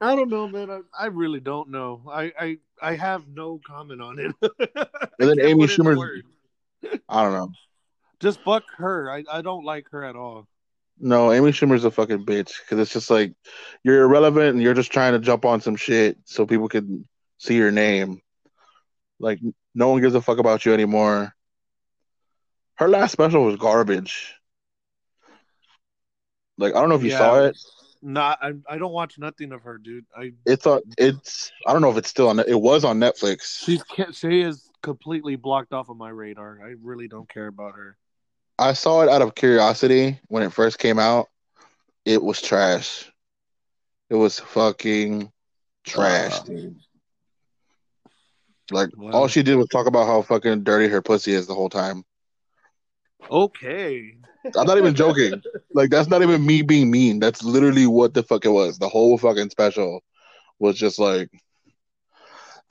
I 0.01 0.17
don't 0.17 0.31
know, 0.31 0.49
man. 0.49 0.71
I, 0.71 0.81
I 0.99 1.07
really 1.07 1.41
don't 1.41 1.69
know. 1.71 2.03
I, 2.11 2.33
I 2.39 2.59
I 2.81 2.95
have 2.97 3.29
no 3.29 3.61
comment 3.67 4.01
on 4.01 4.19
it. 4.19 4.35
And 5.21 5.29
then 5.29 5.41
Amy 5.41 5.67
put 5.67 5.71
it 5.71 5.79
in 5.79 5.85
Schumer's- 5.85 5.99
words. 5.99 6.23
I 7.09 7.23
don't 7.25 7.33
know. 7.35 7.51
Just 8.21 8.41
fuck 8.41 8.65
her. 8.79 9.11
I, 9.11 9.25
I 9.31 9.43
don't 9.43 9.65
like 9.67 9.91
her 9.91 10.03
at 10.05 10.17
all. 10.17 10.47
No, 10.99 11.31
Amy 11.33 11.51
Schumer's 11.53 11.85
a 11.85 11.91
fucking 11.91 12.25
bitch 12.25 12.53
because 12.61 12.79
it's 12.79 12.93
just 12.93 13.11
like 13.11 13.35
you're 13.85 14.03
irrelevant 14.03 14.51
and 14.55 14.63
you're 14.63 14.75
just 14.75 14.91
trying 14.93 15.13
to 15.13 15.19
jump 15.19 15.45
on 15.45 15.61
some 15.61 15.77
shit 15.77 16.17
so 16.25 16.47
people 16.47 16.69
can 16.69 17.07
see 17.39 17.57
your 17.57 17.71
name. 17.71 18.21
Like 19.19 19.41
no 19.75 19.89
one 19.89 20.01
gives 20.01 20.15
a 20.15 20.23
fuck 20.23 20.39
about 20.39 20.65
you 20.65 20.73
anymore. 20.73 21.35
Her 22.77 22.89
last 22.89 23.13
special 23.13 23.45
was 23.45 23.57
garbage. 23.57 24.35
Like 26.59 26.75
I 26.75 26.81
don't 26.81 26.89
know 26.89 26.95
if 26.97 27.03
you 27.05 27.11
Yeah. 27.11 27.19
saw 27.19 27.45
it. 27.45 27.59
Not 28.03 28.39
I, 28.43 28.53
I 28.69 28.79
don't 28.79 28.93
watch 28.93 29.19
nothing 29.19 29.53
of 29.53 29.63
her, 29.63 29.77
dude. 29.77 30.07
I 30.17 30.33
It's 30.47 30.67
on. 30.67 30.81
It's 30.97 31.53
I 31.67 31.73
don't 31.73 31.83
know 31.83 31.91
if 31.91 31.99
it's 31.99 32.09
still 32.09 32.29
on. 32.29 32.39
It 32.41 32.59
was 32.61 32.85
on 32.85 32.99
Netflix. 32.99 33.63
she's 33.65 33.83
she 34.17 34.41
is 34.41 34.71
completely 34.83 35.37
blocked 35.37 35.73
off 35.75 35.91
of 35.91 35.97
my 35.99 36.09
radar. 36.09 36.61
I 36.65 36.75
really 36.83 37.09
don't 37.09 37.29
care 37.29 37.47
about 37.47 37.75
her. 37.75 37.97
I 38.59 38.73
saw 38.73 39.03
it 39.03 39.09
out 39.09 39.23
of 39.23 39.35
curiosity 39.35 40.19
when 40.29 40.43
it 40.43 40.53
first 40.53 40.79
came 40.79 40.99
out. 40.99 41.29
It 42.07 42.23
was 42.23 42.41
trash. 42.41 43.11
It 44.09 44.15
was 44.15 44.39
fucking 44.41 45.31
trash, 45.85 46.41
Uh. 46.41 46.45
dude. 46.45 46.77
Like 48.71 48.91
Wow. 48.97 49.11
all 49.13 49.29
she 49.29 49.43
did 49.43 49.57
was 49.57 49.69
talk 49.69 49.87
about 49.87 50.07
how 50.07 50.23
fucking 50.23 50.63
dirty 50.65 50.89
her 50.89 51.03
pussy 51.03 51.33
is 51.33 51.47
the 51.47 51.55
whole 51.55 51.69
time. 51.69 52.05
Okay. 53.29 54.17
I'm 54.57 54.67
not 54.67 54.79
even 54.79 54.95
joking. 54.95 55.43
Like 55.73 55.91
that's 55.91 56.09
not 56.09 56.23
even 56.23 56.45
me 56.45 56.63
being 56.63 56.91
mean. 56.91 57.21
That's 57.21 57.43
literally 57.45 57.87
what 57.87 58.13
the 58.15 58.23
fuck 58.23 58.45
it 58.45 58.49
was. 58.49 58.79
The 58.79 58.89
whole 58.89 59.17
fucking 59.17 59.51
special 59.51 60.03
was 60.59 60.77
just 60.77 60.99
like, 60.99 61.31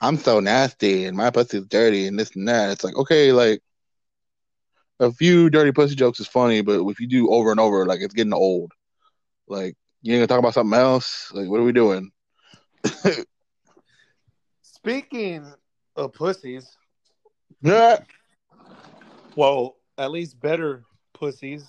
I'm 0.00 0.16
so 0.16 0.40
nasty 0.40 1.04
and 1.06 1.16
my 1.16 1.30
pussy's 1.30 1.66
dirty 1.66 2.06
and 2.06 2.18
this 2.18 2.34
and 2.36 2.46
that. 2.48 2.70
It's 2.70 2.84
like 2.84 2.96
okay, 2.96 3.32
like 3.32 3.62
a 5.00 5.10
few 5.12 5.48
dirty 5.50 5.72
pussy 5.72 5.94
jokes 5.94 6.20
is 6.20 6.26
funny, 6.26 6.60
but 6.60 6.80
if 6.88 7.00
you 7.00 7.06
do 7.06 7.30
over 7.30 7.50
and 7.50 7.60
over, 7.60 7.86
like 7.86 8.00
it's 8.00 8.14
getting 8.14 8.32
old. 8.32 8.72
Like 9.48 9.74
you 10.02 10.12
ain't 10.14 10.20
gonna 10.20 10.26
talk 10.28 10.38
about 10.38 10.54
something 10.54 10.78
else. 10.78 11.30
Like 11.32 11.48
what 11.48 11.60
are 11.60 11.64
we 11.64 11.72
doing? 11.72 12.10
Speaking 14.62 15.54
of 15.96 16.12
pussies, 16.12 16.76
Yeah. 17.62 18.00
well, 19.36 19.76
at 20.00 20.10
least 20.10 20.40
better 20.40 20.84
pussies. 21.12 21.68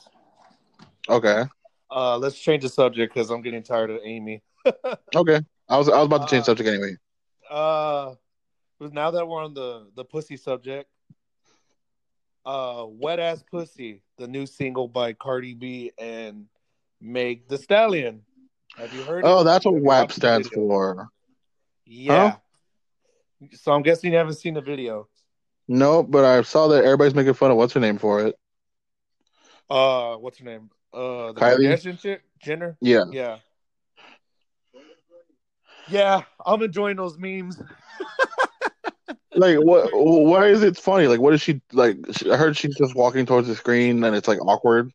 Okay. 1.10 1.44
Uh, 1.92 2.18
let's 2.18 2.40
change 2.40 2.64
the 2.64 2.70
subject 2.70 3.14
because 3.14 3.30
I'm 3.30 3.42
getting 3.42 3.62
tired 3.62 3.92
of 3.92 4.00
Amy. 4.04 4.42
Okay. 5.14 5.42
I 5.68 5.78
was 5.78 5.90
I 5.90 5.98
was 5.98 6.06
about 6.08 6.28
to 6.28 6.32
change 6.36 6.44
Uh, 6.44 6.46
subject 6.46 6.70
anyway. 6.70 6.96
Uh, 7.50 8.16
now 8.80 9.12
that 9.12 9.26
we're 9.28 9.44
on 9.44 9.54
the 9.54 9.88
the 9.96 10.06
pussy 10.06 10.38
subject, 10.38 10.90
uh, 12.46 12.86
"Wet 12.88 13.20
Ass 13.20 13.44
Pussy," 13.50 14.04
the 14.18 14.28
new 14.28 14.46
single 14.46 14.88
by 14.88 15.14
Cardi 15.14 15.54
B 15.54 15.92
and 15.98 16.48
Meg 17.02 17.48
The 17.48 17.58
Stallion. 17.58 18.22
Have 18.78 18.94
you 18.94 19.04
heard? 19.04 19.24
Oh, 19.26 19.44
that's 19.44 19.66
what 19.66 19.76
WAP 19.82 20.12
stands 20.12 20.48
video? 20.50 20.68
for. 20.68 21.10
Yeah. 21.86 22.36
So 23.54 23.72
I'm 23.72 23.82
guessing 23.82 24.12
you 24.12 24.18
haven't 24.18 24.36
seen 24.36 24.54
the 24.54 24.62
video. 24.62 25.08
No, 25.72 26.04
but 26.04 26.26
I 26.26 26.42
saw 26.42 26.68
that 26.68 26.84
everybody's 26.84 27.16
making 27.16 27.34
fun 27.34 27.50
of 27.50 27.56
what's 27.56 27.72
her 27.72 27.80
name 27.80 27.98
for 27.98 28.26
it. 28.26 28.36
Uh, 29.70 30.18
what's 30.18 30.38
her 30.40 30.44
name? 30.44 30.70
Uh, 30.94 31.32
the 31.32 31.40
Kylie? 31.40 31.66
Kardashian 31.66 31.98
chick, 31.98 32.24
Jenner. 32.44 32.76
Yeah. 32.82 33.06
Yeah. 33.10 33.38
Yeah, 35.88 36.24
I'm 36.46 36.62
enjoying 36.62 36.98
those 36.98 37.18
memes. 37.18 37.62
Like 39.34 39.60
what? 39.60 39.90
Why 39.94 40.48
is 40.48 40.62
it 40.62 40.76
funny? 40.78 41.08
Like 41.08 41.22
what 41.22 41.34
is 41.34 41.42
she 41.42 41.62
like? 41.72 41.96
I 42.30 42.36
heard 42.36 42.58
she's 42.58 42.76
just 42.76 42.96
walking 42.96 43.26
towards 43.26 43.48
the 43.48 43.56
screen 43.56 44.04
and 44.04 44.14
it's 44.14 44.28
like 44.28 44.46
awkward. 44.46 44.92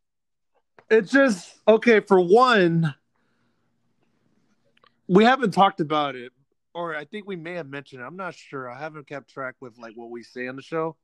It's 0.91 1.11
just 1.11 1.57
okay. 1.67 2.01
For 2.01 2.21
one, 2.21 2.95
we 5.09 5.25
haven't 5.25 5.53
talked 5.53 5.81
about 5.81 6.17
it, 6.17 6.33
or 6.77 6.95
I 6.95 7.07
think 7.07 7.27
we 7.27 7.37
may 7.37 7.55
have 7.55 7.67
mentioned 7.67 8.03
it. 8.03 8.05
I'm 8.05 8.17
not 8.17 8.35
sure. 8.35 8.71
I 8.71 8.79
haven't 8.79 9.09
kept 9.09 9.31
track 9.31 9.55
with 9.61 9.79
like 9.79 9.95
what 9.97 10.11
we 10.11 10.23
say 10.23 10.47
on 10.47 10.57
the 10.57 10.63
show. 10.63 10.95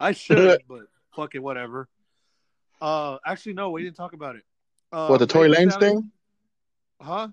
I 0.00 0.10
should, 0.10 0.60
but 0.68 0.80
fuck 1.14 1.36
it, 1.36 1.38
whatever. 1.38 1.88
Uh, 2.80 3.18
actually, 3.24 3.52
no, 3.52 3.70
we 3.70 3.84
didn't 3.84 3.94
talk 3.94 4.14
about 4.14 4.34
it. 4.34 4.42
Uh, 4.90 5.06
what 5.06 5.18
the 5.18 5.26
Tory 5.28 5.48
Lanez 5.48 5.78
thing? 5.78 6.10
Huh? 7.00 7.28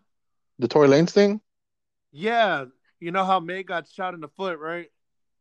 The 0.59 0.67
Tory 0.67 0.87
Lanez 0.87 1.09
thing? 1.09 1.41
Yeah, 2.11 2.65
you 2.99 3.11
know 3.11 3.25
how 3.25 3.39
May 3.39 3.63
got 3.63 3.87
shot 3.89 4.13
in 4.13 4.19
the 4.19 4.29
foot, 4.29 4.59
right? 4.59 4.91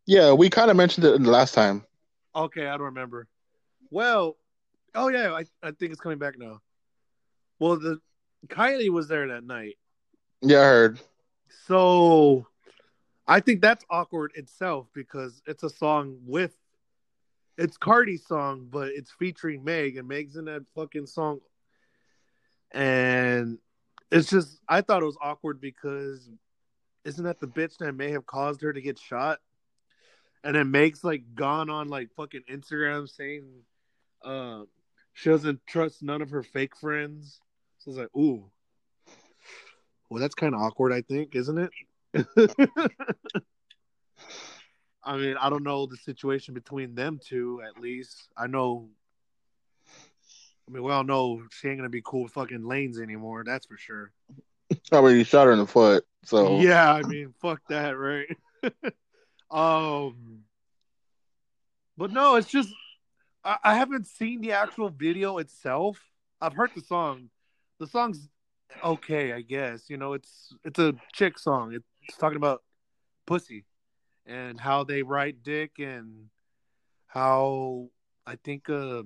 Yeah, 0.07 0.33
we 0.33 0.49
kind 0.49 0.71
of 0.71 0.77
mentioned 0.79 1.05
it 1.05 1.23
the 1.23 1.31
last 1.31 1.53
time. 1.53 1.85
Okay, 2.35 2.67
I 2.67 2.79
don't 2.79 2.87
remember. 2.87 3.29
Well, 3.91 4.39
oh 4.95 5.09
yeah, 5.09 5.35
I, 5.35 5.45
I 5.63 5.73
think 5.73 5.93
it's 5.93 6.01
coming 6.01 6.19
back 6.19 6.39
now. 6.39 6.63
Well, 7.59 7.79
the 7.79 7.99
Kylie 8.47 8.89
was 8.89 9.07
there 9.07 9.29
that 9.29 9.45
night, 9.45 9.75
Yeah, 10.41 10.61
I 10.61 10.65
heard. 10.65 11.01
So 11.67 12.47
I 13.27 13.41
think 13.41 13.61
that's 13.61 13.85
awkward 13.91 14.33
itself 14.35 14.89
because 14.95 15.43
it's 15.47 15.63
a 15.63 15.71
song 15.71 16.19
with 16.27 16.57
it's 17.57 17.77
Cardi's 17.77 18.25
song, 18.27 18.69
but 18.71 18.89
it's 18.89 19.11
featuring 19.11 19.65
Meg, 19.65 19.97
and 19.97 20.07
Meg's 20.07 20.37
in 20.37 20.45
that 20.45 20.63
fucking 20.77 21.07
song, 21.07 21.41
and 22.73 23.59
it's 24.11 24.31
just 24.31 24.61
I 24.69 24.81
thought 24.81 25.03
it 25.03 25.07
was 25.07 25.19
awkward 25.21 25.61
because 25.61 26.31
isn't 27.05 27.25
that 27.25 27.41
the 27.41 27.49
bitch 27.49 27.79
that 27.79 27.93
may 27.95 28.11
have 28.13 28.27
caused 28.27 28.63
her 28.63 28.73
to 28.73 28.81
get 28.81 28.99
shot? 28.99 29.39
And 30.45 30.55
then 30.55 30.71
Meg's 30.71 31.03
like 31.03 31.35
gone 31.35 31.69
on 31.69 31.89
like 31.89 32.11
fucking 32.17 32.43
Instagram 32.51 33.09
saying 33.09 33.45
uh, 34.25 34.63
she 35.13 35.31
doesn't 35.31 35.67
trust 35.67 36.03
none 36.03 36.23
of 36.23 36.31
her 36.31 36.43
fake 36.43 36.77
friends. 36.77 37.41
So 37.79 37.91
it's 37.91 37.99
like, 37.99 38.17
ooh. 38.17 38.51
Well, 40.11 40.21
that's 40.21 40.35
kind 40.35 40.55
of 40.55 40.61
awkward, 40.61 40.93
I 40.93 41.03
think, 41.03 41.35
isn't 41.35 41.59
it? 41.59 41.71
I 45.05 45.17
mean, 45.17 45.37
I 45.41 45.49
don't 45.49 45.63
know 45.63 45.87
the 45.87 45.97
situation 45.97 46.55
between 46.55 46.95
them 46.95 47.21
two, 47.23 47.63
at 47.67 47.81
least. 47.81 48.29
I 48.37 48.47
know. 48.47 48.89
I 50.69 50.71
mean, 50.71 50.83
we 50.83 50.93
all 50.93 51.05
know 51.05 51.43
she 51.51 51.69
ain't 51.69 51.79
going 51.79 51.89
to 51.89 51.91
be 51.91 52.03
cool 52.05 52.25
with 52.25 52.33
fucking 52.33 52.61
Lanez 52.61 53.01
anymore. 53.01 53.43
That's 53.45 53.67
for 53.67 53.79
sure. 53.79 54.13
I 54.93 55.01
mean, 55.01 55.17
he 55.17 55.25
shot 55.25 55.47
her 55.47 55.53
in 55.53 55.59
the 55.59 55.67
foot. 55.67 56.05
So 56.25 56.61
Yeah, 56.61 56.93
I 56.93 57.03
mean, 57.03 57.33
fuck 57.41 57.61
that, 57.69 57.93
right? 57.93 58.29
um, 59.51 60.41
but 61.97 62.13
no, 62.13 62.37
it's 62.37 62.51
just 62.51 62.69
I, 63.45 63.57
I 63.65 63.75
haven't 63.77 64.07
seen 64.07 64.41
the 64.41 64.53
actual 64.53 64.91
video 64.91 65.39
itself. 65.39 65.99
I've 66.41 66.55
heard 66.55 66.71
the 66.75 66.83
song. 66.83 67.31
The 67.81 67.87
song's 67.87 68.29
okay, 68.85 69.33
I 69.33 69.41
guess. 69.41 69.89
You 69.89 69.97
know, 69.97 70.13
it's 70.13 70.55
it's 70.65 70.79
a 70.79 70.95
chick 71.13 71.39
song. 71.39 71.75
It's 71.75 72.17
talking 72.17 72.37
about 72.37 72.63
pussy 73.27 73.65
and 74.27 74.59
how 74.61 74.85
they 74.85 75.03
write 75.03 75.43
dick 75.43 75.73
and 75.79 76.29
how 77.07 77.89
I 78.27 78.37
think 78.37 78.69
uh 78.69 79.03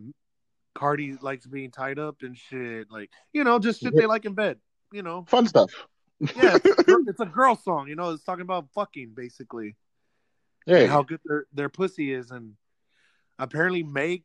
Cardi 0.74 1.16
likes 1.20 1.46
being 1.46 1.70
tied 1.70 1.98
up 1.98 2.16
and 2.22 2.36
shit. 2.36 2.90
Like, 2.90 3.10
you 3.32 3.44
know, 3.44 3.58
just 3.58 3.80
shit 3.80 3.94
they 3.94 4.06
like 4.06 4.24
in 4.24 4.34
bed. 4.34 4.58
You 4.92 5.02
know, 5.02 5.24
fun 5.28 5.46
stuff. 5.46 5.70
yeah, 6.20 6.56
it's 6.64 6.80
a, 6.80 6.82
girl, 6.84 7.02
it's 7.06 7.20
a 7.20 7.26
girl 7.26 7.56
song. 7.56 7.88
You 7.88 7.96
know, 7.96 8.10
it's 8.10 8.24
talking 8.24 8.42
about 8.42 8.68
fucking 8.74 9.12
basically 9.14 9.76
Hey, 10.66 10.86
how 10.86 11.02
good 11.02 11.20
their 11.24 11.46
their 11.52 11.68
pussy 11.68 12.12
is, 12.12 12.30
and 12.30 12.54
apparently 13.38 13.82
Meg 13.82 14.24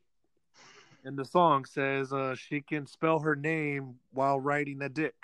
in 1.08 1.16
the 1.16 1.26
song 1.26 1.64
says 1.66 2.12
uh, 2.12 2.36
she 2.36 2.62
can 2.62 2.86
spell 2.86 3.20
her 3.20 3.36
name 3.36 3.95
while 4.12 4.39
riding 4.39 4.82
a 4.82 4.89
dick. 4.89 5.16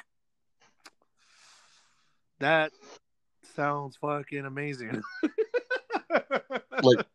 That 2.40 2.72
sounds 3.56 3.98
fucking 3.98 4.46
amazing. 4.46 5.02
Like- 6.82 7.06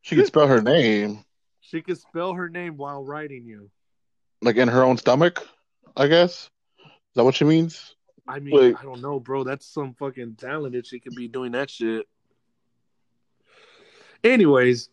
she 0.00 0.16
can 0.16 0.24
spell 0.26 0.46
her 0.46 0.62
name 0.62 1.22
she 1.60 1.80
can 1.80 1.96
spell 1.96 2.34
her 2.34 2.48
name 2.48 2.76
while 2.76 3.02
riding 3.02 3.46
you. 3.46 3.70
like 4.42 4.56
in 4.56 4.68
her 4.68 4.82
own 4.82 4.98
stomach. 4.98 5.46
I 5.96 6.06
guess 6.06 6.50
is 6.84 6.90
that 7.14 7.24
what 7.24 7.34
she 7.34 7.44
means? 7.44 7.94
I 8.28 8.38
mean, 8.38 8.54
Wait. 8.54 8.76
I 8.78 8.82
don't 8.82 9.00
know, 9.00 9.18
bro. 9.18 9.42
That's 9.42 9.66
some 9.66 9.94
fucking 9.94 10.36
talent 10.36 10.74
if 10.74 10.86
she 10.86 11.00
could 11.00 11.14
be 11.14 11.28
doing 11.28 11.52
that 11.52 11.70
shit. 11.70 12.06
Anyways, 14.22 14.90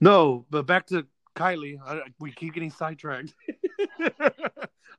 no, 0.00 0.46
but 0.50 0.66
back 0.66 0.86
to 0.88 1.06
Kylie. 1.36 1.78
I, 1.84 2.02
we 2.18 2.32
keep 2.32 2.54
getting 2.54 2.70
sidetracked. 2.70 3.34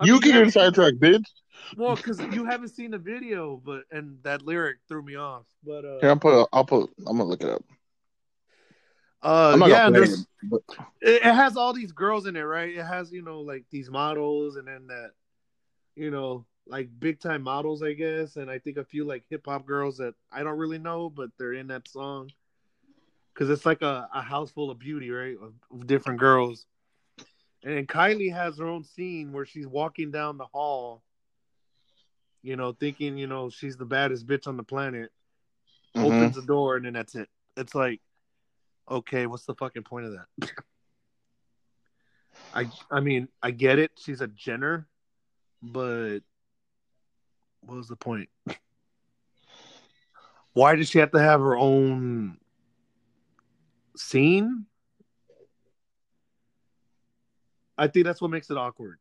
You 0.03 0.19
keep 0.19 0.33
getting 0.33 0.51
sidetracked, 0.51 0.99
bitch. 0.99 1.25
Well, 1.77 1.95
because 1.95 2.19
you 2.19 2.45
haven't 2.45 2.69
seen 2.69 2.91
the 2.91 2.97
video, 2.97 3.61
but 3.63 3.83
and 3.91 4.17
that 4.23 4.41
lyric 4.41 4.77
threw 4.87 5.03
me 5.03 5.15
off. 5.15 5.45
But 5.63 5.85
uh, 5.85 5.99
Here, 5.99 6.09
I'll 6.09 6.17
put. 6.17 6.49
I'll 6.51 6.65
put. 6.65 6.89
I'm 6.99 7.17
gonna 7.17 7.25
look 7.25 7.43
it 7.43 7.49
up. 7.49 7.63
uh 9.21 9.57
yeah, 9.67 9.89
it, 9.93 10.19
but 10.43 10.61
it 11.01 11.23
has 11.23 11.55
all 11.55 11.73
these 11.73 11.91
girls 11.91 12.25
in 12.25 12.35
it, 12.35 12.41
right? 12.41 12.75
It 12.75 12.83
has 12.83 13.11
you 13.11 13.21
know 13.21 13.41
like 13.41 13.65
these 13.69 13.89
models, 13.89 14.55
and 14.55 14.67
then 14.67 14.87
that 14.87 15.11
you 15.95 16.09
know 16.09 16.45
like 16.65 16.89
big 16.99 17.19
time 17.19 17.43
models, 17.43 17.83
I 17.83 17.93
guess, 17.93 18.37
and 18.37 18.49
I 18.49 18.57
think 18.57 18.77
a 18.77 18.85
few 18.85 19.05
like 19.05 19.23
hip 19.29 19.45
hop 19.45 19.65
girls 19.67 19.97
that 19.97 20.15
I 20.31 20.41
don't 20.41 20.57
really 20.57 20.79
know, 20.79 21.09
but 21.09 21.29
they're 21.37 21.53
in 21.53 21.67
that 21.67 21.87
song 21.87 22.31
because 23.33 23.49
it's 23.49 23.65
like 23.65 23.81
a, 23.81 24.09
a 24.13 24.21
house 24.21 24.51
full 24.51 24.69
of 24.71 24.79
beauty, 24.79 25.09
right, 25.11 25.35
of, 25.41 25.53
of 25.71 25.87
different 25.87 26.19
girls. 26.19 26.65
And 27.63 27.87
Kylie 27.87 28.33
has 28.33 28.57
her 28.57 28.65
own 28.67 28.83
scene 28.83 29.31
where 29.31 29.45
she's 29.45 29.67
walking 29.67 30.11
down 30.11 30.37
the 30.37 30.45
hall, 30.45 31.03
you 32.41 32.55
know, 32.55 32.71
thinking 32.73 33.17
you 33.17 33.27
know 33.27 33.49
she's 33.49 33.77
the 33.77 33.85
baddest 33.85 34.25
bitch 34.27 34.47
on 34.47 34.57
the 34.57 34.63
planet. 34.63 35.11
mhm. 35.95 36.05
Opens 36.05 36.35
the 36.35 36.41
door, 36.41 36.75
and 36.77 36.85
then 36.85 36.93
that's 36.93 37.15
it. 37.15 37.29
It's 37.57 37.75
like, 37.75 38.01
okay, 38.89 39.27
what's 39.27 39.45
the 39.45 39.55
fucking 39.55 39.83
point 39.83 40.07
of 40.07 40.13
that? 40.13 40.51
I 42.53 42.67
I 42.89 42.99
mean, 42.99 43.27
I 43.41 43.51
get 43.51 43.79
it. 43.79 43.91
She's 43.97 44.21
a 44.21 44.27
Jenner, 44.27 44.87
but 45.61 46.19
what 47.61 47.77
was 47.77 47.87
the 47.87 47.95
point? 47.95 48.29
Why 50.53 50.75
does 50.75 50.89
she 50.89 50.99
have 50.99 51.11
to 51.11 51.19
have 51.19 51.39
her 51.39 51.55
own 51.55 52.37
scene? 53.95 54.65
I 57.77 57.87
think 57.87 58.05
that's 58.05 58.21
what 58.21 58.31
makes 58.31 58.49
it 58.49 58.57
awkward 58.57 58.99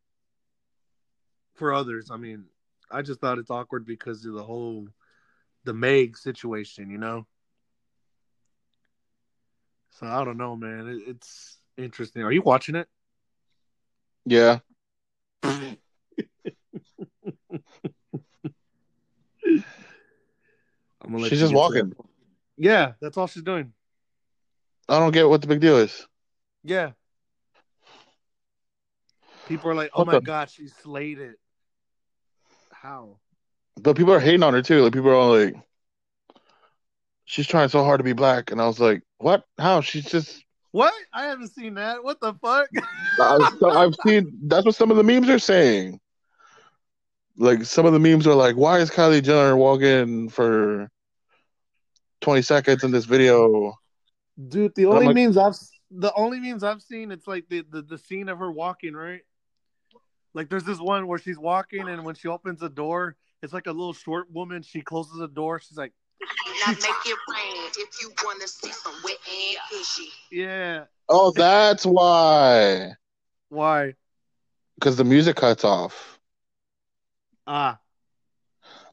for 1.55 1.73
others. 1.73 2.11
I 2.11 2.17
mean, 2.17 2.45
I 2.91 3.03
just 3.03 3.21
thought 3.21 3.39
it's 3.39 3.51
awkward 3.51 3.87
because 3.87 4.25
of 4.25 4.35
the 4.35 4.43
whole 4.43 4.89
the 5.65 5.75
Meg 5.75 6.17
situation, 6.17 6.91
you 6.91 6.99
know. 6.99 7.27
So 9.99 10.07
I 10.07 10.25
don't 10.25 10.39
know, 10.39 10.57
man. 10.57 10.89
It, 10.89 11.03
it's 11.09 11.59
interesting. 11.77 12.23
Are 12.23 12.33
you 12.33 12.43
watching 12.43 12.75
it? 12.75 12.89
Yeah. 14.25 14.61
I'm 15.43 15.77
gonna 21.03 21.29
She's 21.29 21.41
just 21.41 21.55
walking. 21.55 21.91
it. 21.91 21.97
Yeah, 22.57 22.93
that's 23.01 23.17
all 23.17 23.27
she's 23.27 23.43
doing. 23.43 23.73
I 24.91 24.99
don't 24.99 25.13
get 25.13 25.29
what 25.29 25.41
the 25.41 25.47
big 25.47 25.61
deal 25.61 25.77
is. 25.79 26.07
Yeah. 26.65 26.91
People 29.47 29.71
are 29.71 29.75
like, 29.75 29.91
"Oh 29.95 30.01
What 30.01 30.07
my 30.09 30.13
the- 30.15 30.21
god, 30.21 30.51
she 30.51 30.69
slayed 30.69 31.19
it." 31.19 31.37
How? 32.73 33.19
But 33.81 33.97
people 33.97 34.13
are 34.13 34.21
hating 34.21 34.43
on 34.43 34.53
her 34.53 34.63
too. 34.63 34.83
Like 34.83 34.93
people 34.93 35.11
are 35.11 35.15
all 35.15 35.37
like, 35.39 35.55
she's 37.25 37.47
trying 37.47 37.69
so 37.69 37.85
hard 37.85 37.99
to 37.99 38.05
be 38.05 38.13
black, 38.13 38.51
and 38.51 38.61
I 38.61 38.67
was 38.67 38.81
like, 38.81 39.03
what? 39.19 39.45
How? 39.59 39.81
She's 39.81 40.05
just. 40.05 40.45
What? 40.73 40.93
I 41.13 41.25
haven't 41.25 41.49
seen 41.49 41.75
that. 41.75 42.03
What 42.05 42.21
the 42.21 42.35
fuck? 42.35 42.69
I've, 43.21 43.63
I've 43.65 43.95
seen. 44.07 44.39
That's 44.45 44.67
what 44.67 44.75
some 44.75 44.91
of 44.91 44.97
the 44.97 45.03
memes 45.05 45.29
are 45.29 45.39
saying. 45.39 46.01
Like 47.37 47.65
some 47.65 47.87
of 47.87 47.93
the 47.93 47.99
memes 47.99 48.27
are 48.27 48.35
like, 48.35 48.57
why 48.57 48.81
is 48.81 48.91
Kylie 48.91 49.23
Jenner 49.23 49.57
walking 49.57 50.29
for 50.29 50.91
twenty 52.21 52.43
seconds 52.43 52.85
in 52.85 52.91
this 52.91 53.05
video? 53.07 53.75
Dude, 54.49 54.75
the 54.75 54.87
only 54.87 55.07
like- 55.07 55.15
memes 55.17 55.37
I've 55.37 55.57
the 55.91 56.13
only 56.15 56.39
memes 56.39 56.63
I've 56.63 56.83
seen, 56.83 57.11
it's 57.11 57.27
like 57.27 57.49
the, 57.49 57.65
the 57.69 57.83
the 57.83 57.99
scene 57.99 58.29
of 58.29 58.39
her 58.39 58.51
walking, 58.51 58.95
right? 58.95 59.23
Like 60.35 60.49
there's 60.49 60.63
this 60.65 60.79
one 60.79 61.07
where 61.09 61.19
she's 61.19 61.39
walking 61.39 61.89
and 61.89 62.05
when 62.05 62.15
she 62.15 62.29
opens 62.29 62.61
the 62.61 62.69
door, 62.69 63.17
it's 63.43 63.53
like 63.53 63.67
a 63.67 63.73
little 63.73 63.93
short 63.93 64.31
woman. 64.31 64.63
She 64.63 64.81
closes 64.81 65.19
the 65.19 65.27
door. 65.27 65.59
She's 65.59 65.77
like, 65.77 65.93
Now 66.21 66.73
make 66.73 66.79
it 67.07 67.19
rain 67.29 67.71
if 67.77 68.01
you 68.01 68.13
wanna 68.25 68.47
see 68.47 68.71
some 68.71 68.95
wet 69.03 69.17
and 69.29 69.59
fishy. 69.69 70.09
"Yeah, 70.31 70.85
Oh, 71.09 71.33
that's 71.33 71.85
why. 71.85 72.93
why? 73.49 73.95
Because 74.77 74.97
the 74.97 75.05
music 75.05 75.35
cuts 75.37 75.65
off. 75.65 76.21
Ah, 77.47 77.81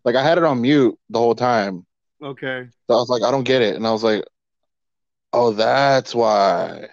Like 0.03 0.15
I 0.15 0.23
had 0.23 0.39
it 0.39 0.43
on 0.43 0.61
mute 0.61 0.97
the 1.11 1.19
whole 1.19 1.35
time. 1.35 1.85
okay. 2.23 2.67
So 2.89 2.95
I 2.95 2.97
was 2.99 3.09
like, 3.09 3.21
I 3.21 3.29
don't 3.29 3.43
get 3.43 3.61
it, 3.61 3.75
and 3.75 3.85
I 3.85 3.91
was 3.91 4.03
like, 4.03 4.23
oh, 5.37 5.51
that's 5.51 6.15
why. 6.15 6.87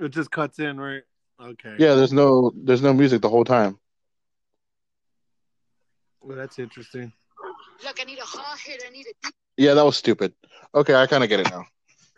It 0.00 0.08
just 0.08 0.30
cuts 0.30 0.58
in, 0.58 0.80
right? 0.80 1.02
Okay. 1.40 1.76
Yeah, 1.78 1.94
there's 1.94 2.12
no 2.12 2.52
there's 2.56 2.82
no 2.82 2.92
music 2.92 3.22
the 3.22 3.28
whole 3.28 3.44
time. 3.44 3.78
Well, 6.20 6.36
that's 6.36 6.58
interesting. 6.58 7.12
Look, 7.84 7.98
I 8.00 8.04
need 8.04 8.18
a 8.18 8.24
hard 8.24 8.58
hit, 8.60 8.82
I 8.86 8.90
need 8.90 9.06
a 9.06 9.30
Yeah, 9.56 9.74
that 9.74 9.84
was 9.84 9.96
stupid. 9.96 10.32
Okay, 10.74 10.94
I 10.94 11.06
kind 11.06 11.24
of 11.24 11.30
get 11.30 11.40
it 11.40 11.50
now. 11.50 11.66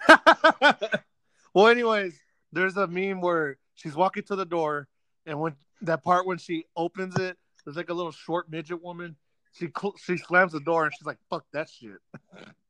well, 1.55 1.69
anyways, 1.69 2.19
there's 2.53 2.77
a 2.77 2.87
meme 2.87 3.21
where 3.21 3.57
she's 3.75 3.95
walking 3.95 4.23
to 4.25 4.37
the 4.37 4.45
door, 4.45 4.89
and 5.25 5.41
when 5.41 5.57
that 5.83 6.05
part 6.05 6.27
when 6.27 6.39
she 6.39 6.65
opens 6.77 7.19
it, 7.19 7.39
there's 7.65 7.77
like 7.77 7.89
a 7.89 7.95
little 7.95 8.13
short 8.13 8.51
midget 8.51 8.83
woman. 8.83 9.17
She 9.53 9.67
cl- 9.67 9.97
she 9.97 10.19
slams 10.19 10.53
the 10.53 10.61
door 10.61 10.85
and 10.85 10.93
she's 10.99 11.07
like, 11.07 11.19
"Fuck 11.31 11.45
that 11.53 11.69
shit." 11.71 11.99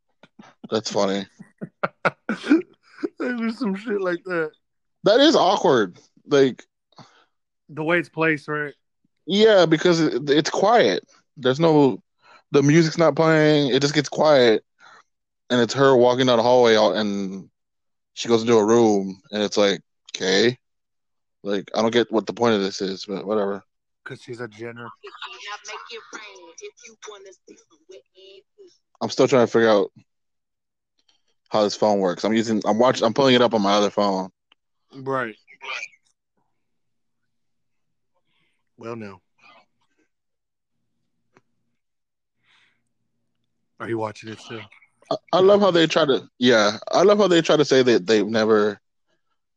That's 0.70 0.90
funny. 0.90 1.26
there's 3.18 3.58
some 3.58 3.74
shit 3.74 4.00
like 4.00 4.22
that. 4.24 4.50
That 5.04 5.20
is 5.20 5.36
awkward. 5.36 5.98
Like, 6.26 6.64
The 7.68 7.84
way 7.84 7.98
it's 7.98 8.08
placed, 8.08 8.48
right? 8.48 8.74
yeah, 9.26 9.66
because 9.66 10.00
it, 10.00 10.28
it's 10.30 10.50
quiet. 10.50 11.04
There's 11.36 11.60
no, 11.60 12.02
the 12.52 12.62
music's 12.62 12.98
not 12.98 13.16
playing. 13.16 13.74
It 13.74 13.80
just 13.82 13.94
gets 13.94 14.08
quiet, 14.08 14.64
and 15.50 15.60
it's 15.60 15.74
her 15.74 15.96
walking 15.96 16.26
down 16.26 16.38
the 16.38 16.42
hallway, 16.42 16.76
and 16.76 17.48
she 18.14 18.28
goes 18.28 18.42
into 18.42 18.56
a 18.56 18.64
room, 18.64 19.20
and 19.30 19.42
it's 19.42 19.56
like, 19.56 19.80
okay, 20.14 20.56
like 21.42 21.70
I 21.74 21.82
don't 21.82 21.92
get 21.92 22.10
what 22.10 22.26
the 22.26 22.32
point 22.32 22.54
of 22.54 22.62
this 22.62 22.80
is, 22.80 23.04
but 23.06 23.26
whatever. 23.26 23.62
Because 24.02 24.22
she's 24.22 24.40
a 24.40 24.48
Jenner. 24.48 24.84
Now 24.84 24.90
make 25.66 25.76
it 25.90 26.00
rain 26.12 26.48
if 26.60 26.72
you 26.86 26.96
wanna 27.08 27.24
see 27.46 27.56
some 27.56 27.78
wet 27.90 28.00
and 28.16 28.42
fishy. 28.56 28.72
I'm 29.00 29.10
still 29.10 29.28
trying 29.28 29.46
to 29.46 29.52
figure 29.52 29.68
out 29.68 29.90
how 31.54 31.62
this 31.62 31.76
phone 31.76 32.00
works. 32.00 32.24
I'm 32.24 32.34
using, 32.34 32.60
I'm 32.66 32.78
watching, 32.78 33.06
I'm 33.06 33.14
pulling 33.14 33.34
it 33.34 33.40
up 33.40 33.54
on 33.54 33.62
my 33.62 33.72
other 33.72 33.90
phone. 33.90 34.30
Right. 34.94 35.36
Well, 38.76 38.96
no. 38.96 39.20
Are 43.80 43.88
you 43.88 43.98
watching 43.98 44.30
it 44.30 44.40
still? 44.40 44.60
I, 45.10 45.16
I 45.32 45.40
love 45.40 45.60
how 45.60 45.70
they 45.70 45.86
try 45.86 46.04
to, 46.04 46.28
yeah, 46.38 46.78
I 46.90 47.02
love 47.02 47.18
how 47.18 47.28
they 47.28 47.40
try 47.40 47.56
to 47.56 47.64
say 47.64 47.82
that 47.82 48.06
they've 48.06 48.26
never, 48.26 48.80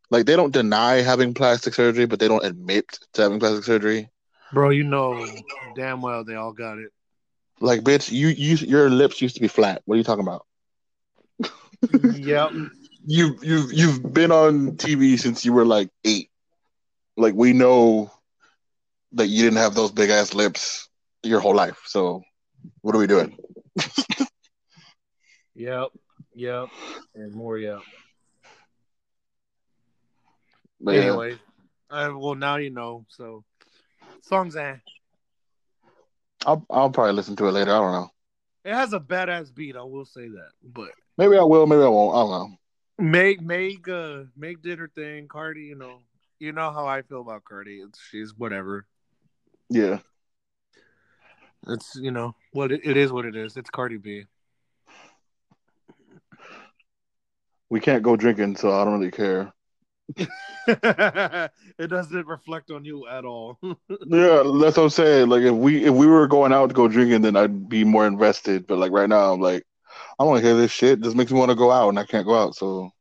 like, 0.09 0.25
they 0.25 0.35
don't 0.35 0.53
deny 0.53 1.01
having 1.01 1.33
plastic 1.33 1.73
surgery, 1.73 2.05
but 2.05 2.19
they 2.19 2.27
don't 2.27 2.45
admit 2.45 2.99
to 3.13 3.23
having 3.23 3.39
plastic 3.39 3.65
surgery. 3.65 4.09
Bro, 4.53 4.69
you 4.69 4.83
know 4.83 5.25
damn 5.75 6.01
well 6.01 6.23
they 6.23 6.35
all 6.35 6.53
got 6.53 6.77
it. 6.77 6.91
Like, 7.59 7.81
bitch, 7.81 8.11
you, 8.11 8.27
you, 8.27 8.55
your 8.57 8.89
lips 8.89 9.21
used 9.21 9.35
to 9.35 9.41
be 9.41 9.47
flat. 9.47 9.81
What 9.85 9.95
are 9.95 9.97
you 9.97 10.03
talking 10.03 10.25
about? 10.25 10.46
Yep. 12.15 12.51
You've 13.05 13.43
you've, 13.43 13.73
you've 13.73 14.13
been 14.13 14.31
on 14.31 14.77
TV 14.77 15.19
since 15.19 15.45
you 15.45 15.53
were 15.53 15.65
like 15.65 15.89
eight. 16.03 16.29
Like, 17.15 17.33
we 17.33 17.53
know 17.53 18.11
that 19.13 19.27
you 19.27 19.43
didn't 19.43 19.57
have 19.57 19.73
those 19.73 19.91
big 19.91 20.09
ass 20.09 20.33
lips 20.33 20.89
your 21.23 21.39
whole 21.39 21.55
life. 21.55 21.81
So, 21.85 22.21
what 22.81 22.95
are 22.95 22.99
we 22.99 23.07
doing? 23.07 23.37
Yep. 25.57 25.87
Yep. 26.35 26.67
And 27.15 27.33
more, 27.33 27.57
yep. 27.57 27.79
But 30.79 30.91
yeah. 30.93 31.01
Anyway, 31.01 31.39
uh, 31.89 32.13
well, 32.15 32.35
now 32.35 32.57
you 32.57 32.69
know. 32.69 33.05
So, 33.09 33.43
songs, 34.21 34.55
eh. 34.55 34.75
I'll, 36.45 36.63
I'll 36.69 36.91
probably 36.91 37.13
listen 37.13 37.35
to 37.37 37.47
it 37.47 37.53
later. 37.53 37.71
I 37.71 37.79
don't 37.79 37.91
know. 37.91 38.09
It 38.65 38.73
has 38.73 38.93
a 38.93 38.99
badass 38.99 39.53
beat. 39.53 39.75
I 39.75 39.81
will 39.81 40.05
say 40.05 40.27
that. 40.27 40.49
But 40.63 40.91
Maybe 41.17 41.37
I 41.37 41.43
will. 41.43 41.65
Maybe 41.65 41.81
I 41.81 41.87
won't. 41.87 42.15
I 42.15 42.19
don't 42.19 42.29
know. 42.29 42.57
Meg, 42.99 43.41
Meg, 43.41 43.87
uh, 43.89 44.23
Meg 44.35 44.61
did 44.61 44.79
her 44.79 44.87
thing. 44.87 45.27
Cardi, 45.27 45.61
you 45.61 45.75
know, 45.75 46.01
you 46.39 46.51
know 46.51 46.71
how 46.71 46.87
I 46.87 47.01
feel 47.01 47.21
about 47.21 47.43
Cardi. 47.43 47.79
It's, 47.79 47.99
she's 48.09 48.35
whatever. 48.35 48.85
Yeah. 49.69 49.99
It's 51.67 51.95
you 51.95 52.11
know 52.11 52.35
what 52.53 52.71
it, 52.71 52.81
it 52.83 52.97
is. 52.97 53.11
What 53.11 53.25
it 53.25 53.35
is. 53.35 53.57
It's 53.57 53.69
Cardi 53.69 53.97
B. 53.97 54.25
We 57.69 57.79
can't 57.81 58.03
go 58.03 58.15
drinking, 58.15 58.55
so 58.55 58.71
I 58.71 58.85
don't 58.85 58.99
really 58.99 59.11
care. 59.11 59.53
it 60.67 61.89
doesn't 61.89 62.27
reflect 62.27 62.71
on 62.71 62.85
you 62.85 63.07
at 63.07 63.25
all. 63.25 63.59
Yeah, 64.09 64.43
that's 64.61 64.77
what 64.77 64.83
I'm 64.83 64.89
saying. 64.89 65.29
Like 65.29 65.41
if 65.41 65.53
we 65.53 65.83
if 65.83 65.93
we 65.93 66.07
were 66.07 66.27
going 66.27 66.53
out 66.53 66.69
to 66.69 66.75
go 66.75 66.87
drinking, 66.87 67.21
then 67.21 67.35
I'd 67.35 67.67
be 67.67 67.83
more 67.83 68.07
invested. 68.07 68.65
But 68.67 68.77
like 68.77 68.91
right 68.91 69.09
now, 69.09 69.33
I'm 69.33 69.41
like, 69.41 69.63
I 70.19 70.23
don't 70.23 70.31
want 70.31 70.41
to 70.41 70.47
hear 70.47 70.57
this 70.57 70.71
shit. 70.71 71.01
This 71.01 71.13
makes 71.13 71.31
me 71.31 71.37
want 71.37 71.49
to 71.51 71.55
go 71.55 71.71
out, 71.71 71.89
and 71.89 71.99
I 71.99 72.05
can't 72.05 72.25
go 72.25 72.35
out. 72.35 72.55
So 72.55 72.91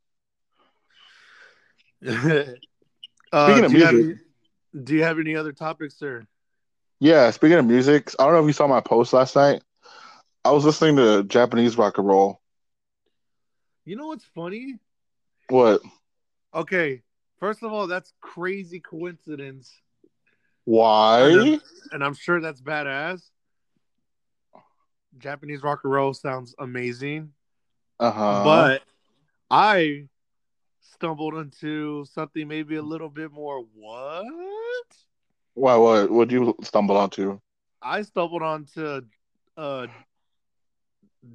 uh, 2.07 2.11
Speaking 2.11 3.65
of 3.65 3.71
do 3.71 3.77
you 3.77 3.83
have 3.85 3.95
music- 3.95 4.17
do 4.83 4.95
you 4.95 5.03
have 5.03 5.19
any 5.19 5.35
other 5.35 5.51
topics, 5.53 5.97
sir? 5.97 6.27
Yeah, 6.99 7.31
speaking 7.31 7.57
of 7.57 7.65
music, 7.65 8.11
I 8.19 8.23
don't 8.23 8.33
know 8.33 8.41
if 8.41 8.47
you 8.47 8.53
saw 8.53 8.67
my 8.67 8.81
post 8.81 9.13
last 9.13 9.35
night. 9.35 9.63
I 10.43 10.51
was 10.51 10.65
listening 10.65 10.95
to 10.97 11.23
Japanese 11.23 11.77
rock 11.77 11.97
and 11.97 12.07
roll. 12.07 12.41
You 13.85 13.95
know 13.95 14.07
what's 14.07 14.25
funny? 14.25 14.79
What? 15.49 15.81
Okay, 16.53 17.01
first 17.39 17.63
of 17.63 17.71
all, 17.71 17.87
that's 17.87 18.13
crazy 18.21 18.79
coincidence, 18.79 19.73
Why? 20.65 21.59
and 21.91 22.03
I'm 22.03 22.13
sure 22.13 22.41
that's 22.41 22.61
badass. 22.61 23.21
Japanese 25.19 25.63
rock 25.63 25.81
and 25.83 25.91
roll 25.93 26.13
sounds 26.13 26.55
amazing, 26.59 27.33
Uh 27.99 28.11
huh. 28.11 28.41
but 28.43 28.83
I 29.49 30.07
stumbled 30.81 31.35
into 31.35 32.05
something 32.05 32.47
maybe 32.47 32.75
a 32.75 32.81
little 32.81 33.09
bit 33.09 33.31
more. 33.31 33.63
What? 33.75 34.25
why? 35.53 35.75
What? 35.75 36.11
What'd 36.11 36.31
you 36.31 36.55
stumble 36.63 36.97
onto? 36.97 37.39
I 37.81 38.01
stumbled 38.01 38.43
onto 38.43 39.01
uh 39.55 39.87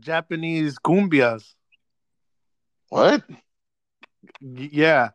Japanese 0.00 0.78
cumbias. 0.78 1.54
What? 2.88 3.24
Y- 4.40 4.70
yeah. 4.72 5.10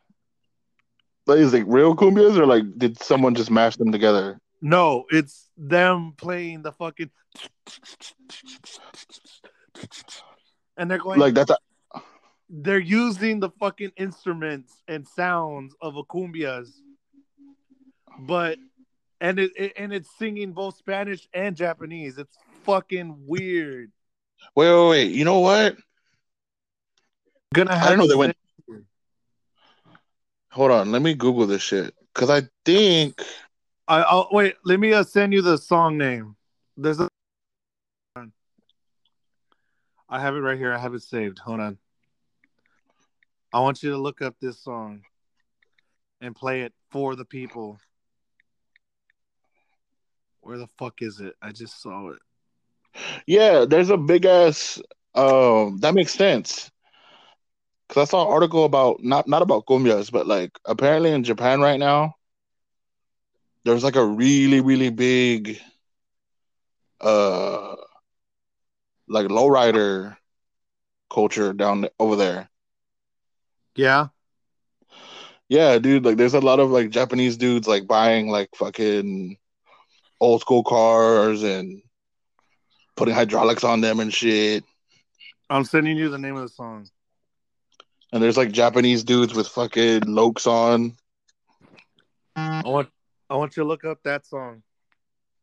Like, 1.26 1.40
is 1.40 1.54
it 1.54 1.68
real 1.68 1.96
cumbias 1.96 2.38
or 2.38 2.46
like 2.46 2.64
did 2.78 3.02
someone 3.02 3.36
just 3.36 3.52
mash 3.52 3.76
them 3.76 3.92
together? 3.92 4.40
No, 4.62 5.06
it's 5.10 5.50
them 5.58 6.14
playing 6.18 6.64
the 6.64 6.72
fucking 6.72 7.12
and 10.78 10.90
they're 10.90 10.98
going 10.98 11.20
Like 11.20 11.34
that's 11.34 11.52
a, 11.52 11.58
they're 12.50 12.80
using 12.80 13.40
the 13.40 13.50
fucking 13.60 13.92
instruments 13.98 14.82
and 14.88 15.08
sounds 15.08 15.76
of 15.82 15.98
a 15.98 16.04
cumbias. 16.04 16.70
But 18.20 18.58
and 19.20 19.40
it, 19.40 19.52
it 19.56 19.74
and 19.78 19.94
it's 19.94 20.10
singing 20.18 20.54
both 20.54 20.78
Spanish 20.78 21.28
and 21.34 21.56
Japanese. 21.56 22.18
It's 22.18 22.38
fucking 22.64 23.16
weird. 23.28 23.92
wait, 24.56 24.72
wait, 24.74 24.90
wait. 24.90 25.12
You 25.12 25.26
know 25.26 25.40
what? 25.40 25.78
Gonna 27.54 27.76
have 27.76 27.90
don't 27.90 28.00
know, 28.00 28.08
they 28.08 28.16
went- 28.16 28.38
Hold 30.52 30.72
on, 30.72 30.92
let 30.92 31.02
me 31.04 31.14
Google 31.14 31.46
this 31.46 31.62
shit 31.62 31.94
because 32.14 32.32
I 32.32 32.42
think 32.66 33.22
I, 33.88 34.02
I'll 34.02 34.28
wait. 34.32 34.56
Let 34.66 34.80
me 34.80 34.94
uh, 34.94 35.04
send 35.04 35.34
you 35.34 35.42
the 35.42 35.58
song 35.58 35.98
name. 35.98 36.36
There's 36.76 37.00
a. 37.00 37.10
I 40.10 40.20
have 40.20 40.36
it 40.36 40.40
right 40.40 40.58
here. 40.58 40.74
I 40.74 40.78
have 40.78 40.94
it 40.94 41.04
saved. 41.04 41.40
Hold 41.40 41.60
on. 41.60 41.78
I 43.54 43.60
want 43.60 43.82
you 43.84 43.92
to 43.92 43.98
look 43.98 44.22
up 44.22 44.36
this 44.40 44.60
song 44.60 45.02
and 46.22 46.36
play 46.36 46.62
it 46.62 46.74
for 46.92 47.16
the 47.16 47.26
people. 47.26 47.80
Where 50.42 50.58
the 50.58 50.68
fuck 50.78 51.02
is 51.02 51.20
it? 51.20 51.36
I 51.42 51.52
just 51.52 51.82
saw 51.82 52.10
it. 52.10 52.20
yeah, 53.26 53.66
there's 53.66 53.90
a 53.90 53.98
big 53.98 54.26
ass. 54.26 54.82
Um, 55.16 55.78
that 55.80 55.94
makes 55.94 56.14
sense. 56.14 56.70
Because 57.88 58.10
I 58.10 58.12
saw 58.12 58.28
an 58.28 58.34
article 58.34 58.66
about 58.66 59.02
not 59.02 59.28
not 59.30 59.42
about 59.42 59.66
cumbias, 59.66 60.12
but 60.12 60.28
like 60.28 60.52
apparently 60.66 61.12
in 61.12 61.24
Japan 61.24 61.62
right 61.62 61.80
now, 61.80 62.17
there's 63.66 63.84
like 63.84 63.96
a 63.96 64.06
really 64.06 64.62
really 64.62 64.90
big, 64.90 65.60
uh, 67.02 67.76
like 69.08 69.28
lowrider 69.28 70.18
culture 71.10 71.54
down 71.54 71.88
over 72.00 72.16
there. 72.16 72.50
Yeah. 73.76 74.08
Yeah, 75.50 75.78
dude, 75.78 76.04
like 76.04 76.18
there's 76.18 76.34
a 76.34 76.42
lot 76.42 76.60
of 76.60 76.72
like 76.72 76.90
Japanese 76.90 77.38
dudes 77.38 77.68
like 77.68 77.88
buying 77.88 78.30
like 78.30 78.50
fucking 78.56 79.38
old 80.20 80.42
school 80.42 80.64
cars 80.64 81.44
and 81.44 81.82
putting 82.98 83.14
hydraulics 83.14 83.64
on 83.64 83.80
them 83.80 84.00
and 84.00 84.14
shit. 84.14 84.64
I'm 85.50 85.64
sending 85.64 85.96
you 85.96 86.10
the 86.10 86.18
name 86.18 86.36
of 86.36 86.42
the 86.42 86.50
song. 86.50 86.90
And 88.12 88.22
there's 88.22 88.38
like 88.38 88.52
Japanese 88.52 89.04
dudes 89.04 89.34
with 89.34 89.48
fucking 89.48 90.02
lokes 90.02 90.48
on. 90.48 90.98
I 92.36 92.64
want 92.66 92.90
I 93.30 93.36
want 93.36 93.58
you 93.58 93.64
to 93.64 93.68
look 93.68 93.84
up 93.84 94.04
that 94.04 94.26
song 94.26 94.64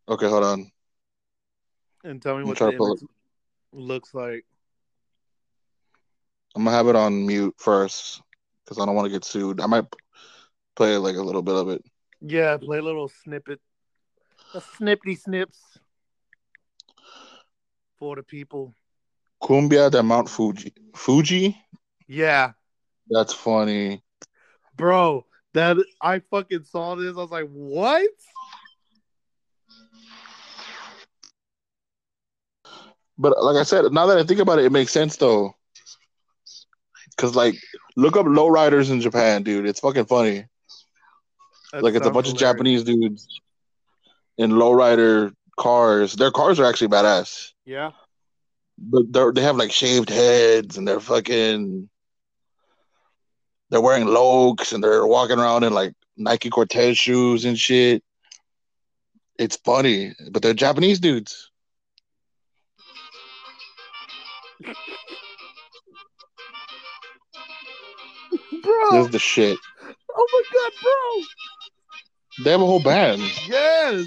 Okay, 0.08 0.28
hold 0.28 0.44
on. 0.44 0.70
and 2.04 2.20
tell 2.20 2.34
me 2.36 2.42
I'm 2.42 2.48
what 2.48 2.58
trying 2.58 2.70
the 2.70 2.76
to 2.76 2.78
pull 2.78 2.90
image 2.92 3.08
looks 3.72 4.14
like. 4.14 4.44
I'm 6.54 6.64
gonna 6.64 6.76
have 6.76 6.88
it 6.88 6.96
on 6.96 7.26
mute 7.26 7.54
first 7.58 8.22
because 8.64 8.78
I 8.78 8.86
don't 8.86 8.94
want 8.94 9.06
to 9.06 9.12
get 9.12 9.24
sued. 9.24 9.60
I 9.60 9.66
might 9.66 9.86
play 10.76 10.96
like 10.96 11.16
a 11.16 11.22
little 11.22 11.42
bit 11.42 11.54
of 11.56 11.68
it. 11.68 11.84
Yeah, 12.20 12.56
play 12.56 12.78
a 12.78 12.82
little 12.82 13.08
snippet. 13.08 13.60
A 14.54 14.60
snippety 14.60 15.18
snips 15.18 15.58
for 17.98 18.14
the 18.16 18.22
people. 18.22 18.74
Cumbia 19.42 19.90
de 19.90 20.02
Mount 20.02 20.28
Fuji. 20.28 20.72
Fuji? 20.94 21.56
Yeah, 22.06 22.52
That's 23.10 23.34
funny. 23.34 24.02
bro. 24.76 25.26
That 25.54 25.76
I 26.00 26.18
fucking 26.18 26.64
saw 26.64 26.96
this. 26.96 27.16
I 27.16 27.20
was 27.20 27.30
like, 27.30 27.48
what? 27.48 28.08
But 33.16 33.40
like 33.42 33.56
I 33.56 33.62
said, 33.62 33.90
now 33.92 34.06
that 34.06 34.18
I 34.18 34.24
think 34.24 34.40
about 34.40 34.58
it, 34.58 34.64
it 34.64 34.72
makes 34.72 34.92
sense 34.92 35.16
though. 35.16 35.54
Cause 37.16 37.36
like 37.36 37.54
look 37.94 38.16
up 38.16 38.26
lowriders 38.26 38.90
in 38.90 39.00
Japan, 39.00 39.44
dude. 39.44 39.68
It's 39.68 39.78
fucking 39.78 40.06
funny. 40.06 40.46
That 41.72 41.84
like 41.84 41.94
it's 41.94 42.06
a 42.06 42.10
bunch 42.10 42.28
of. 42.28 42.36
Japanese 42.36 42.82
dudes 42.82 43.40
in 44.36 44.50
lowrider 44.50 45.32
cars. 45.56 46.14
Their 46.14 46.32
cars 46.32 46.58
are 46.58 46.64
actually 46.64 46.88
badass. 46.88 47.52
Yeah. 47.64 47.92
But 48.76 49.12
they 49.12 49.30
they 49.34 49.42
have 49.42 49.56
like 49.56 49.70
shaved 49.70 50.10
heads 50.10 50.76
and 50.76 50.88
they're 50.88 50.98
fucking 50.98 51.88
they're 53.74 53.80
wearing 53.80 54.06
lokes 54.06 54.72
and 54.72 54.84
they're 54.84 55.04
walking 55.04 55.36
around 55.36 55.64
in 55.64 55.74
like 55.74 55.94
Nike 56.16 56.48
Cortez 56.48 56.96
shoes 56.96 57.44
and 57.44 57.58
shit. 57.58 58.04
It's 59.36 59.56
funny, 59.56 60.14
but 60.30 60.42
they're 60.42 60.54
Japanese 60.54 61.00
dudes. 61.00 61.50
Bro. 68.62 68.90
This 68.92 69.06
is 69.06 69.10
the 69.10 69.18
shit. 69.18 69.58
Oh 70.16 70.28
my 70.32 70.42
god, 70.54 70.72
bro. 70.80 72.44
They 72.44 72.50
have 72.52 72.60
a 72.60 72.66
whole 72.66 72.82
band. 72.82 73.20
Yes. 73.48 74.06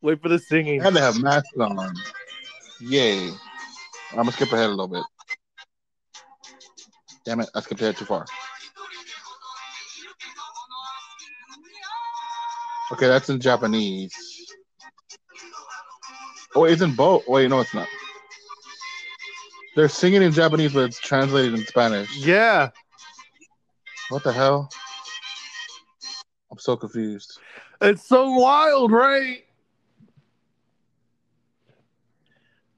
Wait 0.00 0.22
for 0.22 0.30
the 0.30 0.38
singing. 0.38 0.80
And 0.80 0.96
they 0.96 1.00
have 1.00 1.22
masks 1.22 1.50
on. 1.58 1.94
Yay. 2.80 3.30
I'm 4.14 4.18
gonna 4.18 4.32
skip 4.32 4.52
ahead 4.52 4.66
a 4.66 4.70
little 4.70 4.86
bit. 4.86 5.02
Damn 7.24 7.40
it, 7.40 7.50
I 7.54 7.60
skipped 7.60 7.80
ahead 7.80 7.96
too 7.96 8.04
far. 8.04 8.24
Okay, 12.92 13.08
that's 13.08 13.28
in 13.28 13.40
Japanese. 13.40 14.14
Oh, 16.54 16.64
it's 16.64 16.80
in 16.80 16.94
both. 16.94 17.24
Oh, 17.26 17.32
wait, 17.32 17.50
no, 17.50 17.58
it's 17.58 17.74
not. 17.74 17.88
They're 19.74 19.88
singing 19.88 20.22
in 20.22 20.30
Japanese, 20.30 20.72
but 20.72 20.84
it's 20.84 21.00
translated 21.00 21.54
in 21.54 21.66
Spanish. 21.66 22.16
Yeah. 22.16 22.70
What 24.10 24.22
the 24.22 24.32
hell? 24.32 24.68
I'm 26.52 26.58
so 26.58 26.76
confused. 26.76 27.40
It's 27.80 28.06
so 28.06 28.30
wild, 28.30 28.92
right? 28.92 29.44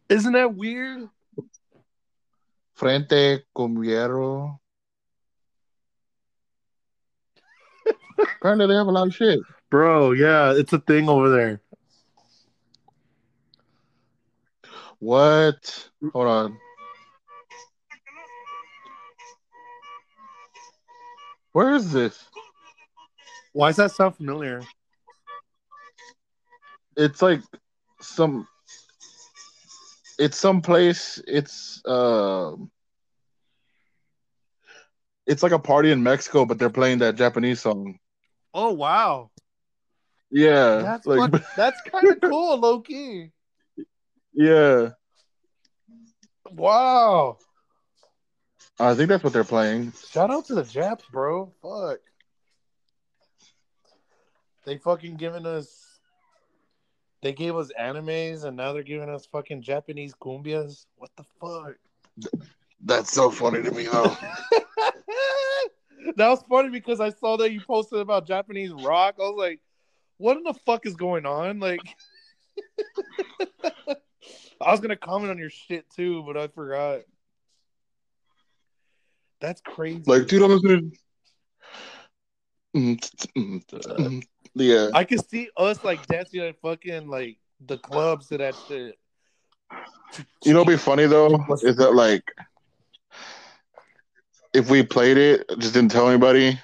Isn't 0.08 0.32
that 0.32 0.54
weird? 0.54 1.10
Frente 2.76 3.44
Cumbiero. 3.56 4.58
Apparently, 8.38 8.66
they 8.68 8.74
have 8.74 8.86
a 8.86 8.90
lot 8.90 9.08
of 9.08 9.14
shit. 9.14 9.40
Bro, 9.70 10.12
yeah, 10.12 10.52
it's 10.52 10.72
a 10.72 10.78
thing 10.78 11.08
over 11.08 11.30
there. 11.30 11.60
What? 14.98 15.88
Hold 16.12 16.26
on. 16.26 16.58
Where 21.52 21.74
is 21.74 21.92
this? 21.92 22.26
Why 23.52 23.70
does 23.70 23.76
that 23.76 23.90
sound 23.92 24.16
familiar? 24.16 24.62
It's 26.96 27.22
like 27.22 27.40
some. 28.00 28.46
It's 30.18 30.36
some 30.38 30.62
place. 30.62 31.20
It's 31.26 31.82
um. 31.86 32.70
It's 35.26 35.42
like 35.42 35.52
a 35.52 35.58
party 35.58 35.90
in 35.90 36.02
Mexico, 36.02 36.44
but 36.44 36.58
they're 36.58 36.70
playing 36.70 36.98
that 36.98 37.16
Japanese 37.16 37.60
song. 37.60 37.98
Oh 38.54 38.72
wow. 38.72 39.30
Yeah, 40.30 40.76
That's 40.82 41.06
like 41.06 41.32
that's 41.56 41.80
kind 41.82 42.08
of 42.08 42.20
cool, 42.20 42.58
Loki. 42.58 43.32
yeah. 44.32 44.90
Wow. 46.50 47.38
I 48.78 48.94
think 48.94 49.08
that's 49.08 49.24
what 49.24 49.32
they're 49.32 49.44
playing. 49.44 49.92
Shout 50.10 50.30
out 50.30 50.46
to 50.46 50.54
the 50.54 50.62
Japs, 50.64 51.04
bro. 51.10 51.52
Fuck. 51.62 51.98
They 54.64 54.78
fucking 54.78 55.16
giving 55.16 55.46
us. 55.46 55.85
They 57.26 57.32
gave 57.32 57.56
us 57.56 57.72
animes, 57.76 58.44
and 58.44 58.56
now 58.56 58.72
they're 58.72 58.84
giving 58.84 59.08
us 59.10 59.26
fucking 59.26 59.62
Japanese 59.62 60.14
cumbias. 60.14 60.86
What 60.94 61.10
the 61.16 61.24
fuck? 61.40 61.74
That's 62.80 63.12
so 63.12 63.32
funny 63.32 63.64
to 63.64 63.72
me, 63.72 63.86
though. 63.86 64.16
that 66.14 66.28
was 66.28 66.40
funny 66.48 66.68
because 66.68 67.00
I 67.00 67.10
saw 67.10 67.36
that 67.38 67.50
you 67.50 67.60
posted 67.60 67.98
about 67.98 68.28
Japanese 68.28 68.70
rock. 68.70 69.16
I 69.18 69.22
was 69.22 69.34
like, 69.36 69.58
what 70.18 70.36
in 70.36 70.44
the 70.44 70.54
fuck 70.54 70.86
is 70.86 70.94
going 70.94 71.26
on? 71.26 71.58
Like, 71.58 71.80
I 73.88 74.70
was 74.70 74.78
gonna 74.78 74.94
comment 74.94 75.32
on 75.32 75.38
your 75.38 75.50
shit 75.50 75.90
too, 75.90 76.22
but 76.24 76.36
I 76.36 76.46
forgot. 76.46 77.00
That's 79.40 79.60
crazy. 79.62 80.04
like, 80.06 80.28
dude, 80.28 80.42
I'm 80.42 80.52
listening. 80.52 80.96
Mm, 82.76 83.00
mm, 83.36 83.64
mm, 83.64 83.96
mm 83.98 84.22
Yeah, 84.58 84.88
I 84.94 85.04
can 85.04 85.18
see 85.18 85.50
us 85.58 85.84
like 85.84 86.06
dancing 86.06 86.40
at 86.40 86.58
fucking 86.62 87.08
like 87.08 87.36
the 87.66 87.76
clubs 87.76 88.28
to 88.28 88.38
that 88.38 88.54
shit. 88.66 88.98
you 90.44 90.54
know, 90.54 90.60
what'd 90.60 90.72
be 90.72 90.78
funny 90.78 91.04
though 91.04 91.44
is 91.62 91.76
that 91.76 91.94
like, 91.94 92.24
if 94.54 94.70
we 94.70 94.82
played 94.82 95.18
it, 95.18 95.46
just 95.58 95.74
didn't 95.74 95.90
tell 95.90 96.08
anybody, 96.08 96.58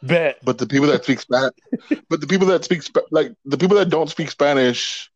Bet. 0.00 0.38
but 0.44 0.58
the 0.58 0.66
people 0.66 0.86
that 0.86 1.02
speak 1.02 1.18
Spanish, 1.18 1.54
but 2.08 2.20
the 2.20 2.28
people 2.28 2.46
that 2.46 2.64
speak 2.64 2.82
Sp- 2.86 3.10
like 3.10 3.34
the 3.44 3.58
people 3.58 3.76
that 3.78 3.88
don't 3.88 4.08
speak 4.08 4.30
Spanish, 4.30 5.10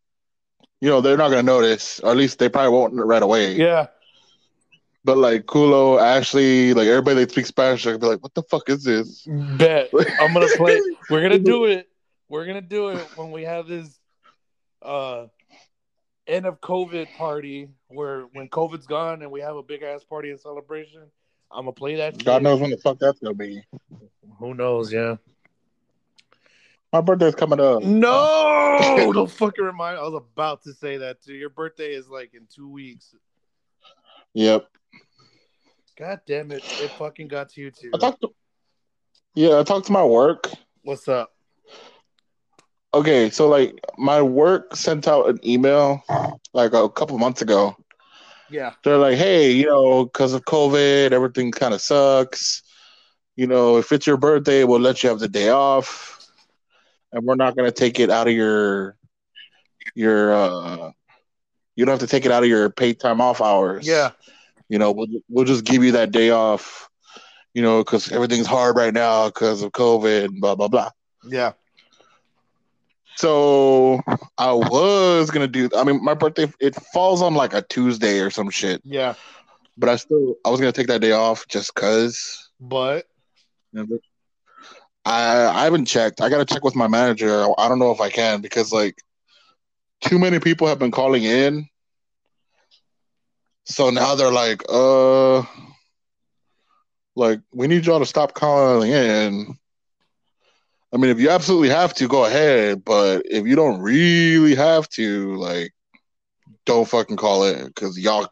you 0.81 0.89
know, 0.89 1.01
they're 1.01 1.17
not 1.17 1.29
gonna 1.29 1.45
notice, 1.45 2.01
or 2.01 2.11
at 2.11 2.17
least 2.17 2.41
they 2.41 2.49
probably 2.49 2.73
won't 2.73 2.95
right 2.95 3.23
away. 3.23 3.55
Yeah. 3.55 3.87
But 5.05 5.19
like 5.19 5.47
Kulo, 5.47 6.01
Ashley, 6.01 6.75
like 6.75 6.89
everybody 6.89 7.21
that 7.21 7.31
speaks 7.31 7.49
Spanish, 7.49 7.85
they'll 7.85 7.97
be 7.99 8.07
like, 8.09 8.23
"What 8.23 8.35
the 8.35 8.43
fuck 8.43 8.69
is 8.69 8.83
this?" 8.83 9.25
Bet. 9.27 9.91
I'm 10.21 10.35
gonna 10.35 10.49
play. 10.57 10.81
We're 11.09 11.23
gonna 11.23 11.39
do 11.39 11.65
it. 11.67 11.88
We're 12.29 12.47
gonna 12.47 12.61
do 12.61 12.91
it 12.91 13.09
when 13.17 13.31
we 13.31 13.45
have 13.45 13.67
this 13.67 13.99
uh 14.83 15.27
end 16.27 16.47
of 16.47 16.61
COVID 16.61 17.09
party 17.17 17.71
where 17.89 18.23
when 18.33 18.49
COVID's 18.49 18.87
gone 18.87 19.23
and 19.23 19.31
we 19.31 19.41
have 19.41 19.57
a 19.57 19.63
big 19.63 19.83
ass 19.83 20.05
party 20.05 20.31
and 20.31 20.39
celebration. 20.39 21.03
I'm 21.51 21.63
gonna 21.63 21.73
play 21.73 21.97
that. 21.97 22.23
God 22.23 22.35
shit. 22.35 22.43
knows 22.43 22.61
when 22.61 22.71
the 22.71 22.77
fuck 22.77 22.99
that's 22.99 23.19
gonna 23.19 23.35
be. 23.35 23.63
Who 24.39 24.55
knows? 24.55 24.93
Yeah. 24.93 25.17
My 26.93 27.01
birthday's 27.01 27.35
coming 27.35 27.61
up. 27.61 27.83
No, 27.83 28.79
don't 29.13 29.31
fucking 29.31 29.65
remind. 29.65 29.99
I 29.99 30.03
was 30.03 30.15
about 30.15 30.63
to 30.63 30.73
say 30.73 30.99
that 30.99 31.23
too. 31.23 31.35
Your 31.35 31.51
birthday 31.51 31.93
is 31.93 32.09
like 32.09 32.35
in 32.35 32.47
two 32.55 32.69
weeks. 32.71 33.15
Yep. 34.35 34.67
God 35.99 36.21
damn 36.27 36.53
it! 36.53 36.65
It 36.79 36.93
fucking 36.93 37.29
got 37.29 37.51
to 37.51 37.61
you 37.61 37.71
too. 37.71 37.91
I 37.95 37.99
talked 37.99 38.21
to. 38.21 38.29
Yeah, 39.35 39.59
I 39.59 39.63
talked 39.63 39.87
to 39.87 39.93
my 39.93 40.05
work. 40.05 40.51
What's 40.83 41.09
up? 41.09 41.33
Okay, 42.95 43.29
so 43.31 43.49
like 43.49 43.79
my 43.99 44.23
work 44.23 44.75
sent 44.75 45.07
out 45.07 45.29
an 45.29 45.39
email 45.47 46.03
like 46.55 46.73
a 46.73 46.89
couple 46.89 47.19
months 47.19 47.43
ago. 47.43 47.77
Yeah. 48.51 48.73
They're 48.83 48.97
like, 48.97 49.19
"Hey, 49.19 49.53
you 49.53 49.67
know, 49.67 50.05
because 50.05 50.33
of 50.33 50.45
COVID, 50.47 51.13
everything 51.13 51.51
kind 51.53 51.75
of 51.75 51.83
sucks. 51.83 52.63
You 53.37 53.47
know, 53.47 53.77
if 53.77 53.93
it's 53.93 54.07
your 54.07 54.17
birthday, 54.17 54.65
we'll 54.65 54.81
let 54.81 55.03
you 55.03 55.11
have 55.11 55.19
the 55.19 55.29
day 55.29 55.51
off, 55.51 56.27
and 57.13 57.25
we're 57.25 57.35
not 57.37 57.57
gonna 57.57 57.71
take 57.73 58.01
it 58.01 58.11
out 58.11 58.27
of 58.27 58.33
your 58.33 58.97
your. 59.95 60.33
uh 60.33 60.91
You 61.77 61.85
don't 61.85 61.93
have 61.93 62.09
to 62.09 62.11
take 62.11 62.25
it 62.27 62.33
out 62.33 62.43
of 62.43 62.49
your 62.49 62.71
paid 62.71 62.99
time 62.99 63.21
off 63.21 63.41
hours. 63.41 63.87
Yeah. 63.87 64.11
you 64.69 64.79
know, 64.79 64.93
we'll 64.93 65.07
we'll 65.29 65.45
just 65.45 65.65
give 65.65 65.85
you 65.85 65.93
that 65.93 66.11
day 66.11 66.31
off. 66.31 66.89
You 67.55 67.63
know, 67.63 67.85
because 67.85 68.11
everything's 68.13 68.47
hard 68.47 68.77
right 68.77 68.95
now 68.95 69.27
because 69.29 69.63
of 69.63 69.73
COVID. 69.73 70.25
and 70.25 70.41
Blah 70.41 70.55
blah 70.57 70.69
blah. 70.69 70.91
Yeah. 71.29 71.53
So 73.19 74.01
I 74.39 74.53
was 74.53 75.33
gonna 75.33 75.49
do. 75.49 75.69
I 75.77 75.83
mean, 75.83 76.05
my 76.05 76.15
birthday 76.15 76.47
it 76.61 76.77
falls 76.77 77.21
on 77.21 77.35
like 77.35 77.53
a 77.53 77.63
Tuesday 77.63 78.21
or 78.21 78.31
some 78.31 78.49
shit. 78.49 78.81
Yeah. 78.85 79.15
But 79.77 79.89
I 79.89 79.97
still 79.97 80.37
I 80.47 80.51
was 80.51 80.61
gonna 80.61 80.71
take 80.71 80.87
that 80.87 81.01
day 81.01 81.11
off 81.11 81.49
just 81.49 81.75
cause. 81.75 82.49
But 82.61 83.07
I 85.05 85.47
I 85.47 85.65
haven't 85.65 85.87
checked. 85.87 86.21
I 86.21 86.29
gotta 86.29 86.45
check 86.45 86.63
with 86.63 86.77
my 86.77 86.87
manager. 86.87 87.45
I 87.59 87.69
don't 87.69 87.81
know 87.81 87.91
if 87.91 88.01
I 88.01 88.09
can 88.09 88.41
because 88.41 88.73
like 88.73 89.03
too 90.01 90.21
many 90.21 90.39
people 90.39 90.69
have 90.69 90.79
been 90.79 90.93
calling 90.93 91.25
in. 91.25 91.67
So 93.65 93.91
now 93.91 94.15
they're 94.15 94.31
like, 94.31 94.63
uh, 94.69 95.43
like 97.17 97.41
we 97.53 97.67
need 97.67 97.85
y'all 97.85 97.99
to 97.99 98.07
stop 98.07 98.35
calling 98.35 98.93
in. 98.93 99.59
I 100.93 100.97
mean, 100.97 101.11
if 101.11 101.21
you 101.21 101.29
absolutely 101.31 101.69
have 101.69 101.93
to, 101.95 102.09
go 102.09 102.25
ahead. 102.25 102.85
But 102.85 103.23
if 103.27 103.47
you 103.47 103.55
don't 103.57 103.81
really 103.81 104.55
have 104.55 104.89
to, 104.91 105.35
like, 105.37 105.73
don't 106.65 106.89
fucking 106.89 107.17
call 107.17 107.45
it 107.45 107.67
because 107.67 107.99
y'all, 107.99 108.29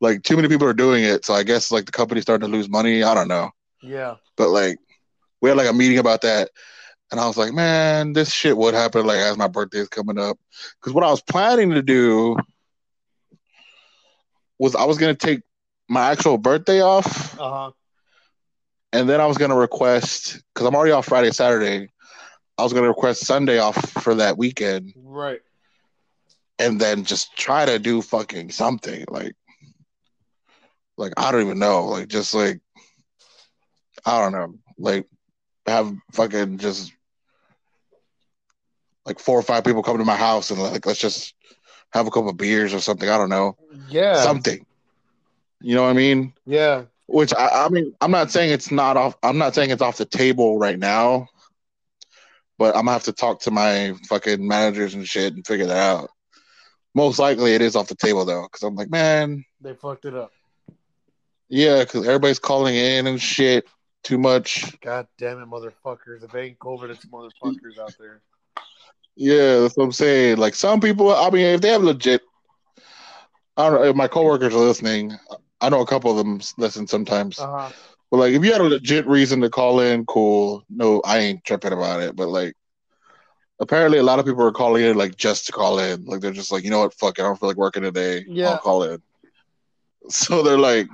like, 0.00 0.22
too 0.22 0.36
many 0.36 0.48
people 0.48 0.66
are 0.66 0.72
doing 0.74 1.04
it. 1.04 1.24
So 1.24 1.34
I 1.34 1.42
guess 1.44 1.70
like 1.70 1.86
the 1.86 1.92
company's 1.92 2.22
starting 2.22 2.48
to 2.50 2.56
lose 2.56 2.68
money. 2.68 3.02
I 3.02 3.14
don't 3.14 3.28
know. 3.28 3.50
yeah. 3.82 4.16
But 4.36 4.50
like, 4.50 4.78
we 5.40 5.48
had 5.50 5.56
like 5.58 5.68
a 5.70 5.72
meeting 5.72 5.98
about 5.98 6.22
that, 6.22 6.50
and 7.10 7.20
I 7.20 7.26
was 7.26 7.36
like, 7.36 7.52
man, 7.52 8.12
this 8.12 8.32
shit 8.32 8.56
would 8.56 8.74
happen 8.74 9.06
like 9.06 9.18
as 9.18 9.36
my 9.36 9.46
birthday 9.48 9.78
is 9.78 9.88
coming 9.88 10.18
up. 10.18 10.36
Because 10.80 10.92
what 10.92 11.04
I 11.04 11.10
was 11.10 11.22
planning 11.22 11.70
to 11.70 11.82
do 11.82 12.36
was 14.58 14.74
I 14.74 14.84
was 14.84 14.98
gonna 14.98 15.14
take 15.14 15.40
my 15.88 16.10
actual 16.10 16.38
birthday 16.38 16.80
off, 16.82 17.38
Uh 17.38 17.50
huh. 17.50 17.70
And 18.92 19.08
then 19.08 19.20
I 19.20 19.26
was 19.26 19.38
gonna 19.38 19.56
request 19.56 20.42
because 20.54 20.66
I'm 20.66 20.74
already 20.74 20.92
off 20.92 21.06
Friday, 21.06 21.30
Saturday. 21.30 21.90
I 22.56 22.62
was 22.62 22.72
gonna 22.72 22.88
request 22.88 23.26
Sunday 23.26 23.58
off 23.58 23.76
for 24.02 24.14
that 24.16 24.36
weekend, 24.38 24.92
Right. 24.96 25.40
and 26.58 26.80
then 26.80 27.04
just 27.04 27.36
try 27.36 27.64
to 27.64 27.78
do 27.78 28.02
fucking 28.02 28.50
something 28.50 29.04
like, 29.08 29.34
like 30.96 31.12
I 31.16 31.30
don't 31.32 31.42
even 31.44 31.58
know, 31.58 31.84
like 31.86 32.08
just 32.08 32.34
like 32.34 32.60
I 34.04 34.20
don't 34.20 34.32
know, 34.32 34.54
like 34.78 35.06
have 35.66 35.94
fucking 36.12 36.58
just 36.58 36.92
like 39.04 39.18
four 39.18 39.38
or 39.38 39.42
five 39.42 39.64
people 39.64 39.82
come 39.82 39.98
to 39.98 40.04
my 40.04 40.16
house 40.16 40.50
and 40.50 40.60
like 40.60 40.84
let's 40.86 41.00
just 41.00 41.34
have 41.92 42.06
a 42.06 42.10
couple 42.10 42.28
of 42.28 42.36
beers 42.36 42.74
or 42.74 42.80
something. 42.80 43.08
I 43.08 43.16
don't 43.18 43.30
know, 43.30 43.56
Yeah. 43.88 44.22
something. 44.22 44.64
You 45.60 45.74
know 45.74 45.82
what 45.82 45.90
I 45.90 45.94
mean? 45.94 46.32
yeah. 46.44 46.84
Which 47.08 47.32
I, 47.34 47.64
I 47.64 47.68
mean, 47.70 47.94
I'm 48.02 48.10
not 48.10 48.30
saying 48.30 48.52
it's 48.52 48.70
not 48.70 48.96
off. 48.98 49.16
I'm 49.22 49.38
not 49.38 49.54
saying 49.54 49.70
it's 49.70 49.82
off 49.82 49.96
the 49.96 50.04
table 50.04 50.58
right 50.58 50.78
now, 50.78 51.26
but 52.58 52.76
I'm 52.76 52.82
gonna 52.82 52.92
have 52.92 53.04
to 53.04 53.12
talk 53.12 53.40
to 53.40 53.50
my 53.50 53.94
fucking 54.08 54.46
managers 54.46 54.94
and 54.94 55.08
shit 55.08 55.32
and 55.34 55.46
figure 55.46 55.66
that 55.66 55.76
out. 55.76 56.10
Most 56.94 57.18
likely, 57.18 57.54
it 57.54 57.62
is 57.62 57.76
off 57.76 57.88
the 57.88 57.94
table 57.94 58.24
though, 58.26 58.42
because 58.42 58.62
I'm 58.62 58.74
like, 58.76 58.90
man, 58.90 59.44
They 59.60 59.72
fucked 59.74 60.04
it 60.04 60.14
up. 60.14 60.32
yeah, 61.48 61.80
because 61.80 62.06
everybody's 62.06 62.38
calling 62.38 62.74
in 62.74 63.06
and 63.06 63.20
shit 63.20 63.66
too 64.04 64.18
much. 64.18 64.78
God 64.80 65.06
damn 65.16 65.40
it, 65.42 65.48
motherfuckers. 65.48 66.22
If 66.22 66.34
it 66.34 66.38
ain't 66.38 66.58
COVID, 66.58 66.90
it's 66.90 67.06
motherfuckers 67.06 67.78
out 67.80 67.94
there. 67.98 68.20
Yeah, 69.16 69.60
that's 69.60 69.76
what 69.78 69.84
I'm 69.84 69.92
saying. 69.92 70.36
Like 70.36 70.54
some 70.54 70.80
people, 70.80 71.10
I 71.14 71.30
mean, 71.30 71.46
if 71.46 71.62
they 71.62 71.70
have 71.70 71.82
legit, 71.82 72.20
I 73.56 73.70
don't 73.70 73.80
know. 73.80 73.84
If 73.88 73.96
my 73.96 74.08
coworkers 74.08 74.54
are 74.54 74.58
listening, 74.58 75.18
I 75.60 75.68
know 75.68 75.80
a 75.80 75.86
couple 75.86 76.10
of 76.10 76.16
them 76.18 76.40
listen 76.56 76.86
sometimes. 76.86 77.38
Uh 77.38 77.46
huh. 77.46 77.70
But 78.10 78.16
like, 78.18 78.32
if 78.32 78.44
you 78.44 78.52
had 78.52 78.60
a 78.60 78.64
legit 78.64 79.06
reason 79.06 79.40
to 79.42 79.50
call 79.50 79.80
in, 79.80 80.06
cool. 80.06 80.64
No, 80.70 81.00
I 81.04 81.18
ain't 81.18 81.44
tripping 81.44 81.72
about 81.72 82.00
it. 82.00 82.16
But 82.16 82.28
like, 82.28 82.54
apparently, 83.60 83.98
a 83.98 84.02
lot 84.02 84.18
of 84.18 84.24
people 84.24 84.42
are 84.44 84.52
calling 84.52 84.84
in 84.84 84.96
like 84.96 85.16
just 85.16 85.46
to 85.46 85.52
call 85.52 85.78
in. 85.78 86.04
Like 86.04 86.20
they're 86.20 86.32
just 86.32 86.50
like, 86.52 86.64
you 86.64 86.70
know 86.70 86.80
what, 86.80 86.94
fuck 86.94 87.18
it, 87.18 87.22
I 87.22 87.24
don't 87.24 87.38
feel 87.38 87.48
like 87.48 87.58
working 87.58 87.82
today. 87.82 88.24
Yeah. 88.26 88.50
I'll 88.50 88.58
call 88.58 88.82
in. 88.84 89.02
So 90.10 90.42
they're 90.42 90.56
like, 90.56 90.88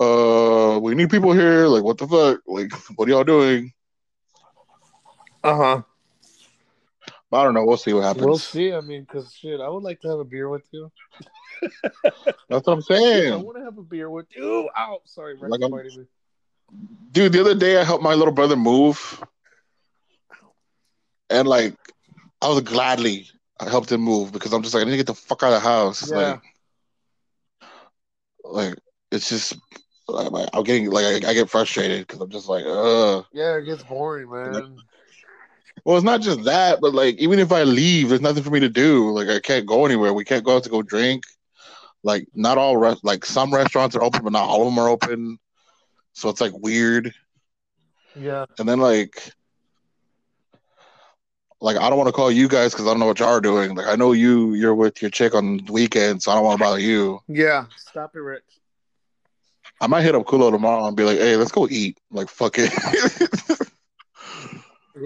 uh, 0.00 0.78
we 0.82 0.94
need 0.94 1.08
people 1.08 1.32
here. 1.32 1.66
Like, 1.66 1.82
what 1.82 1.96
the 1.96 2.06
fuck? 2.06 2.40
Like, 2.46 2.70
what 2.96 3.08
are 3.08 3.12
y'all 3.12 3.24
doing? 3.24 3.72
Uh 5.42 5.56
huh. 5.56 5.82
I 7.30 7.44
don't 7.44 7.54
know. 7.54 7.64
We'll 7.64 7.76
see 7.76 7.92
what 7.92 8.04
happens. 8.04 8.24
We'll 8.24 8.38
see. 8.38 8.72
I 8.72 8.80
mean, 8.80 9.02
because 9.02 9.32
shit, 9.34 9.60
I 9.60 9.68
would 9.68 9.82
like 9.82 10.00
to 10.00 10.08
have 10.08 10.18
a 10.18 10.24
beer 10.24 10.48
with 10.48 10.64
you. 10.70 10.90
That's 12.48 12.66
what 12.66 12.68
I'm 12.68 12.82
saying. 12.82 13.32
I 13.32 13.36
want 13.36 13.58
to 13.58 13.64
have 13.64 13.76
a 13.76 13.82
beer 13.82 14.08
with 14.08 14.26
you. 14.34 14.68
Ow, 14.76 15.00
sorry, 15.04 15.36
Like. 15.40 15.60
Dude, 17.12 17.32
the 17.32 17.40
other 17.40 17.54
day 17.54 17.78
I 17.78 17.84
helped 17.84 18.02
my 18.02 18.14
little 18.14 18.32
brother 18.32 18.56
move. 18.56 19.22
And 21.30 21.46
like 21.46 21.74
I 22.40 22.48
was 22.48 22.60
gladly 22.62 23.28
I 23.60 23.68
helped 23.68 23.90
him 23.90 24.00
move 24.00 24.32
because 24.32 24.52
I'm 24.52 24.62
just 24.62 24.74
like 24.74 24.82
I 24.82 24.84
need 24.84 24.92
to 24.92 24.96
get 24.98 25.06
the 25.06 25.14
fuck 25.14 25.42
out 25.42 25.52
of 25.52 25.62
the 25.62 25.68
house. 25.68 26.10
Yeah. 26.10 26.16
Like 26.16 26.42
like 28.44 28.74
it's 29.10 29.28
just 29.28 29.56
like, 30.06 30.30
like, 30.30 30.48
I'm 30.52 30.62
getting 30.62 30.90
like 30.90 31.04
I, 31.04 31.30
I 31.30 31.34
get 31.34 31.50
frustrated 31.50 32.06
because 32.06 32.20
I'm 32.20 32.30
just 32.30 32.48
like, 32.48 32.64
uh 32.64 33.22
Yeah, 33.32 33.56
it 33.56 33.64
gets 33.64 33.82
boring, 33.82 34.30
man. 34.30 34.78
Well 35.84 35.96
it's 35.96 36.04
not 36.04 36.20
just 36.20 36.44
that, 36.44 36.80
but 36.80 36.94
like 36.94 37.16
even 37.16 37.38
if 37.38 37.52
I 37.52 37.62
leave, 37.64 38.08
there's 38.08 38.20
nothing 38.20 38.42
for 38.42 38.50
me 38.50 38.60
to 38.60 38.68
do. 38.68 39.10
Like 39.10 39.28
I 39.28 39.40
can't 39.40 39.66
go 39.66 39.84
anywhere. 39.86 40.12
We 40.12 40.24
can't 40.24 40.44
go 40.44 40.56
out 40.56 40.64
to 40.64 40.70
go 40.70 40.82
drink. 40.82 41.24
like 42.02 42.26
not 42.34 42.58
all 42.58 42.76
re- 42.76 42.96
like 43.02 43.24
some 43.24 43.52
restaurants 43.52 43.96
are 43.96 44.02
open, 44.02 44.22
but 44.24 44.32
not 44.32 44.48
all 44.48 44.62
of 44.62 44.66
them 44.68 44.78
are 44.78 44.88
open. 44.88 45.38
So 46.12 46.28
it's 46.28 46.40
like 46.40 46.52
weird. 46.56 47.12
Yeah. 48.14 48.46
And 48.58 48.68
then 48.68 48.80
like 48.80 49.32
like 51.60 51.76
I 51.76 51.88
don't 51.88 51.98
want 51.98 52.08
to 52.08 52.12
call 52.12 52.30
you 52.30 52.48
guys 52.48 52.72
because 52.72 52.86
I 52.86 52.90
don't 52.90 53.00
know 53.00 53.06
what 53.06 53.18
y'all 53.20 53.30
are 53.30 53.40
doing. 53.40 53.74
Like 53.74 53.86
I 53.88 53.96
know 53.96 54.12
you 54.12 54.54
you're 54.54 54.74
with 54.74 55.02
your 55.02 55.10
chick 55.10 55.34
on 55.34 55.58
the 55.58 55.72
weekend, 55.72 56.22
so 56.22 56.30
I 56.30 56.34
don't 56.36 56.44
want 56.44 56.58
to 56.58 56.64
bother 56.64 56.78
you. 56.80 57.20
Yeah. 57.28 57.66
Stop 57.76 58.14
it, 58.14 58.20
Rich. 58.20 58.42
I 59.80 59.86
might 59.86 60.02
hit 60.02 60.14
up 60.14 60.26
Kulo 60.26 60.50
tomorrow 60.50 60.86
and 60.86 60.96
be 60.96 61.04
like, 61.04 61.18
hey, 61.18 61.36
let's 61.36 61.52
go 61.52 61.68
eat. 61.68 61.98
Like 62.10 62.28
fuck 62.28 62.54
it. 62.58 62.72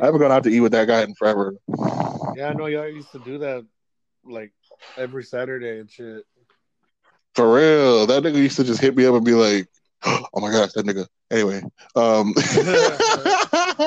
I 0.01 0.07
haven't 0.07 0.21
gone 0.21 0.33
out 0.33 0.45
to 0.45 0.51
eat 0.51 0.61
with 0.61 0.73
that 0.73 0.87
guy 0.87 1.03
in 1.03 1.15
forever. 1.15 1.55
Yeah, 2.37 2.49
I 2.49 2.55
know 2.55 2.67
y'all 2.67 2.89
used 2.89 3.13
to 3.13 3.19
do 3.19 3.39
that 3.39 3.65
like 4.25 4.53
every 4.97 5.25
Saturday 5.25 5.81
and 5.81 5.91
shit. 5.91 6.25
For 7.35 7.55
real. 7.55 8.07
That 8.07 8.23
nigga 8.23 8.37
used 8.37 8.57
to 8.57 8.65
just 8.65 8.81
hit 8.81 8.97
me 8.97 9.07
up 9.07 9.15
and 9.15 9.25
be 9.25 9.33
like, 9.35 9.69
Oh 10.05 10.41
my 10.41 10.51
gosh, 10.51 10.73
that 10.73 10.87
nigga. 10.87 11.07
Anyway. 11.31 11.63
Um 11.97 12.35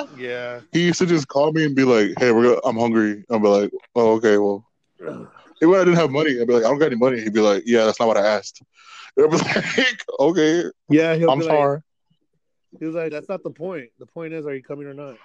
Yeah. 0.18 0.62
he 0.72 0.86
used 0.86 0.99
to 0.99 1.06
just 1.06 1.28
call 1.28 1.51
me 1.51 1.66
and 1.66 1.76
be 1.76 1.84
like, 1.84 2.14
Hey, 2.20 2.32
we're 2.32 2.43
gonna, 2.56 2.62
I'm 2.66 2.78
hungry. 2.78 3.24
I'll 3.30 3.39
be 3.39 3.47
like, 3.47 3.72
Oh, 3.95 4.14
okay, 4.14 4.38
well. 4.38 4.66
And 4.99 5.72
when 5.72 5.80
I 5.80 5.86
didn't 5.86 5.97
have 5.97 6.12
money, 6.12 6.39
I'd 6.39 6.47
be 6.47 6.53
like, 6.53 6.66
I 6.66 6.70
don't 6.70 6.80
got 6.80 6.88
any 6.88 6.97
money. 6.97 7.22
He'd 7.22 7.34
be 7.34 7.39
like, 7.39 7.64
Yeah, 7.66 7.86
that's 7.86 7.99
not 7.99 8.08
what 8.08 8.18
I 8.18 8.26
asked. 8.26 8.62
I'd 9.20 9.30
be 9.30 9.38
like, 9.38 10.03
Okay, 10.20 10.64
Yeah, 10.89 11.16
he'll 11.16 11.32
I'm 11.32 11.39
be 11.39 11.45
sorry. 11.45 11.76
like, 11.76 11.82
he 12.80 12.86
was 12.86 12.95
like, 12.95 13.12
"That's 13.12 13.30
not 13.30 13.41
the 13.43 13.51
point. 13.51 13.89
The 13.99 14.06
point 14.06 14.34
is, 14.34 14.45
are 14.45 14.53
you 14.53 14.62
coming 14.62 14.86
or 14.86 14.93
not?" 14.93 15.16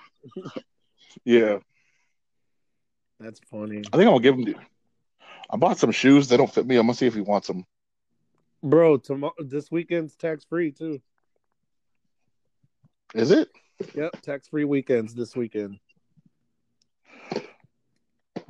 Yeah. 1.25 1.59
That's 3.19 3.41
funny, 3.51 3.79
I 3.79 3.97
think 3.97 4.09
I'm 4.09 4.15
gonna 4.15 4.21
give 4.21 4.35
him 4.35 4.45
the 4.45 4.55
I 5.51 5.57
bought 5.57 5.79
some 5.79 5.91
shoes. 5.91 6.29
They 6.29 6.37
don't 6.37 6.53
fit 6.53 6.67
me. 6.67 6.77
I'm 6.77 6.87
gonna 6.87 6.95
see 6.95 7.07
if 7.07 7.15
he 7.15 7.21
wants 7.21 7.49
them. 7.49 7.67
bro. 8.63 8.97
Tomorrow, 8.99 9.35
this 9.41 9.71
weekend's 9.71 10.15
tax 10.17 10.45
free 10.45 10.71
too. 10.71 11.01
Is 13.15 13.31
it? 13.33 13.49
Yep, 13.95 14.21
tax 14.23 14.47
free 14.49 14.65
weekends 14.65 15.15
this 15.15 15.35
weekend 15.35 15.81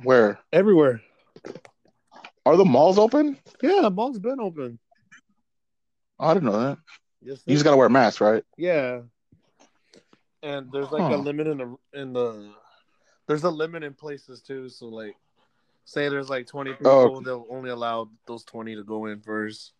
Where? 0.03 0.39
everywhere. 0.53 1.01
Are 2.45 2.57
the 2.57 2.65
malls 2.65 2.97
open? 2.97 3.37
Yeah, 3.61 3.81
the 3.81 3.89
mall's 3.91 4.19
been 4.19 4.39
open. 4.39 4.77
Oh, 6.19 6.27
I 6.27 6.33
didn't 6.33 6.51
know 6.51 6.59
that. 6.59 6.77
Yes, 7.23 7.41
You 7.45 7.55
just 7.55 7.63
gotta 7.63 7.77
wear 7.77 7.87
a 7.87 7.89
mask, 7.89 8.21
right? 8.21 8.43
yeah. 8.57 9.01
And 10.43 10.71
there's 10.71 10.91
like 10.91 11.11
a 11.13 11.17
limit 11.17 11.47
in 11.47 11.57
the 11.57 11.77
in 11.93 12.13
the 12.13 12.51
there's 13.27 13.43
a 13.43 13.49
limit 13.49 13.83
in 13.83 13.93
places 13.93 14.41
too. 14.41 14.69
So 14.69 14.87
like, 14.87 15.15
say 15.85 16.09
there's 16.09 16.29
like 16.29 16.47
20 16.47 16.73
people, 16.73 16.91
Oh. 16.91 17.21
they'll 17.21 17.45
only 17.49 17.69
allow 17.69 18.09
those 18.25 18.43
20 18.45 18.75
to 18.75 18.83
go 18.83 19.05
in 19.05 19.21
first. 19.21 19.73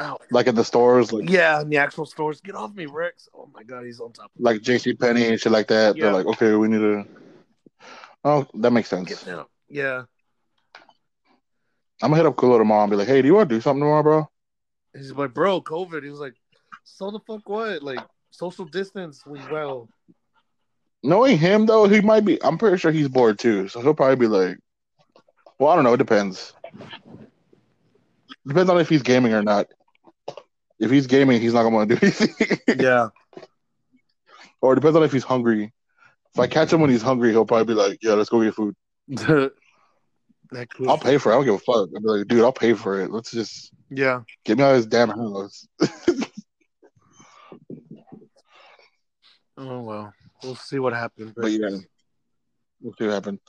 Ow. 0.00 0.18
Like 0.30 0.46
in 0.46 0.54
the 0.54 0.64
stores, 0.64 1.12
like 1.12 1.28
Yeah, 1.28 1.60
in 1.60 1.68
the 1.68 1.76
actual 1.76 2.06
stores. 2.06 2.40
Get 2.40 2.54
off 2.54 2.74
me, 2.74 2.86
Rex. 2.86 3.28
Oh 3.34 3.48
my 3.52 3.62
god, 3.62 3.84
he's 3.84 4.00
on 4.00 4.12
top. 4.12 4.30
like 4.38 4.62
JC 4.62 4.98
Penney 4.98 5.26
and 5.26 5.38
shit 5.38 5.52
like 5.52 5.68
that. 5.68 5.96
Yeah. 5.96 6.04
They're 6.04 6.12
like, 6.14 6.26
okay, 6.26 6.54
we 6.54 6.68
need 6.68 6.78
to. 6.78 7.04
Oh, 8.24 8.46
that 8.54 8.70
makes 8.72 8.88
sense. 8.88 9.26
Yeah. 9.68 10.04
I'm 12.02 12.10
gonna 12.10 12.16
hit 12.16 12.26
up 12.26 12.36
Kulo 12.36 12.58
tomorrow 12.58 12.82
and 12.84 12.90
be 12.90 12.96
like, 12.96 13.06
hey, 13.06 13.20
do 13.20 13.28
you 13.28 13.34
want 13.34 13.48
to 13.50 13.54
do 13.54 13.60
something 13.60 13.80
tomorrow, 13.80 14.02
bro? 14.02 14.30
He's 14.94 15.12
like, 15.12 15.34
bro, 15.34 15.60
COVID. 15.60 16.02
He 16.02 16.10
was 16.10 16.18
like, 16.20 16.34
so 16.84 17.10
the 17.10 17.20
fuck 17.20 17.48
what? 17.48 17.82
Like 17.82 18.00
social 18.32 18.64
distance 18.64 19.24
we 19.26 19.38
well. 19.50 19.88
Knowing 21.04 21.38
him 21.38 21.66
though, 21.66 21.86
he 21.86 22.00
might 22.00 22.24
be. 22.24 22.42
I'm 22.42 22.58
pretty 22.58 22.76
sure 22.78 22.90
he's 22.92 23.08
bored 23.08 23.38
too, 23.38 23.68
so 23.68 23.80
he'll 23.80 23.94
probably 23.94 24.16
be 24.16 24.26
like, 24.26 24.58
well, 25.58 25.70
I 25.70 25.74
don't 25.76 25.84
know. 25.84 25.94
It 25.94 25.98
depends. 25.98 26.52
Depends 28.46 28.68
on 28.70 28.78
if 28.80 28.88
he's 28.88 29.02
gaming 29.02 29.32
or 29.32 29.42
not. 29.42 29.68
If 30.80 30.90
he's 30.90 31.06
gaming, 31.06 31.40
he's 31.40 31.54
not 31.54 31.62
gonna 31.62 31.74
want 31.76 31.90
to 31.90 31.96
do 31.96 32.06
anything. 32.06 32.80
Yeah. 32.80 33.08
or 34.60 34.72
it 34.72 34.76
depends 34.76 34.96
on 34.96 35.02
if 35.04 35.12
he's 35.12 35.22
hungry. 35.24 35.72
If 36.34 36.40
I 36.40 36.46
catch 36.46 36.72
him 36.72 36.80
when 36.80 36.90
he's 36.90 37.02
hungry, 37.02 37.30
he'll 37.30 37.44
probably 37.44 37.74
be 37.74 37.78
like, 37.80 37.98
yeah, 38.02 38.14
let's 38.14 38.30
go 38.30 38.42
get 38.42 38.54
food. 38.54 38.74
I'll 40.86 40.98
pay 40.98 41.18
for 41.18 41.30
it. 41.30 41.34
I 41.34 41.36
don't 41.38 41.44
give 41.44 41.54
a 41.54 41.58
fuck. 41.58 41.88
I'll 41.94 42.00
be 42.00 42.08
like, 42.08 42.26
dude, 42.28 42.42
I'll 42.42 42.52
pay 42.52 42.74
for 42.74 43.00
it. 43.00 43.10
Let's 43.10 43.30
just 43.30 43.70
Yeah. 43.90 44.22
get 44.44 44.58
me 44.58 44.64
out 44.64 44.72
of 44.74 44.76
this 44.78 44.86
damn 44.86 45.08
house. 45.10 45.66
Oh 49.56 49.82
well. 49.82 50.12
We'll 50.42 50.56
see 50.56 50.78
what 50.78 50.92
happens. 50.92 51.32
But 51.36 51.52
yeah, 51.52 51.76
we'll 52.80 52.94
see 52.98 53.06
what 53.06 53.14
happens. 53.14 53.40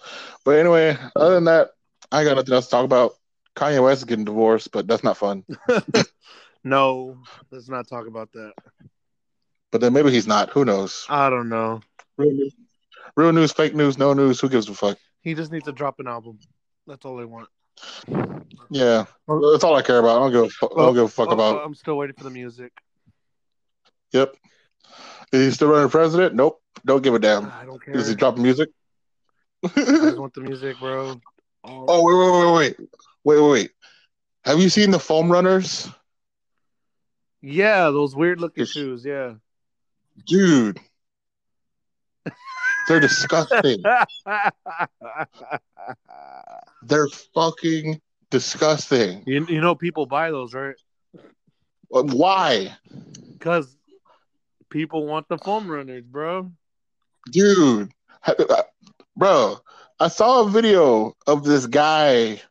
But 0.46 0.58
anyway, 0.58 0.98
other 1.16 1.36
than 1.36 1.46
that, 1.46 1.72
I 2.12 2.24
got 2.24 2.36
nothing 2.36 2.54
else 2.54 2.66
to 2.66 2.72
talk 2.72 2.86
about. 2.86 3.14
Kanye 3.56 3.84
West 3.84 4.02
is 4.02 4.06
getting 4.06 4.26
divorced, 4.26 4.72
but 4.72 4.88
that's 4.88 5.04
not 5.04 5.18
fun. 5.18 5.44
no, 6.64 7.18
let's 7.52 7.70
not 7.70 7.88
talk 7.88 8.08
about 8.08 8.32
that. 8.34 8.54
But 9.72 9.82
then 9.82 9.94
maybe 9.94 10.12
he's 10.12 10.28
not. 10.28 10.50
Who 10.52 10.66
knows? 10.66 11.06
I 11.10 11.30
don't 11.30 11.50
know. 11.50 11.82
Real 12.18 12.32
news, 12.32 12.56
real 13.16 13.32
news, 13.32 13.52
fake 13.52 13.76
news, 13.76 13.98
no 13.98 14.14
news. 14.14 14.40
Who 14.40 14.50
gives 14.50 14.70
a 14.70 14.74
fuck? 14.74 14.98
He 15.22 15.34
just 15.34 15.52
needs 15.52 15.66
to 15.66 15.72
drop 15.72 16.00
an 16.00 16.08
album. 16.08 16.40
That's 16.86 17.06
all 17.06 17.18
they 17.18 17.26
want. 17.26 17.48
Yeah, 18.70 19.06
that's 19.28 19.64
all 19.64 19.76
I 19.76 19.82
care 19.82 20.00
about. 20.00 20.18
I 20.18 20.20
don't 20.20 20.32
give 20.32 20.44
a 20.44 20.50
fuck, 20.50 20.72
I 20.76 20.82
don't 20.82 20.94
give 20.94 21.04
a 21.04 21.08
fuck 21.08 21.30
oh, 21.30 21.32
oh, 21.32 21.34
about. 21.34 21.66
I'm 21.66 21.76
still 21.76 21.98
waiting 21.98 22.16
for 22.16 22.24
the 22.24 22.30
music. 22.30 22.72
Yep. 24.12 24.36
Is 25.34 25.46
he 25.46 25.52
still 25.52 25.68
running 25.70 25.90
president? 25.90 26.36
Nope. 26.36 26.62
Don't 26.86 27.02
give 27.04 27.14
a 27.16 27.20
damn. 27.20 27.52
I 27.52 27.66
don't 27.66 27.84
care. 27.84 27.96
Is 27.98 28.08
he 28.08 28.16
dropping 28.16 28.44
music? 28.44 28.70
I 29.64 29.68
just 29.70 30.18
want 30.20 30.34
the 30.34 30.42
music, 30.42 30.78
bro. 30.80 31.20
Oh, 31.64 31.86
Oh 31.88 32.04
wait, 32.04 32.16
wait, 32.16 32.32
wait, 32.32 32.54
wait, 32.54 32.76
wait, 33.24 33.40
wait, 33.42 33.52
wait. 33.52 33.72
Have 34.46 34.60
you 34.60 34.70
seen 34.70 34.92
the 34.92 35.00
foam 35.00 35.32
runners, 35.32 35.90
yeah, 37.42 37.90
those 37.90 38.16
weird 38.16 38.40
looking 38.40 38.62
It's- 38.64 38.74
shoes. 38.74 39.04
Yeah. 39.06 39.36
dude? 40.28 40.80
They're 42.88 43.00
disgusting. 43.00 43.82
They're 46.84 47.08
fucking 47.34 48.02
disgusting. 48.30 49.24
you, 49.26 49.46
you 49.48 49.62
know 49.62 49.74
people 49.76 50.06
buy 50.06 50.32
those, 50.32 50.54
right? 50.54 50.76
Uh, 51.94 52.04
why, 52.04 52.76
Because 53.32 53.76
people 54.74 55.06
want 55.06 55.30
the 55.30 55.38
foam 55.38 55.70
runners, 55.70 56.04
bro. 56.04 56.52
dude? 57.32 57.92
Uh, 58.26 58.64
Bro, 59.16 59.60
I 60.00 60.08
saw 60.08 60.42
a 60.44 60.50
video 60.50 61.14
of 61.28 61.44
this 61.44 61.68
guy, 61.68 62.42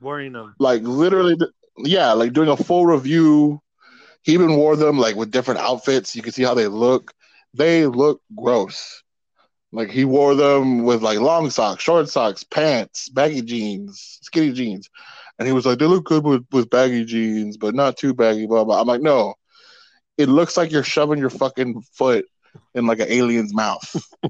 Wearing 0.00 0.32
them. 0.32 0.54
like 0.58 0.82
literally, 0.82 1.36
yeah, 1.78 2.12
like 2.12 2.34
doing 2.34 2.50
a 2.50 2.56
full 2.56 2.84
review. 2.86 3.60
He 4.22 4.32
even 4.34 4.56
wore 4.56 4.76
them 4.76 4.98
like 4.98 5.16
with 5.16 5.30
different 5.30 5.60
outfits. 5.60 6.14
You 6.14 6.20
can 6.22 6.32
see 6.32 6.42
how 6.42 6.54
they 6.54 6.66
look. 6.66 7.12
They 7.54 7.86
look 7.86 8.20
gross. 8.36 9.02
Like 9.72 9.90
he 9.90 10.04
wore 10.04 10.34
them 10.34 10.84
with 10.84 11.02
like 11.02 11.18
long 11.18 11.48
socks, 11.50 11.82
short 11.82 12.08
socks, 12.10 12.44
pants, 12.44 13.08
baggy 13.08 13.40
jeans, 13.42 14.18
skinny 14.22 14.52
jeans. 14.52 14.90
And 15.38 15.48
he 15.48 15.54
was 15.54 15.64
like, 15.66 15.78
they 15.78 15.86
look 15.86 16.04
good 16.04 16.24
with, 16.24 16.44
with 16.52 16.68
baggy 16.70 17.04
jeans, 17.04 17.56
but 17.56 17.74
not 17.74 17.96
too 17.96 18.12
baggy, 18.14 18.46
blah 18.46 18.64
blah. 18.64 18.80
I'm 18.80 18.86
like, 18.86 19.00
no. 19.02 19.34
It 20.16 20.28
looks 20.28 20.56
like 20.56 20.70
you're 20.70 20.82
shoving 20.84 21.18
your 21.18 21.30
fucking 21.30 21.82
foot 21.92 22.26
in 22.74 22.86
like 22.86 23.00
an 23.00 23.08
alien's 23.10 23.52
mouth. 23.54 23.94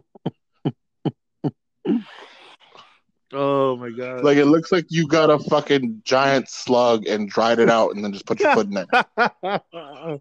Oh 3.37 3.77
my 3.77 3.91
god. 3.91 4.23
like 4.23 4.37
it 4.39 4.45
looks 4.45 4.71
like 4.71 4.87
you 4.91 5.09
got 5.09 5.29
a 5.29 5.41
fucking 5.41 6.03
giant 6.05 6.49
slug 6.49 7.05
and 7.09 7.29
dried 7.29 7.59
it 7.59 7.69
out 7.69 7.93
and 7.95 8.05
then 8.05 8.13
just 8.13 8.27
put 8.27 8.39
your 8.39 8.55
foot 8.55 8.69
in 8.69 8.75
there. 8.75 10.21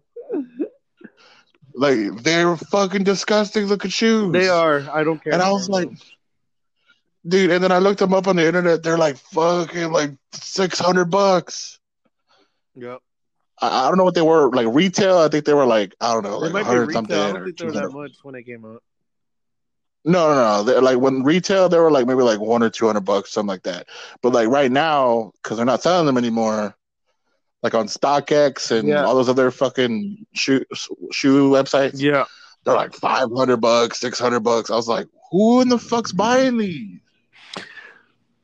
Like 1.76 2.22
they're 2.22 2.56
fucking 2.56 3.02
disgusting 3.02 3.66
looking 3.66 3.90
shoes. 3.90 4.32
they 4.32 4.48
are. 4.48 4.88
I 4.92 5.02
don't 5.02 5.22
care. 5.22 5.32
And 5.32 5.42
I 5.42 5.50
was 5.50 5.68
like, 5.68 5.88
dude, 7.26 7.50
and 7.50 7.64
then 7.64 7.72
I 7.72 7.78
looked 7.78 7.98
them 7.98 8.14
up 8.14 8.28
on 8.28 8.36
the 8.36 8.46
internet. 8.46 8.84
They're 8.84 8.96
like 8.96 9.16
fucking 9.16 9.90
like 9.90 10.12
six 10.32 10.78
hundred 10.78 11.06
bucks. 11.06 11.80
yep. 12.76 13.00
I, 13.60 13.84
I 13.86 13.88
don't 13.88 13.96
know 13.98 14.04
what 14.04 14.14
they 14.14 14.22
were 14.22 14.50
like 14.50 14.66
retail. 14.70 15.18
I 15.18 15.28
think 15.28 15.44
they 15.44 15.54
were 15.54 15.66
like 15.66 15.94
I 16.00 16.12
don't 16.12 16.22
know, 16.24 16.40
They 16.40 16.46
like 16.46 16.52
might 16.52 16.60
be 16.60 16.66
hundred 16.66 16.80
retail. 16.88 16.94
something. 16.94 17.16
I 17.16 17.26
don't 17.32 17.36
or 17.42 17.44
think 17.46 17.58
they 17.58 17.64
were 17.66 17.72
that 17.72 17.90
much 17.90 18.12
when 18.22 18.34
they 18.34 18.42
came 18.42 18.64
out. 18.64 18.82
No, 20.06 20.28
no, 20.28 20.34
no. 20.34 20.62
They're 20.64 20.82
like 20.82 20.98
when 20.98 21.22
retail, 21.22 21.68
they 21.68 21.78
were 21.78 21.90
like 21.90 22.06
maybe 22.06 22.22
like 22.22 22.40
one 22.40 22.62
or 22.62 22.68
two 22.70 22.86
hundred 22.86 23.04
bucks, 23.06 23.30
something 23.32 23.48
like 23.48 23.62
that. 23.62 23.86
But 24.22 24.32
like 24.34 24.48
right 24.48 24.70
now, 24.70 25.32
because 25.42 25.56
they're 25.56 25.64
not 25.66 25.82
selling 25.82 26.04
them 26.06 26.18
anymore, 26.18 26.76
like 27.62 27.74
on 27.74 27.86
StockX 27.86 28.70
and 28.70 28.88
Yeah. 28.88 29.04
all 29.04 29.14
those 29.14 29.30
other 29.30 29.50
fucking 29.50 30.26
shoe 30.34 30.62
shoe 31.10 31.48
websites, 31.50 31.92
Yeah. 32.02 32.26
they're 32.64 32.74
like 32.74 32.92
five 32.92 33.28
hundred 33.34 33.58
bucks, 33.62 33.98
six 34.00 34.18
hundred 34.18 34.40
bucks. 34.40 34.68
I 34.70 34.76
was 34.76 34.88
like, 34.88 35.06
who 35.30 35.62
in 35.62 35.68
the 35.70 35.78
fuck's 35.78 36.12
buying 36.12 36.58
these? 36.58 37.00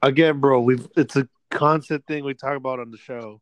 Again, 0.02 0.40
bro, 0.40 0.60
we've 0.60 0.88
it's 0.96 1.16
a 1.16 1.28
constant 1.50 2.06
thing 2.06 2.24
we 2.24 2.32
talk 2.32 2.56
about 2.56 2.80
on 2.80 2.90
the 2.90 2.96
show. 2.96 3.40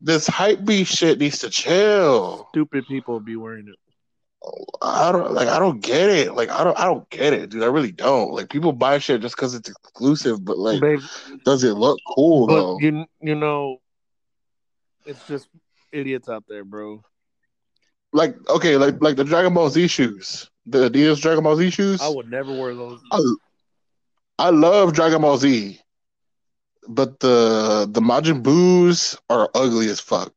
This 0.00 0.26
hype 0.26 0.64
beast 0.64 0.96
shit 0.96 1.18
needs 1.18 1.40
to 1.40 1.50
chill. 1.50 2.48
Stupid 2.50 2.86
people 2.86 3.20
be 3.20 3.36
wearing 3.36 3.68
it. 3.68 3.76
I 4.80 5.12
don't 5.12 5.32
like. 5.34 5.48
I 5.48 5.58
don't 5.58 5.82
get 5.82 6.08
it. 6.08 6.34
Like 6.34 6.48
I 6.48 6.64
don't. 6.64 6.78
I 6.78 6.86
don't 6.86 7.08
get 7.10 7.34
it, 7.34 7.50
dude. 7.50 7.62
I 7.62 7.66
really 7.66 7.92
don't. 7.92 8.32
Like 8.32 8.48
people 8.48 8.72
buy 8.72 8.98
shit 8.98 9.20
just 9.20 9.36
because 9.36 9.54
it's 9.54 9.68
exclusive, 9.68 10.42
but 10.42 10.58
like, 10.58 10.80
Babe, 10.80 11.00
does 11.44 11.62
it 11.62 11.74
look 11.74 11.98
cool 12.14 12.46
though? 12.46 12.78
you 12.80 13.04
you 13.20 13.34
know, 13.34 13.82
it's 15.04 15.26
just 15.26 15.48
idiots 15.92 16.30
out 16.30 16.44
there, 16.48 16.64
bro. 16.64 17.02
Like 18.14 18.34
okay, 18.48 18.78
like 18.78 19.02
like 19.02 19.16
the 19.16 19.24
Dragon 19.24 19.52
Ball 19.52 19.68
Z 19.68 19.86
shoes, 19.88 20.50
the 20.64 20.88
Adidas 20.88 21.20
Dragon 21.20 21.44
Ball 21.44 21.56
Z 21.56 21.70
shoes. 21.70 22.00
I 22.00 22.08
would 22.08 22.30
never 22.30 22.58
wear 22.58 22.74
those. 22.74 23.00
I, 23.12 23.20
I 24.38 24.50
love 24.50 24.94
Dragon 24.94 25.20
Ball 25.20 25.36
Z, 25.36 25.78
but 26.88 27.20
the 27.20 27.88
the 27.90 28.00
Majin 28.00 28.42
Boos 28.42 29.16
are 29.28 29.48
ugly 29.54 29.88
as 29.88 30.00
fuck. 30.00 30.32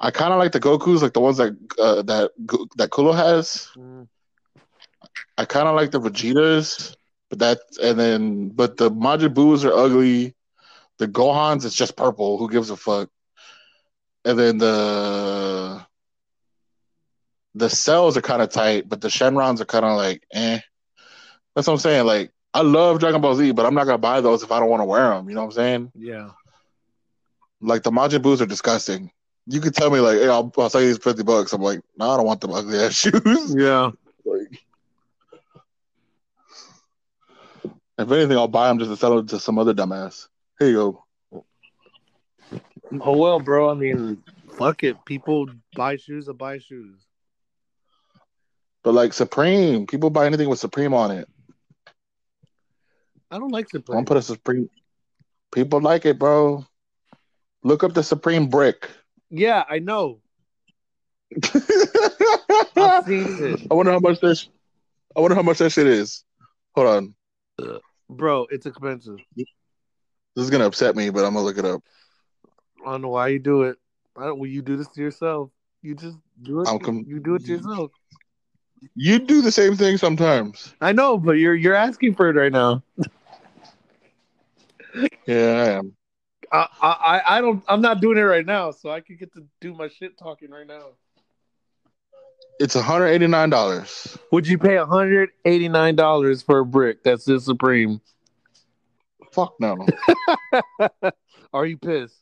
I 0.00 0.10
kind 0.10 0.32
of 0.32 0.38
like 0.38 0.52
the 0.52 0.60
Goku's, 0.60 1.02
like 1.02 1.12
the 1.12 1.20
ones 1.20 1.36
that 1.36 1.56
uh, 1.78 2.02
that 2.02 2.32
that 2.76 2.90
Kulo 2.90 3.12
has. 3.12 3.68
Mm. 3.76 4.08
I 5.38 5.44
kind 5.44 5.68
of 5.68 5.76
like 5.76 5.92
the 5.92 6.00
Vegetas, 6.00 6.94
but 7.30 7.38
that 7.38 7.60
and 7.82 7.98
then 7.98 8.48
but 8.48 8.76
the 8.76 8.90
Majin 8.90 9.34
Boos 9.34 9.64
are 9.64 9.72
ugly. 9.72 10.34
The 10.98 11.08
Gohans, 11.08 11.64
it's 11.64 11.74
just 11.74 11.96
purple. 11.96 12.38
Who 12.38 12.50
gives 12.50 12.70
a 12.70 12.76
fuck? 12.76 13.08
And 14.24 14.38
then 14.38 14.58
the 14.58 15.84
the 17.54 17.70
cells 17.70 18.16
are 18.16 18.22
kind 18.22 18.42
of 18.42 18.50
tight, 18.50 18.88
but 18.88 19.00
the 19.00 19.08
Shenrons 19.08 19.60
are 19.60 19.66
kind 19.66 19.84
of 19.84 19.96
like 19.96 20.22
eh. 20.32 20.60
That's 21.54 21.66
what 21.66 21.74
I'm 21.74 21.78
saying. 21.78 22.06
Like 22.06 22.32
I 22.54 22.62
love 22.62 22.98
Dragon 22.98 23.20
Ball 23.20 23.34
Z, 23.34 23.52
but 23.52 23.64
I'm 23.64 23.74
not 23.74 23.84
gonna 23.84 23.98
buy 23.98 24.20
those 24.20 24.42
if 24.42 24.52
I 24.52 24.60
don't 24.60 24.68
want 24.68 24.80
to 24.80 24.84
wear 24.84 25.10
them. 25.10 25.28
You 25.28 25.34
know 25.34 25.42
what 25.42 25.46
I'm 25.46 25.52
saying? 25.52 25.92
Yeah. 25.94 26.30
Like 27.60 27.82
the 27.82 27.90
Majin 27.90 28.22
Boos 28.22 28.42
are 28.42 28.46
disgusting. 28.46 29.10
You 29.46 29.60
could 29.60 29.74
tell 29.74 29.90
me 29.90 30.00
like, 30.00 30.18
hey, 30.18 30.28
I'll, 30.28 30.52
I'll 30.58 30.68
sell 30.70 30.80
you 30.80 30.88
these 30.88 30.98
fifty 30.98 31.22
bucks. 31.22 31.52
I'm 31.52 31.62
like, 31.62 31.80
no, 31.96 32.10
I 32.10 32.16
don't 32.16 32.26
want 32.26 32.40
them 32.40 32.52
ugly 32.52 32.78
ass 32.78 32.92
shoes. 32.94 33.54
Yeah. 33.54 33.90
like, 34.24 34.60
if 37.98 38.10
anything, 38.10 38.36
I'll 38.36 38.48
buy 38.48 38.68
them 38.68 38.78
just 38.78 38.90
to 38.90 38.96
sell 38.96 39.16
them 39.16 39.26
to 39.28 39.40
some 39.40 39.58
other 39.58 39.74
dumbass. 39.74 40.28
Here 40.58 40.68
you 40.68 40.74
go. 40.74 41.04
Oh 43.00 43.16
well, 43.16 43.40
bro. 43.40 43.70
I 43.70 43.74
mean, 43.74 44.22
fuck 44.58 44.84
it. 44.84 45.02
People 45.06 45.48
buy 45.74 45.96
shoes 45.96 46.26
to 46.26 46.34
buy 46.34 46.58
shoes. 46.58 47.06
But 48.82 48.92
like 48.92 49.12
Supreme, 49.12 49.86
people 49.86 50.10
buy 50.10 50.26
anything 50.26 50.48
with 50.48 50.58
Supreme 50.58 50.92
on 50.92 51.10
it. 51.10 51.28
I 53.32 53.38
don't 53.38 53.50
like 53.50 53.68
Don't 53.70 53.80
Supreme. 53.86 54.04
put 54.04 54.16
a 54.18 54.22
Supreme. 54.22 54.68
People 55.54 55.80
like 55.80 56.04
it, 56.04 56.18
bro. 56.18 56.66
Look 57.64 57.82
up 57.82 57.94
the 57.94 58.02
Supreme 58.02 58.48
brick. 58.48 58.90
Yeah, 59.30 59.64
I 59.68 59.78
know. 59.78 60.20
I've 62.76 63.06
seen 63.06 63.38
it, 63.40 63.70
wonder 63.70 63.92
how 63.92 63.98
much 64.00 64.20
that. 64.20 64.36
sh- 64.36 64.48
I 65.16 65.20
wonder 65.20 65.34
how 65.34 65.42
much 65.42 65.58
that 65.58 65.70
shit 65.70 65.86
is. 65.86 66.24
Hold 66.74 66.86
on, 66.86 67.14
uh, 67.58 67.78
bro. 68.10 68.46
It's 68.50 68.66
expensive. 68.66 69.16
this 69.34 69.46
is 70.36 70.50
gonna 70.50 70.66
upset 70.66 70.94
me, 70.94 71.08
but 71.08 71.24
I'm 71.24 71.32
gonna 71.32 71.46
look 71.46 71.56
it 71.56 71.64
up. 71.64 71.82
I 72.86 72.90
don't 72.90 73.00
know 73.00 73.08
why 73.08 73.28
you 73.28 73.38
do 73.38 73.62
it. 73.62 73.78
I 74.14 74.26
don't, 74.26 74.38
well, 74.40 74.50
you 74.50 74.60
do 74.60 74.76
this 74.76 74.88
to 74.88 75.00
yourself. 75.00 75.50
You 75.80 75.94
just 75.94 76.18
do 76.42 76.60
it. 76.60 76.66
Com- 76.82 77.06
you 77.08 77.18
do 77.18 77.36
it 77.36 77.46
to 77.46 77.52
yourself. 77.52 77.92
You 78.94 79.18
do 79.18 79.40
the 79.40 79.52
same 79.52 79.74
thing 79.74 79.96
sometimes. 79.96 80.74
I 80.82 80.92
know, 80.92 81.16
but 81.16 81.32
you're 81.32 81.54
you're 81.54 81.74
asking 81.74 82.14
for 82.14 82.28
it 82.28 82.36
right 82.36 82.52
now. 82.52 82.82
Yeah, 85.26 85.36
I 85.36 85.68
am. 85.70 85.96
I 86.52 86.66
I 86.80 87.22
I 87.26 87.40
don't. 87.40 87.62
I'm 87.68 87.80
not 87.80 88.00
doing 88.00 88.18
it 88.18 88.22
right 88.22 88.44
now, 88.44 88.70
so 88.70 88.90
I 88.90 89.00
can 89.00 89.16
get 89.16 89.32
to 89.34 89.44
do 89.60 89.74
my 89.74 89.88
shit 89.88 90.18
talking 90.18 90.50
right 90.50 90.66
now. 90.66 90.88
It's 92.60 92.74
189 92.74 93.50
dollars. 93.50 94.18
Would 94.30 94.46
you 94.46 94.58
pay 94.58 94.76
189 94.78 95.96
dollars 95.96 96.42
for 96.42 96.60
a 96.60 96.64
brick 96.64 97.02
that's 97.02 97.24
this 97.24 97.44
supreme? 97.44 98.00
Fuck 99.32 99.54
no. 99.58 99.86
Are 101.52 101.66
you 101.66 101.78
pissed? 101.78 102.18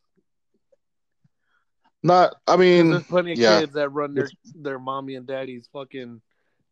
Not. 2.03 2.37
I 2.47 2.57
mean, 2.57 2.91
There's 2.91 3.03
plenty 3.05 3.33
of 3.33 3.39
yeah. 3.39 3.61
kids 3.61 3.73
that 3.75 3.89
run 3.91 4.15
their 4.15 4.31
their 4.55 4.79
mommy 4.79 5.17
and 5.17 5.27
daddy's 5.27 5.69
fucking 5.73 6.21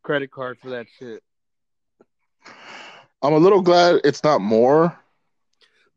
credit 0.03 0.31
card 0.31 0.59
for 0.61 0.71
that 0.71 0.87
shit. 0.99 1.23
I'm 3.21 3.33
a 3.33 3.39
little 3.39 3.63
glad 3.63 4.01
it's 4.05 4.23
not 4.23 4.41
more. 4.41 4.99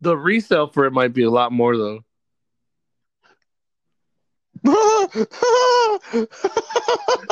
The 0.02 0.18
resale 0.18 0.68
for 0.68 0.86
it 0.86 0.91
might 0.91 1.14
be 1.14 1.24
a 1.24 1.30
lot 1.30 1.52
more 1.52 1.78
though. 1.78 2.04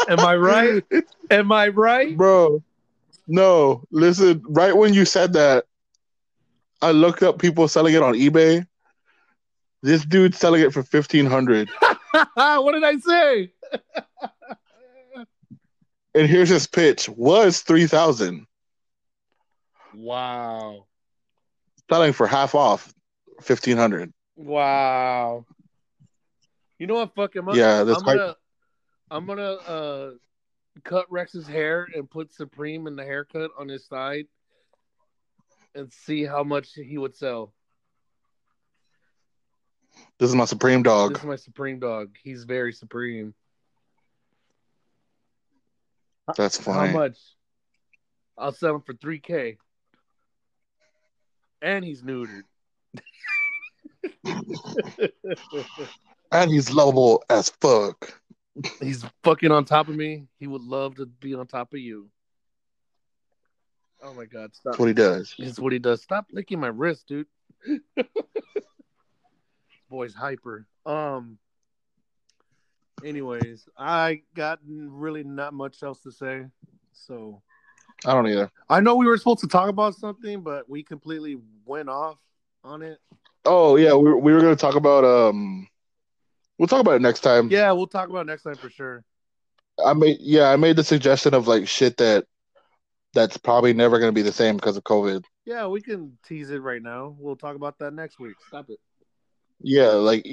Am 0.09 0.19
I 0.19 0.35
right? 0.35 0.83
Am 1.29 1.51
I 1.51 1.67
right? 1.67 2.17
Bro, 2.17 2.63
no. 3.27 3.83
Listen, 3.91 4.41
right 4.47 4.75
when 4.75 4.93
you 4.93 5.05
said 5.05 5.33
that, 5.33 5.65
I 6.81 6.91
looked 6.91 7.21
up 7.23 7.39
people 7.39 7.67
selling 7.67 7.93
it 7.93 8.01
on 8.01 8.15
eBay. 8.15 8.65
This 9.81 10.03
dude's 10.05 10.37
selling 10.37 10.61
it 10.61 10.73
for 10.73 10.83
fifteen 10.83 11.25
hundred, 11.25 11.69
what 12.33 12.71
did 12.73 12.83
I 12.83 12.97
say? 12.97 13.51
and 16.15 16.27
here's 16.27 16.49
his 16.49 16.67
pitch: 16.67 17.07
was 17.09 17.61
three 17.61 17.87
thousand, 17.87 18.45
Wow. 19.93 20.85
Selling 21.89 22.13
for 22.13 22.27
half 22.27 22.55
off, 22.55 22.93
fifteen 23.41 23.77
hundred. 23.77 24.13
Wow. 24.35 25.45
You 26.77 26.87
know 26.87 26.95
what? 26.95 27.13
Fuck 27.15 27.35
him 27.35 27.49
up. 27.49 27.55
Yeah, 27.55 27.83
that's 27.83 27.99
I'm 27.99 28.05
gonna, 28.05 28.35
I'm 29.11 29.25
gonna 29.25 29.51
uh, 29.51 30.11
cut 30.83 31.05
Rex's 31.09 31.45
hair 31.47 31.87
and 31.93 32.09
put 32.09 32.31
Supreme 32.31 32.87
in 32.87 32.95
the 32.95 33.03
haircut 33.03 33.51
on 33.59 33.67
his 33.67 33.85
side, 33.85 34.27
and 35.75 35.91
see 35.91 36.23
how 36.23 36.43
much 36.43 36.73
he 36.73 36.97
would 36.97 37.15
sell. 37.15 37.53
This 40.17 40.29
is 40.29 40.35
my 40.35 40.45
supreme 40.45 40.83
dog. 40.83 41.13
This 41.13 41.19
is 41.23 41.27
my 41.27 41.35
Supreme 41.35 41.79
dog. 41.79 42.15
He's 42.23 42.45
very 42.45 42.71
supreme. 42.71 43.33
That's 46.37 46.57
fine. 46.57 46.91
How 46.91 46.93
much? 46.93 47.17
I'll 48.37 48.53
sell 48.53 48.75
him 48.75 48.81
for 48.81 48.93
three 48.93 49.19
k. 49.19 49.57
And 51.61 51.83
he's 51.83 52.03
neutered. 52.03 52.43
And 56.31 56.51
he's 56.51 56.71
lovable 56.71 57.23
as 57.29 57.49
fuck. 57.49 58.13
he's 58.79 59.03
fucking 59.23 59.51
on 59.51 59.65
top 59.65 59.87
of 59.87 59.95
me. 59.95 60.27
He 60.37 60.47
would 60.47 60.61
love 60.61 60.95
to 60.97 61.05
be 61.05 61.33
on 61.33 61.47
top 61.47 61.73
of 61.73 61.79
you. 61.79 62.09
Oh 64.01 64.13
my 64.13 64.25
god! 64.25 64.53
Stop. 64.53 64.73
That's 64.73 64.79
what 64.79 64.87
he 64.87 64.93
does. 64.93 65.33
It's 65.39 65.59
what 65.59 65.73
he 65.73 65.79
does. 65.79 66.01
Stop 66.01 66.27
licking 66.31 66.59
my 66.59 66.67
wrist, 66.67 67.07
dude. 67.07 67.27
Boy's 69.89 70.13
hyper. 70.13 70.65
Um. 70.85 71.37
Anyways, 73.03 73.67
I 73.77 74.21
got 74.35 74.59
really 74.67 75.23
not 75.23 75.53
much 75.53 75.81
else 75.83 76.01
to 76.01 76.11
say. 76.11 76.45
So 76.93 77.41
I 78.05 78.13
don't 78.13 78.27
either. 78.27 78.49
I 78.69 78.79
know 78.79 78.95
we 78.95 79.05
were 79.07 79.17
supposed 79.17 79.41
to 79.41 79.47
talk 79.47 79.69
about 79.69 79.95
something, 79.95 80.41
but 80.41 80.69
we 80.69 80.83
completely 80.83 81.37
went 81.65 81.89
off 81.89 82.17
on 82.63 82.81
it. 82.81 82.99
Oh 83.45 83.75
yeah, 83.75 83.93
we 83.93 84.13
we 84.13 84.33
were 84.33 84.41
gonna 84.41 84.55
talk 84.55 84.75
about 84.75 85.03
um. 85.03 85.67
We'll 86.57 86.67
talk 86.67 86.81
about 86.81 86.95
it 86.95 87.01
next 87.01 87.21
time. 87.21 87.49
Yeah, 87.49 87.71
we'll 87.71 87.87
talk 87.87 88.09
about 88.09 88.21
it 88.21 88.27
next 88.27 88.43
time 88.43 88.55
for 88.55 88.69
sure. 88.69 89.03
I 89.85 89.93
made 89.93 90.17
yeah, 90.19 90.49
I 90.49 90.55
made 90.57 90.75
the 90.75 90.83
suggestion 90.83 91.33
of 91.33 91.47
like 91.47 91.67
shit 91.67 91.97
that 91.97 92.25
that's 93.13 93.37
probably 93.37 93.73
never 93.73 93.97
gonna 93.99 94.11
be 94.11 94.21
the 94.21 94.31
same 94.33 94.55
because 94.57 94.75
of 94.77 94.83
COVID. 94.83 95.23
Yeah, 95.45 95.67
we 95.67 95.81
can 95.81 96.17
tease 96.27 96.49
it 96.51 96.61
right 96.61 96.81
now. 96.81 97.15
We'll 97.17 97.37
talk 97.37 97.55
about 97.55 97.79
that 97.79 97.93
next 97.93 98.19
week. 98.19 98.35
Stop 98.47 98.69
it. 98.69 98.79
Yeah, 99.61 99.89
like 99.91 100.23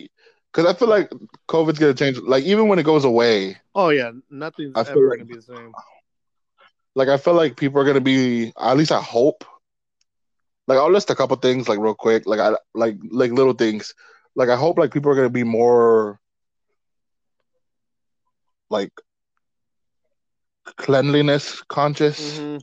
because 0.52 0.66
I 0.68 0.76
feel 0.76 0.88
like 0.88 1.10
COVID's 1.48 1.78
gonna 1.78 1.94
change. 1.94 2.18
Like 2.18 2.44
even 2.44 2.66
when 2.68 2.78
it 2.78 2.84
goes 2.84 3.04
away, 3.04 3.56
Oh 3.74 3.90
yeah, 3.90 4.10
nothing's 4.30 4.72
I 4.76 4.82
feel 4.84 4.98
ever 4.98 5.08
like- 5.10 5.18
gonna 5.20 5.26
be 5.28 5.36
the 5.36 5.42
same. 5.42 5.72
Like 6.97 7.09
I 7.09 7.18
feel 7.18 7.34
like 7.34 7.57
people 7.57 7.80
are 7.80 7.84
gonna 7.84 8.01
be. 8.01 8.53
At 8.59 8.76
least 8.76 8.90
I 8.90 9.01
hope. 9.01 9.44
Like 10.66 10.78
I'll 10.78 10.90
list 10.90 11.11
a 11.11 11.14
couple 11.14 11.36
things 11.36 11.68
like 11.68 11.78
real 11.78 11.94
quick. 11.94 12.26
Like 12.26 12.40
I 12.40 12.57
like 12.74 12.97
like 13.11 13.30
little 13.30 13.53
things. 13.53 13.94
Like 14.34 14.49
I 14.49 14.57
hope 14.57 14.78
like 14.78 14.92
people 14.92 15.12
are 15.12 15.14
gonna 15.14 15.30
be 15.30 15.44
more 15.44 16.18
like 18.70 18.90
cleanliness 20.76 21.62
conscious. 21.68 22.38
Mhm. 22.38 22.61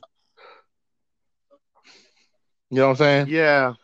You 2.70 2.76
know 2.80 2.86
what 2.88 2.90
I'm 2.90 2.96
saying? 2.96 3.26
Yeah. 3.28 3.74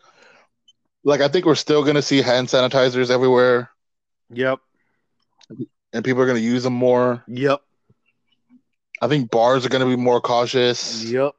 Like 1.03 1.21
I 1.21 1.29
think 1.29 1.45
we're 1.45 1.55
still 1.55 1.83
gonna 1.83 2.01
see 2.01 2.21
hand 2.21 2.49
sanitizers 2.49 3.09
everywhere, 3.09 3.71
Yep. 4.29 4.59
and 5.93 6.03
people 6.05 6.21
are 6.21 6.27
gonna 6.27 6.39
use 6.39 6.63
them 6.63 6.73
more. 6.73 7.23
Yep. 7.27 7.61
I 9.01 9.07
think 9.07 9.31
bars 9.31 9.65
are 9.65 9.69
gonna 9.69 9.87
be 9.87 9.95
more 9.95 10.21
cautious. 10.21 11.03
Yep. 11.05 11.33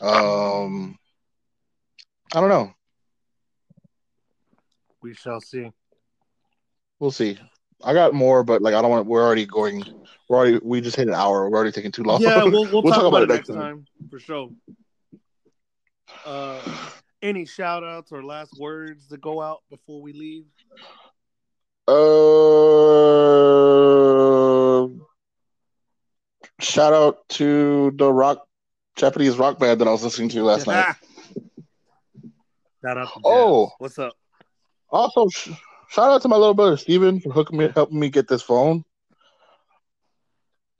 Um, 0.00 0.98
I 2.34 2.40
don't 2.40 2.48
know. 2.48 2.72
We 5.02 5.14
shall 5.14 5.40
see. 5.40 5.70
We'll 6.98 7.10
see. 7.10 7.38
I 7.84 7.92
got 7.92 8.14
more, 8.14 8.42
but 8.42 8.62
like 8.62 8.74
I 8.74 8.82
don't 8.82 8.90
want. 8.90 9.06
We're 9.06 9.24
already 9.24 9.46
going 9.46 9.84
We're 10.28 10.36
already 10.36 10.60
we 10.62 10.80
just 10.80 10.96
hit 10.96 11.08
an 11.08 11.14
hour. 11.14 11.48
We're 11.48 11.56
already 11.56 11.72
taking 11.72 11.92
too 11.92 12.02
long. 12.02 12.20
Yeah, 12.20 12.42
we'll, 12.44 12.64
we'll, 12.72 12.82
talk, 12.82 13.04
about, 13.04 13.22
it 13.22 13.28
next 13.28 13.48
time. 13.48 13.84
for 14.10 14.18
sure. 14.18 14.50
Uh, 16.24 16.60
any 17.22 17.44
shout 17.44 17.84
outs 17.84 18.12
or 18.12 18.24
last 18.24 18.58
words 18.58 19.06
to 19.08 19.16
go 19.16 19.40
out 19.40 19.62
before 19.70 20.00
we 20.02 20.12
leave? 20.12 20.46
Uh, 21.86 21.92
shout 26.60 26.92
out 26.92 27.28
to 27.30 27.92
the 27.96 28.12
rock 28.12 28.46
Japanese 28.96 29.36
rock 29.36 29.58
band 29.58 29.80
that 29.80 29.88
I 29.88 29.92
was 29.92 30.02
listening 30.02 30.28
to 30.30 30.42
last 30.42 30.66
night. 30.66 30.94
Shout 32.84 32.96
out 32.96 33.08
Oh. 33.24 33.72
What's 33.78 33.98
up? 33.98 34.12
Also, 34.90 35.28
sh- 35.28 35.50
shout 35.88 36.10
out 36.10 36.22
to 36.22 36.28
my 36.28 36.36
little 36.36 36.54
brother 36.54 36.76
Steven 36.76 37.20
for 37.20 37.32
hooking 37.32 37.58
me, 37.58 37.68
helping 37.74 37.98
me 37.98 38.08
get 38.08 38.28
this 38.28 38.40
phone. 38.42 38.84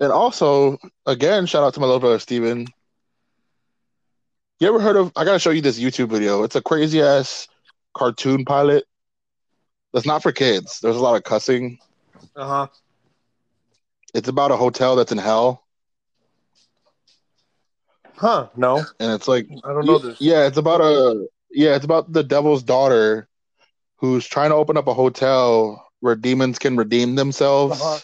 And 0.01 0.13
also, 0.13 0.79
again, 1.07 1.47
shout 1.47 1.65
out 1.65 1.75
to 1.75 1.81
my 1.81 1.87
little 1.87 2.01
brother 2.01 2.21
Steven. 2.21 2.67
You 4.61 4.69
ever 4.69 4.81
heard 4.81 4.97
of? 4.97 5.13
I 5.17 5.25
gotta 5.25 5.39
show 5.41 5.51
you 5.51 5.61
this 5.61 5.79
YouTube 5.79 6.09
video. 6.09 6.45
It's 6.45 6.57
a 6.57 6.63
crazy 6.63 7.03
ass 7.03 7.49
cartoon 7.95 8.45
pilot. 8.45 8.85
That's 9.93 10.07
not 10.07 10.23
for 10.23 10.31
kids. 10.33 10.81
There's 10.81 10.97
a 10.97 11.01
lot 11.01 11.17
of 11.17 11.25
cussing. 11.25 11.79
Uh 12.37 12.47
huh. 12.47 12.67
It's 14.15 14.29
about 14.29 14.51
a 14.53 14.57
hotel 14.57 14.97
that's 14.97 15.13
in 15.13 15.19
hell, 15.19 15.65
Huh? 18.19 18.49
No, 18.57 18.79
and 18.99 19.13
it's 19.13 19.29
like 19.29 19.49
I 19.65 19.73
don't 19.73 19.87
know 19.87 19.99
this. 19.99 20.21
Yeah, 20.21 20.47
it's 20.47 20.57
about 20.57 20.81
a 20.81 21.27
yeah, 21.51 21.77
it's 21.77 21.85
about 21.85 22.13
the 22.13 22.25
devil's 22.25 22.65
daughter 22.65 23.29
who's 23.97 24.27
trying 24.27 24.51
to 24.51 24.57
open 24.57 24.77
up 24.77 24.89
a 24.89 24.95
hotel 24.95 25.87
where 26.01 26.17
demons 26.17 26.59
can 26.59 26.77
redeem 26.77 27.15
themselves. 27.15 27.81
Uh-huh. 27.81 27.99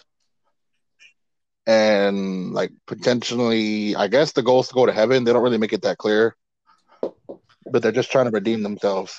And 1.66 2.52
like 2.52 2.70
potentially 2.86 3.96
I 3.96 4.06
guess 4.06 4.32
the 4.32 4.42
goal 4.42 4.60
is 4.60 4.68
to 4.68 4.74
go 4.74 4.86
to 4.86 4.92
heaven. 4.92 5.24
They 5.24 5.32
don't 5.32 5.42
really 5.42 5.58
make 5.58 5.72
it 5.72 5.82
that 5.82 5.98
clear. 5.98 6.36
But 7.00 7.82
they're 7.82 7.92
just 7.92 8.12
trying 8.12 8.26
to 8.26 8.30
redeem 8.30 8.62
themselves. 8.62 9.18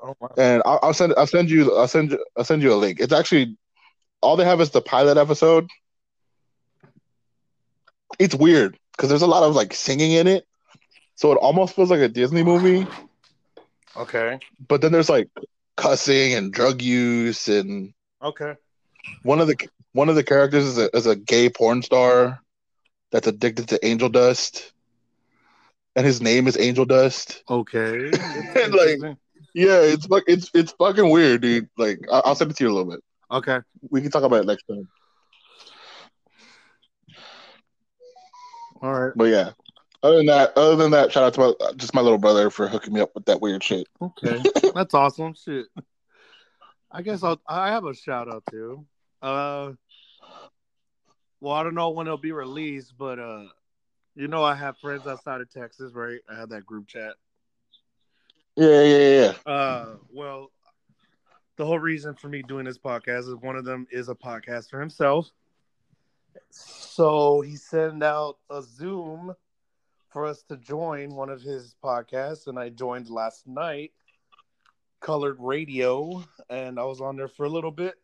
Oh, 0.00 0.14
wow. 0.20 0.30
And 0.38 0.62
I'll, 0.64 0.78
I'll 0.82 0.94
send 0.94 1.12
I'll 1.16 1.26
send 1.26 1.50
you 1.50 1.76
I'll 1.76 1.88
send 1.88 2.12
you 2.12 2.24
I'll 2.36 2.44
send 2.44 2.62
you 2.62 2.72
a 2.72 2.76
link. 2.76 3.00
It's 3.00 3.12
actually 3.12 3.56
all 4.22 4.36
they 4.36 4.44
have 4.44 4.60
is 4.60 4.70
the 4.70 4.80
pilot 4.80 5.18
episode. 5.18 5.68
It's 8.18 8.34
weird 8.34 8.78
because 8.96 9.08
there's 9.08 9.22
a 9.22 9.26
lot 9.26 9.42
of 9.44 9.54
like 9.54 9.72
singing 9.74 10.12
in 10.12 10.26
it. 10.26 10.44
So 11.14 11.32
it 11.32 11.36
almost 11.36 11.74
feels 11.74 11.90
like 11.90 12.00
a 12.00 12.08
Disney 12.08 12.42
movie. 12.42 12.86
Okay. 13.96 14.38
but 14.68 14.80
then 14.80 14.92
there's 14.92 15.08
like 15.08 15.28
cussing 15.76 16.34
and 16.34 16.52
drug 16.52 16.82
use 16.82 17.48
and 17.48 17.92
Okay. 18.22 18.54
one 19.22 19.40
of 19.40 19.48
the 19.48 19.56
one 19.92 20.08
of 20.08 20.14
the 20.14 20.22
characters 20.22 20.64
is 20.64 20.78
a, 20.78 20.96
is 20.96 21.06
a 21.06 21.16
gay 21.16 21.48
porn 21.50 21.82
star 21.82 22.40
that's 23.10 23.26
addicted 23.26 23.68
to 23.68 23.84
angel 23.86 24.08
dust 24.08 24.72
and 25.96 26.06
his 26.06 26.20
name 26.20 26.46
is 26.46 26.56
angel 26.58 26.84
dust 26.84 27.42
Okay. 27.50 28.10
And, 28.54 28.74
like- 28.74 29.16
yeah 29.54 29.80
it's 29.80 30.06
fuck 30.06 30.24
it's 30.28 30.50
it's 30.54 30.72
fucking 30.72 31.08
weird 31.10 31.40
dude 31.40 31.68
like 31.78 31.98
I- 32.12 32.22
i'll 32.24 32.34
send 32.36 32.50
it 32.50 32.56
to 32.58 32.64
you 32.64 32.70
a 32.70 32.74
little 32.74 32.90
bit 32.92 33.00
okay. 33.30 33.60
we 33.90 34.00
can 34.02 34.10
talk 34.10 34.22
about 34.22 34.42
it 34.42 34.46
next 34.46 34.64
time 34.64 34.86
All 38.82 38.92
right. 38.92 39.12
but 39.16 39.24
yeah 39.24 39.50
other 40.02 40.16
than 40.18 40.26
that 40.26 40.56
other 40.56 40.76
than 40.76 40.90
that 40.92 41.10
shout 41.12 41.24
out 41.24 41.34
to 41.34 41.40
my 41.40 41.72
just 41.76 41.94
my 41.94 42.00
little 42.00 42.18
brother 42.18 42.50
for 42.50 42.68
hooking 42.68 42.92
me 42.94 43.00
up 43.00 43.10
with 43.14 43.24
that 43.26 43.40
weird 43.40 43.62
shit 43.62 43.86
Okay. 44.00 44.42
That's 44.74 44.94
awesome. 44.94 45.34
Shit. 45.34 45.66
I 46.90 47.02
guess 47.02 47.22
I'll 47.22 47.40
I 47.46 47.68
have 47.70 47.84
a 47.84 47.94
shout 47.94 48.32
out 48.32 48.44
too. 48.50 48.86
Uh 49.20 49.72
well 51.40 51.54
I 51.54 51.62
don't 51.62 51.74
know 51.74 51.90
when 51.90 52.06
it'll 52.06 52.16
be 52.18 52.32
released, 52.32 52.94
but 52.96 53.18
uh 53.18 53.44
you 54.14 54.28
know 54.28 54.42
I 54.44 54.54
have 54.54 54.78
friends 54.78 55.06
outside 55.06 55.40
of 55.40 55.50
Texas, 55.50 55.92
right? 55.94 56.20
I 56.30 56.36
have 56.36 56.50
that 56.50 56.64
group 56.66 56.86
chat. 56.86 57.14
yeah 58.56 58.82
yeah 58.82 59.20
yeah 59.46 59.52
Uh 59.52 59.86
well 60.12 60.50
the 61.56 61.66
whole 61.66 61.78
reason 61.80 62.14
for 62.14 62.28
me 62.28 62.42
doing 62.42 62.64
this 62.64 62.78
podcast 62.78 63.28
is 63.28 63.34
one 63.34 63.56
of 63.56 63.64
them 63.64 63.86
is 63.90 64.08
a 64.08 64.14
podcast 64.14 64.70
for 64.70 64.78
himself. 64.80 65.28
So 66.50 67.40
he 67.40 67.56
sent 67.56 68.02
out 68.02 68.38
a 68.50 68.62
Zoom 68.62 69.34
for 70.10 70.26
us 70.26 70.42
to 70.44 70.56
join 70.56 71.14
one 71.14 71.30
of 71.30 71.42
his 71.42 71.74
podcasts, 71.82 72.46
and 72.46 72.58
I 72.58 72.70
joined 72.70 73.10
last 73.10 73.46
night, 73.46 73.92
Colored 75.00 75.36
Radio, 75.38 76.24
and 76.48 76.78
I 76.78 76.84
was 76.84 77.00
on 77.00 77.16
there 77.16 77.28
for 77.28 77.44
a 77.44 77.48
little 77.50 77.70
bit, 77.70 77.94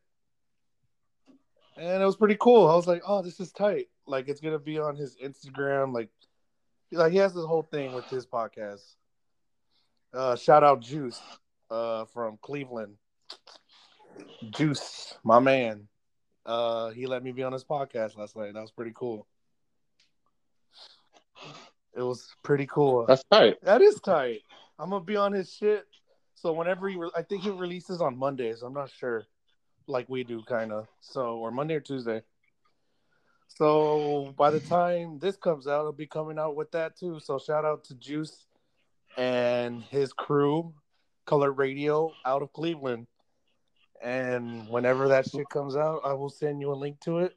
and 1.77 2.03
it 2.03 2.07
was 2.07 2.17
pretty 2.17 2.37
cool. 2.39 2.69
I 2.69 2.77
was 2.77 2.87
like, 2.87 3.03
"Oh, 3.07 3.23
this 3.23 3.41
is 3.41 3.53
tight! 3.53 3.89
Like, 4.07 4.29
it's 4.29 4.41
gonna 4.41 4.59
be 4.59 4.79
on 4.79 4.97
his 4.97 5.17
Instagram. 5.17 5.93
Like, 5.93 6.11
like 6.93 7.13
he 7.13 7.19
has 7.19 7.35
this 7.35 7.45
whole 7.45 7.63
thing 7.63 7.95
with 7.95 8.07
his 8.07 8.27
podcast. 8.27 8.95
Uh, 10.13 10.37
shout 10.37 10.63
out 10.63 10.81
Juice, 10.81 11.21
uh, 11.71 12.05
from 12.05 12.39
Cleveland. 12.41 12.97
Juice, 14.51 15.19
my 15.25 15.41
man. 15.41 15.89
Uh, 16.47 16.91
he 16.91 17.07
let 17.07 17.23
me 17.23 17.33
be 17.33 17.43
on 17.43 17.53
his 17.53 17.65
podcast 17.65 18.17
last 18.17 18.37
night. 18.37 18.53
That 18.55 18.61
was 18.61 18.71
pretty 18.71 18.93
cool. 18.95 19.27
It 21.97 22.03
was 22.03 22.35
pretty 22.43 22.67
cool. 22.67 23.07
that's 23.07 23.25
tight 23.31 23.57
That 23.63 23.81
is 23.81 24.01
tight. 24.01 24.41
I'm 24.79 24.91
gonna 24.91 25.05
be 25.05 25.17
on 25.17 25.33
his 25.33 25.53
shit. 25.53 25.87
So 26.35 26.53
whenever 26.53 26.89
he, 26.89 26.97
re- 26.97 27.11
I 27.17 27.23
think 27.23 27.43
he 27.43 27.51
releases 27.51 28.01
on 28.01 28.19
Mondays. 28.19 28.63
I'm 28.63 28.75
not 28.75 28.91
sure, 28.91 29.25
like 29.87 30.09
we 30.09 30.25
do, 30.25 30.43
kind 30.43 30.73
of. 30.73 30.89
So 31.01 31.37
or 31.39 31.51
Monday 31.51 31.75
or 31.75 31.81
Tuesday. 31.81 32.23
So 33.49 34.35
by 34.37 34.51
the 34.51 34.61
time 34.61 35.19
this 35.21 35.37
comes 35.37 35.67
out, 35.69 35.81
it'll 35.81 35.93
be 35.93 36.07
coming 36.07 36.39
out 36.39 36.57
with 36.57 36.73
that 36.73 36.99
too. 36.99 37.21
So 37.21 37.39
shout 37.39 37.65
out 37.65 37.85
to 37.85 37.95
Juice 37.95 38.47
and 39.17 39.83
his 39.85 40.13
crew, 40.13 40.75
Color 41.25 41.53
Radio, 41.53 42.13
out 42.27 42.43
of 42.43 42.53
Cleveland. 42.53 43.07
And 44.05 44.69
whenever 44.69 45.09
that 45.09 45.31
shit 45.31 45.49
comes 45.49 45.77
out, 45.77 46.03
I 46.05 46.13
will 46.13 46.29
send 46.29 46.61
you 46.61 46.71
a 46.73 46.75
link 46.75 47.01
to 47.01 47.21
it. 47.21 47.35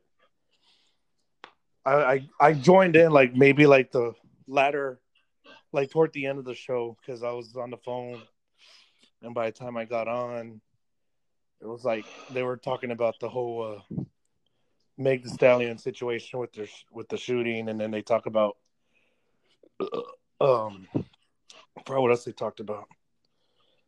I 1.85 1.93
I, 1.93 2.29
I 2.41 2.53
joined 2.53 2.97
in 2.97 3.11
like 3.11 3.33
maybe 3.33 3.65
like 3.65 3.91
the 3.91 4.13
latter 4.47 4.99
like 5.71 5.89
toward 5.89 6.11
the 6.11 6.25
end 6.25 6.39
of 6.39 6.45
the 6.45 6.53
show 6.53 6.97
because 6.99 7.23
I 7.23 7.31
was 7.31 7.55
on 7.55 7.69
the 7.69 7.77
phone, 7.77 8.21
and 9.21 9.33
by 9.33 9.45
the 9.45 9.57
time 9.57 9.77
I 9.77 9.85
got 9.85 10.09
on, 10.09 10.59
it 11.61 11.67
was 11.67 11.85
like 11.85 12.05
they 12.33 12.43
were 12.43 12.57
talking 12.57 12.91
about 12.91 13.15
the 13.21 13.29
whole 13.29 13.81
uh, 13.89 14.03
Meg 14.97 15.23
the 15.23 15.29
Stallion 15.29 15.77
situation 15.77 16.39
with 16.39 16.51
their 16.51 16.67
with 16.91 17.07
the 17.07 17.17
shooting, 17.17 17.69
and 17.69 17.79
then 17.79 17.91
they 17.91 18.01
talk 18.01 18.25
about 18.25 18.57
uh, 19.79 20.01
um, 20.41 20.87
forgot 21.85 22.01
what 22.01 22.11
else 22.11 22.25
they 22.25 22.33
talked 22.33 22.59
about. 22.59 22.89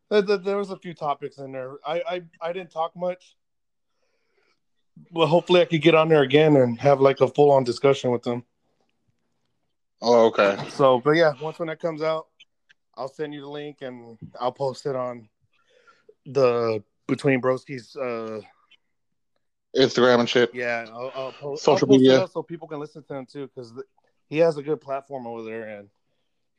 There, 0.09 0.57
was 0.57 0.71
a 0.71 0.77
few 0.77 0.93
topics 0.93 1.37
in 1.37 1.51
there. 1.51 1.77
I, 1.85 2.01
I 2.09 2.21
I 2.41 2.53
didn't 2.53 2.71
talk 2.71 2.95
much. 2.95 3.35
Well, 5.11 5.27
hopefully 5.27 5.61
I 5.61 5.65
could 5.65 5.81
get 5.81 5.95
on 5.95 6.09
there 6.09 6.23
again 6.23 6.55
and 6.57 6.79
have 6.79 6.99
like 6.99 7.21
a 7.21 7.27
full 7.27 7.51
on 7.51 7.63
discussion 7.63 8.11
with 8.11 8.23
them. 8.23 8.43
oh 10.01 10.25
okay 10.27 10.57
So, 10.69 10.99
but 10.99 11.11
yeah, 11.11 11.33
once 11.41 11.59
when 11.59 11.67
that 11.67 11.79
comes 11.79 12.01
out, 12.01 12.27
I'll 12.97 13.07
send 13.07 13.33
you 13.33 13.41
the 13.41 13.49
link 13.49 13.77
and 13.81 14.17
I'll 14.39 14.51
post 14.51 14.85
it 14.85 14.95
on 14.95 15.29
the 16.25 16.83
between 17.07 17.41
Broski's. 17.41 17.95
Uh, 17.95 18.41
instagram 19.77 20.19
and 20.19 20.27
shit 20.27 20.49
yeah, 20.51 20.87
I'll, 20.91 21.11
I'll 21.13 21.31
post 21.31 21.63
Social 21.63 21.85
I'll 21.85 21.95
post 21.95 22.01
media. 22.01 22.27
so 22.33 22.41
people 22.41 22.67
can 22.67 22.79
listen 22.79 23.03
to 23.03 23.13
him 23.13 23.27
too 23.27 23.47
because 23.47 23.71
he 24.29 24.37
has 24.37 24.57
a 24.57 24.63
good 24.63 24.79
platform 24.79 25.27
over 25.27 25.43
there, 25.43 25.67
and 25.67 25.89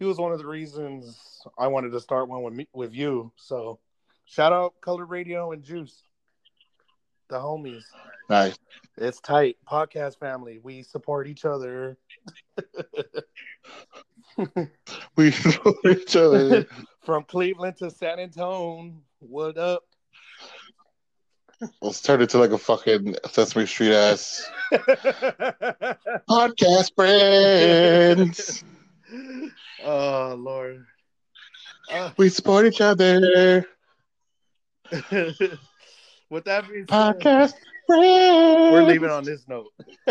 he 0.00 0.06
was 0.06 0.18
one 0.18 0.32
of 0.32 0.38
the 0.38 0.46
reasons 0.46 1.42
I 1.58 1.68
wanted 1.68 1.92
to 1.92 2.00
start 2.00 2.28
one 2.28 2.42
with 2.42 2.54
me 2.54 2.66
with 2.72 2.94
you. 2.94 3.30
So, 3.36 3.78
shout 4.24 4.52
out 4.52 4.72
Color 4.80 5.04
Radio 5.04 5.52
and 5.52 5.62
Juice, 5.62 6.02
the 7.28 7.36
homies. 7.36 7.82
nice 8.28 8.58
It's 8.96 9.20
tight, 9.20 9.58
podcast 9.70 10.18
family. 10.18 10.58
We 10.62 10.82
support 10.82 11.28
each 11.28 11.44
other. 11.44 11.98
we 15.16 15.30
know 15.30 15.74
each 15.86 16.16
other 16.16 16.66
From 17.04 17.24
Cleveland 17.24 17.76
to 17.76 17.90
San 17.90 18.18
Antonio. 18.18 18.94
What 19.18 19.58
up? 19.58 19.82
Let's 21.82 22.00
turn 22.00 22.22
it 22.22 22.30
to 22.30 22.38
like 22.38 22.52
a 22.52 22.58
fucking 22.58 23.16
Sesame 23.30 23.66
Street 23.66 23.92
ass 23.92 24.50
podcast 26.26 26.94
friends. 26.94 28.64
oh 29.84 30.34
Lord. 30.38 30.84
Uh, 31.90 32.10
We 32.16 32.28
support 32.28 32.66
each 32.66 32.80
other. 32.80 33.66
with 36.30 36.44
that 36.44 36.68
being 36.68 36.86
Podcast 36.86 37.54
we're 37.88 38.82
leaving 38.84 39.10
on 39.10 39.24
this 39.24 39.46
note. 39.48 39.72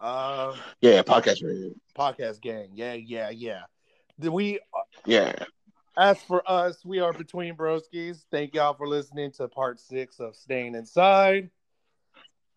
uh, 0.00 0.56
Yeah, 0.80 1.02
podcast 1.02 1.40
friends. 1.40 1.74
podcast 1.96 2.40
gang. 2.40 2.70
Yeah, 2.72 2.94
yeah, 2.94 3.30
yeah. 3.30 3.62
We 4.18 4.60
Yeah. 5.04 5.44
as 5.96 6.22
for 6.22 6.42
us, 6.50 6.84
we 6.84 7.00
are 7.00 7.12
between 7.12 7.56
broskies. 7.56 8.24
Thank 8.30 8.54
y'all 8.54 8.74
for 8.74 8.86
listening 8.88 9.32
to 9.32 9.48
part 9.48 9.78
six 9.80 10.20
of 10.20 10.36
Staying 10.36 10.74
Inside. 10.74 11.50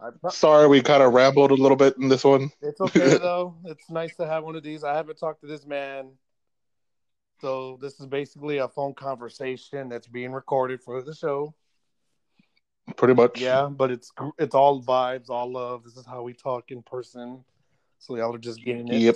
I, 0.02 0.30
Sorry, 0.30 0.68
we 0.68 0.82
kind 0.82 1.04
of 1.04 1.14
rambled 1.14 1.52
a 1.52 1.56
little 1.56 1.78
bit 1.78 1.98
in 1.98 2.08
this 2.08 2.24
one. 2.24 2.50
it's 2.62 2.82
okay 2.82 3.18
though. 3.18 3.56
It's 3.66 3.90
nice 3.90 4.16
to 4.16 4.26
have 4.26 4.44
one 4.44 4.56
of 4.56 4.64
these. 4.64 4.84
I 4.84 4.96
haven't 4.96 5.20
talked 5.20 5.42
to 5.42 5.48
this 5.48 5.66
man. 5.66 6.12
So 7.40 7.78
this 7.82 8.00
is 8.00 8.06
basically 8.06 8.58
a 8.58 8.68
phone 8.68 8.94
conversation 8.94 9.90
that's 9.90 10.08
being 10.08 10.32
recorded 10.32 10.82
for 10.82 11.02
the 11.02 11.14
show. 11.14 11.54
Pretty 12.98 13.14
much. 13.14 13.40
Yeah, 13.40 13.68
but 13.68 13.92
it's 13.92 14.12
it's 14.38 14.56
all 14.56 14.82
vibes, 14.82 15.30
all 15.30 15.52
love. 15.52 15.84
This 15.84 15.98
is 15.98 16.06
how 16.06 16.24
we 16.24 16.34
talk 16.34 16.72
in 16.72 16.82
person. 16.82 17.44
So 18.00 18.16
y'all 18.16 18.34
are 18.34 18.40
just 18.40 18.64
getting 18.64 18.88
it. 18.88 19.00
Yep. 19.00 19.16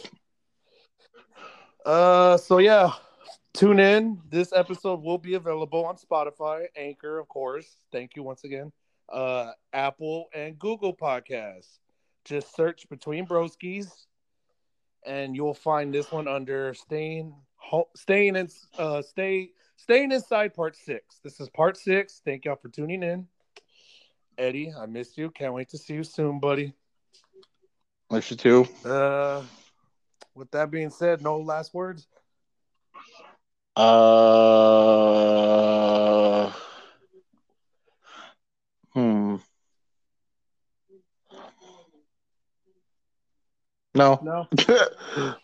Uh, 1.86 2.38
so 2.38 2.60
yeah, 2.60 2.92
tune 3.54 3.80
in. 3.80 4.22
This 4.30 4.54
episode 4.54 5.02
will 5.02 5.18
be 5.18 5.34
available 5.34 5.86
on 5.86 5.98
Spotify, 5.98 6.66
Anchor, 6.76 7.20
of 7.20 7.28
course. 7.28 7.78
Thank 7.92 8.16
you 8.16 8.24
once 8.24 8.44
again. 8.44 8.72
Uh, 9.12 9.52
Apple 9.74 10.28
and 10.34 10.58
Google 10.58 10.96
Podcasts. 10.96 11.80
Just 12.24 12.56
search 12.56 12.90
between 12.90 13.28
broskies, 13.28 14.06
and 15.06 15.36
you'll 15.36 15.54
find 15.54 15.94
this 15.94 16.12
one 16.12 16.28
under 16.28 16.74
staying 16.74 17.36
ho- 17.58 17.90
staying 17.96 18.36
in 18.36 18.50
uh 18.80 19.02
stay 19.04 19.52
staying 19.76 20.12
inside 20.12 20.54
part 20.56 20.76
six. 20.76 21.20
This 21.24 21.40
is 21.40 21.50
part 21.50 21.78
six. 21.78 22.22
Thank 22.26 22.46
y'all 22.46 22.56
for 22.56 22.70
tuning 22.70 23.04
in. 23.04 23.28
Eddie, 24.38 24.74
I 24.78 24.86
miss 24.88 25.18
you. 25.18 25.30
Can't 25.30 25.54
wait 25.54 25.70
to 25.70 25.78
see 25.78 25.94
you 25.94 26.04
soon, 26.04 26.40
buddy. 26.40 26.74
Miss 28.12 28.30
you 28.32 28.38
too. 28.38 28.68
Uh, 28.84 29.44
with 30.34 30.52
that 30.52 30.72
being 30.72 30.90
said, 30.90 31.22
no 31.22 31.38
last 31.38 31.74
words. 31.74 32.08
Uh, 33.76 33.86
No, 43.96 44.20
No. 44.22 44.48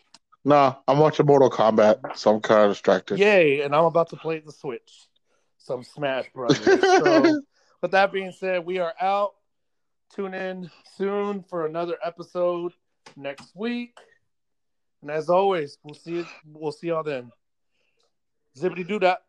no. 0.46 0.78
I'm 0.88 0.98
watching 1.00 1.26
Mortal 1.26 1.50
Kombat, 1.50 2.18
so 2.18 2.36
I'm 2.36 2.42
kind 2.42 2.64
of 2.66 2.72
distracted. 2.72 3.18
Yay! 3.20 3.62
And 3.62 3.74
I'm 3.76 3.86
about 3.86 4.10
to 4.10 4.18
play 4.18 4.40
the 4.40 4.52
Switch, 4.52 5.08
some 5.58 5.84
Smash 5.84 6.26
Brothers. 6.34 6.64
so, 6.82 7.42
with 7.82 7.92
that 7.92 8.12
being 8.12 8.32
said, 8.34 8.66
we 8.66 8.78
are 8.80 8.94
out. 9.02 9.32
Tune 10.14 10.34
in 10.34 10.70
soon 10.98 11.42
for 11.44 11.66
another 11.66 11.96
episode 12.04 12.74
next 13.16 13.56
week. 13.56 13.98
And 15.02 15.10
as 15.10 15.30
always, 15.30 15.78
we'll 15.84 15.96
see 15.96 16.12
you. 16.18 16.26
We'll 16.46 16.74
see 16.74 16.88
y'all 16.88 17.04
then. 17.04 17.32
Zippity 18.58 18.86
doo 18.86 19.00
that. 19.00 19.20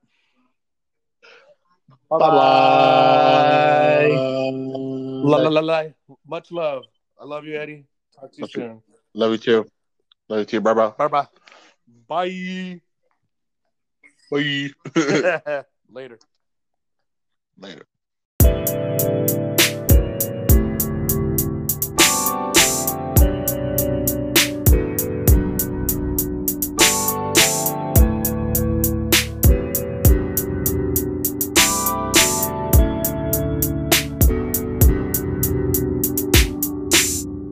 Bye 2.10 2.18
bye. 2.18 4.08
La 4.10 5.36
la 5.38 5.48
la 5.48 5.60
la. 5.60 5.84
Much 6.26 6.50
love. 6.50 6.82
I 7.20 7.24
love 7.24 7.44
you, 7.44 7.56
Eddie. 7.56 7.84
Talk 8.18 8.32
to 8.32 8.38
you 8.38 8.42
Love 8.42 8.50
you. 8.56 8.60
soon. 8.62 8.82
Love 9.14 9.32
you 9.32 9.38
too. 9.38 9.66
Love 10.28 10.40
you 10.40 10.44
too. 10.44 10.60
Bye 10.60 10.74
bye. 10.74 10.92
Bye 10.98 11.08
bye. 11.08 11.26
Bye. 12.08 12.80
Bye. 14.30 15.64
Later. 15.90 16.18
Later. 17.58 17.86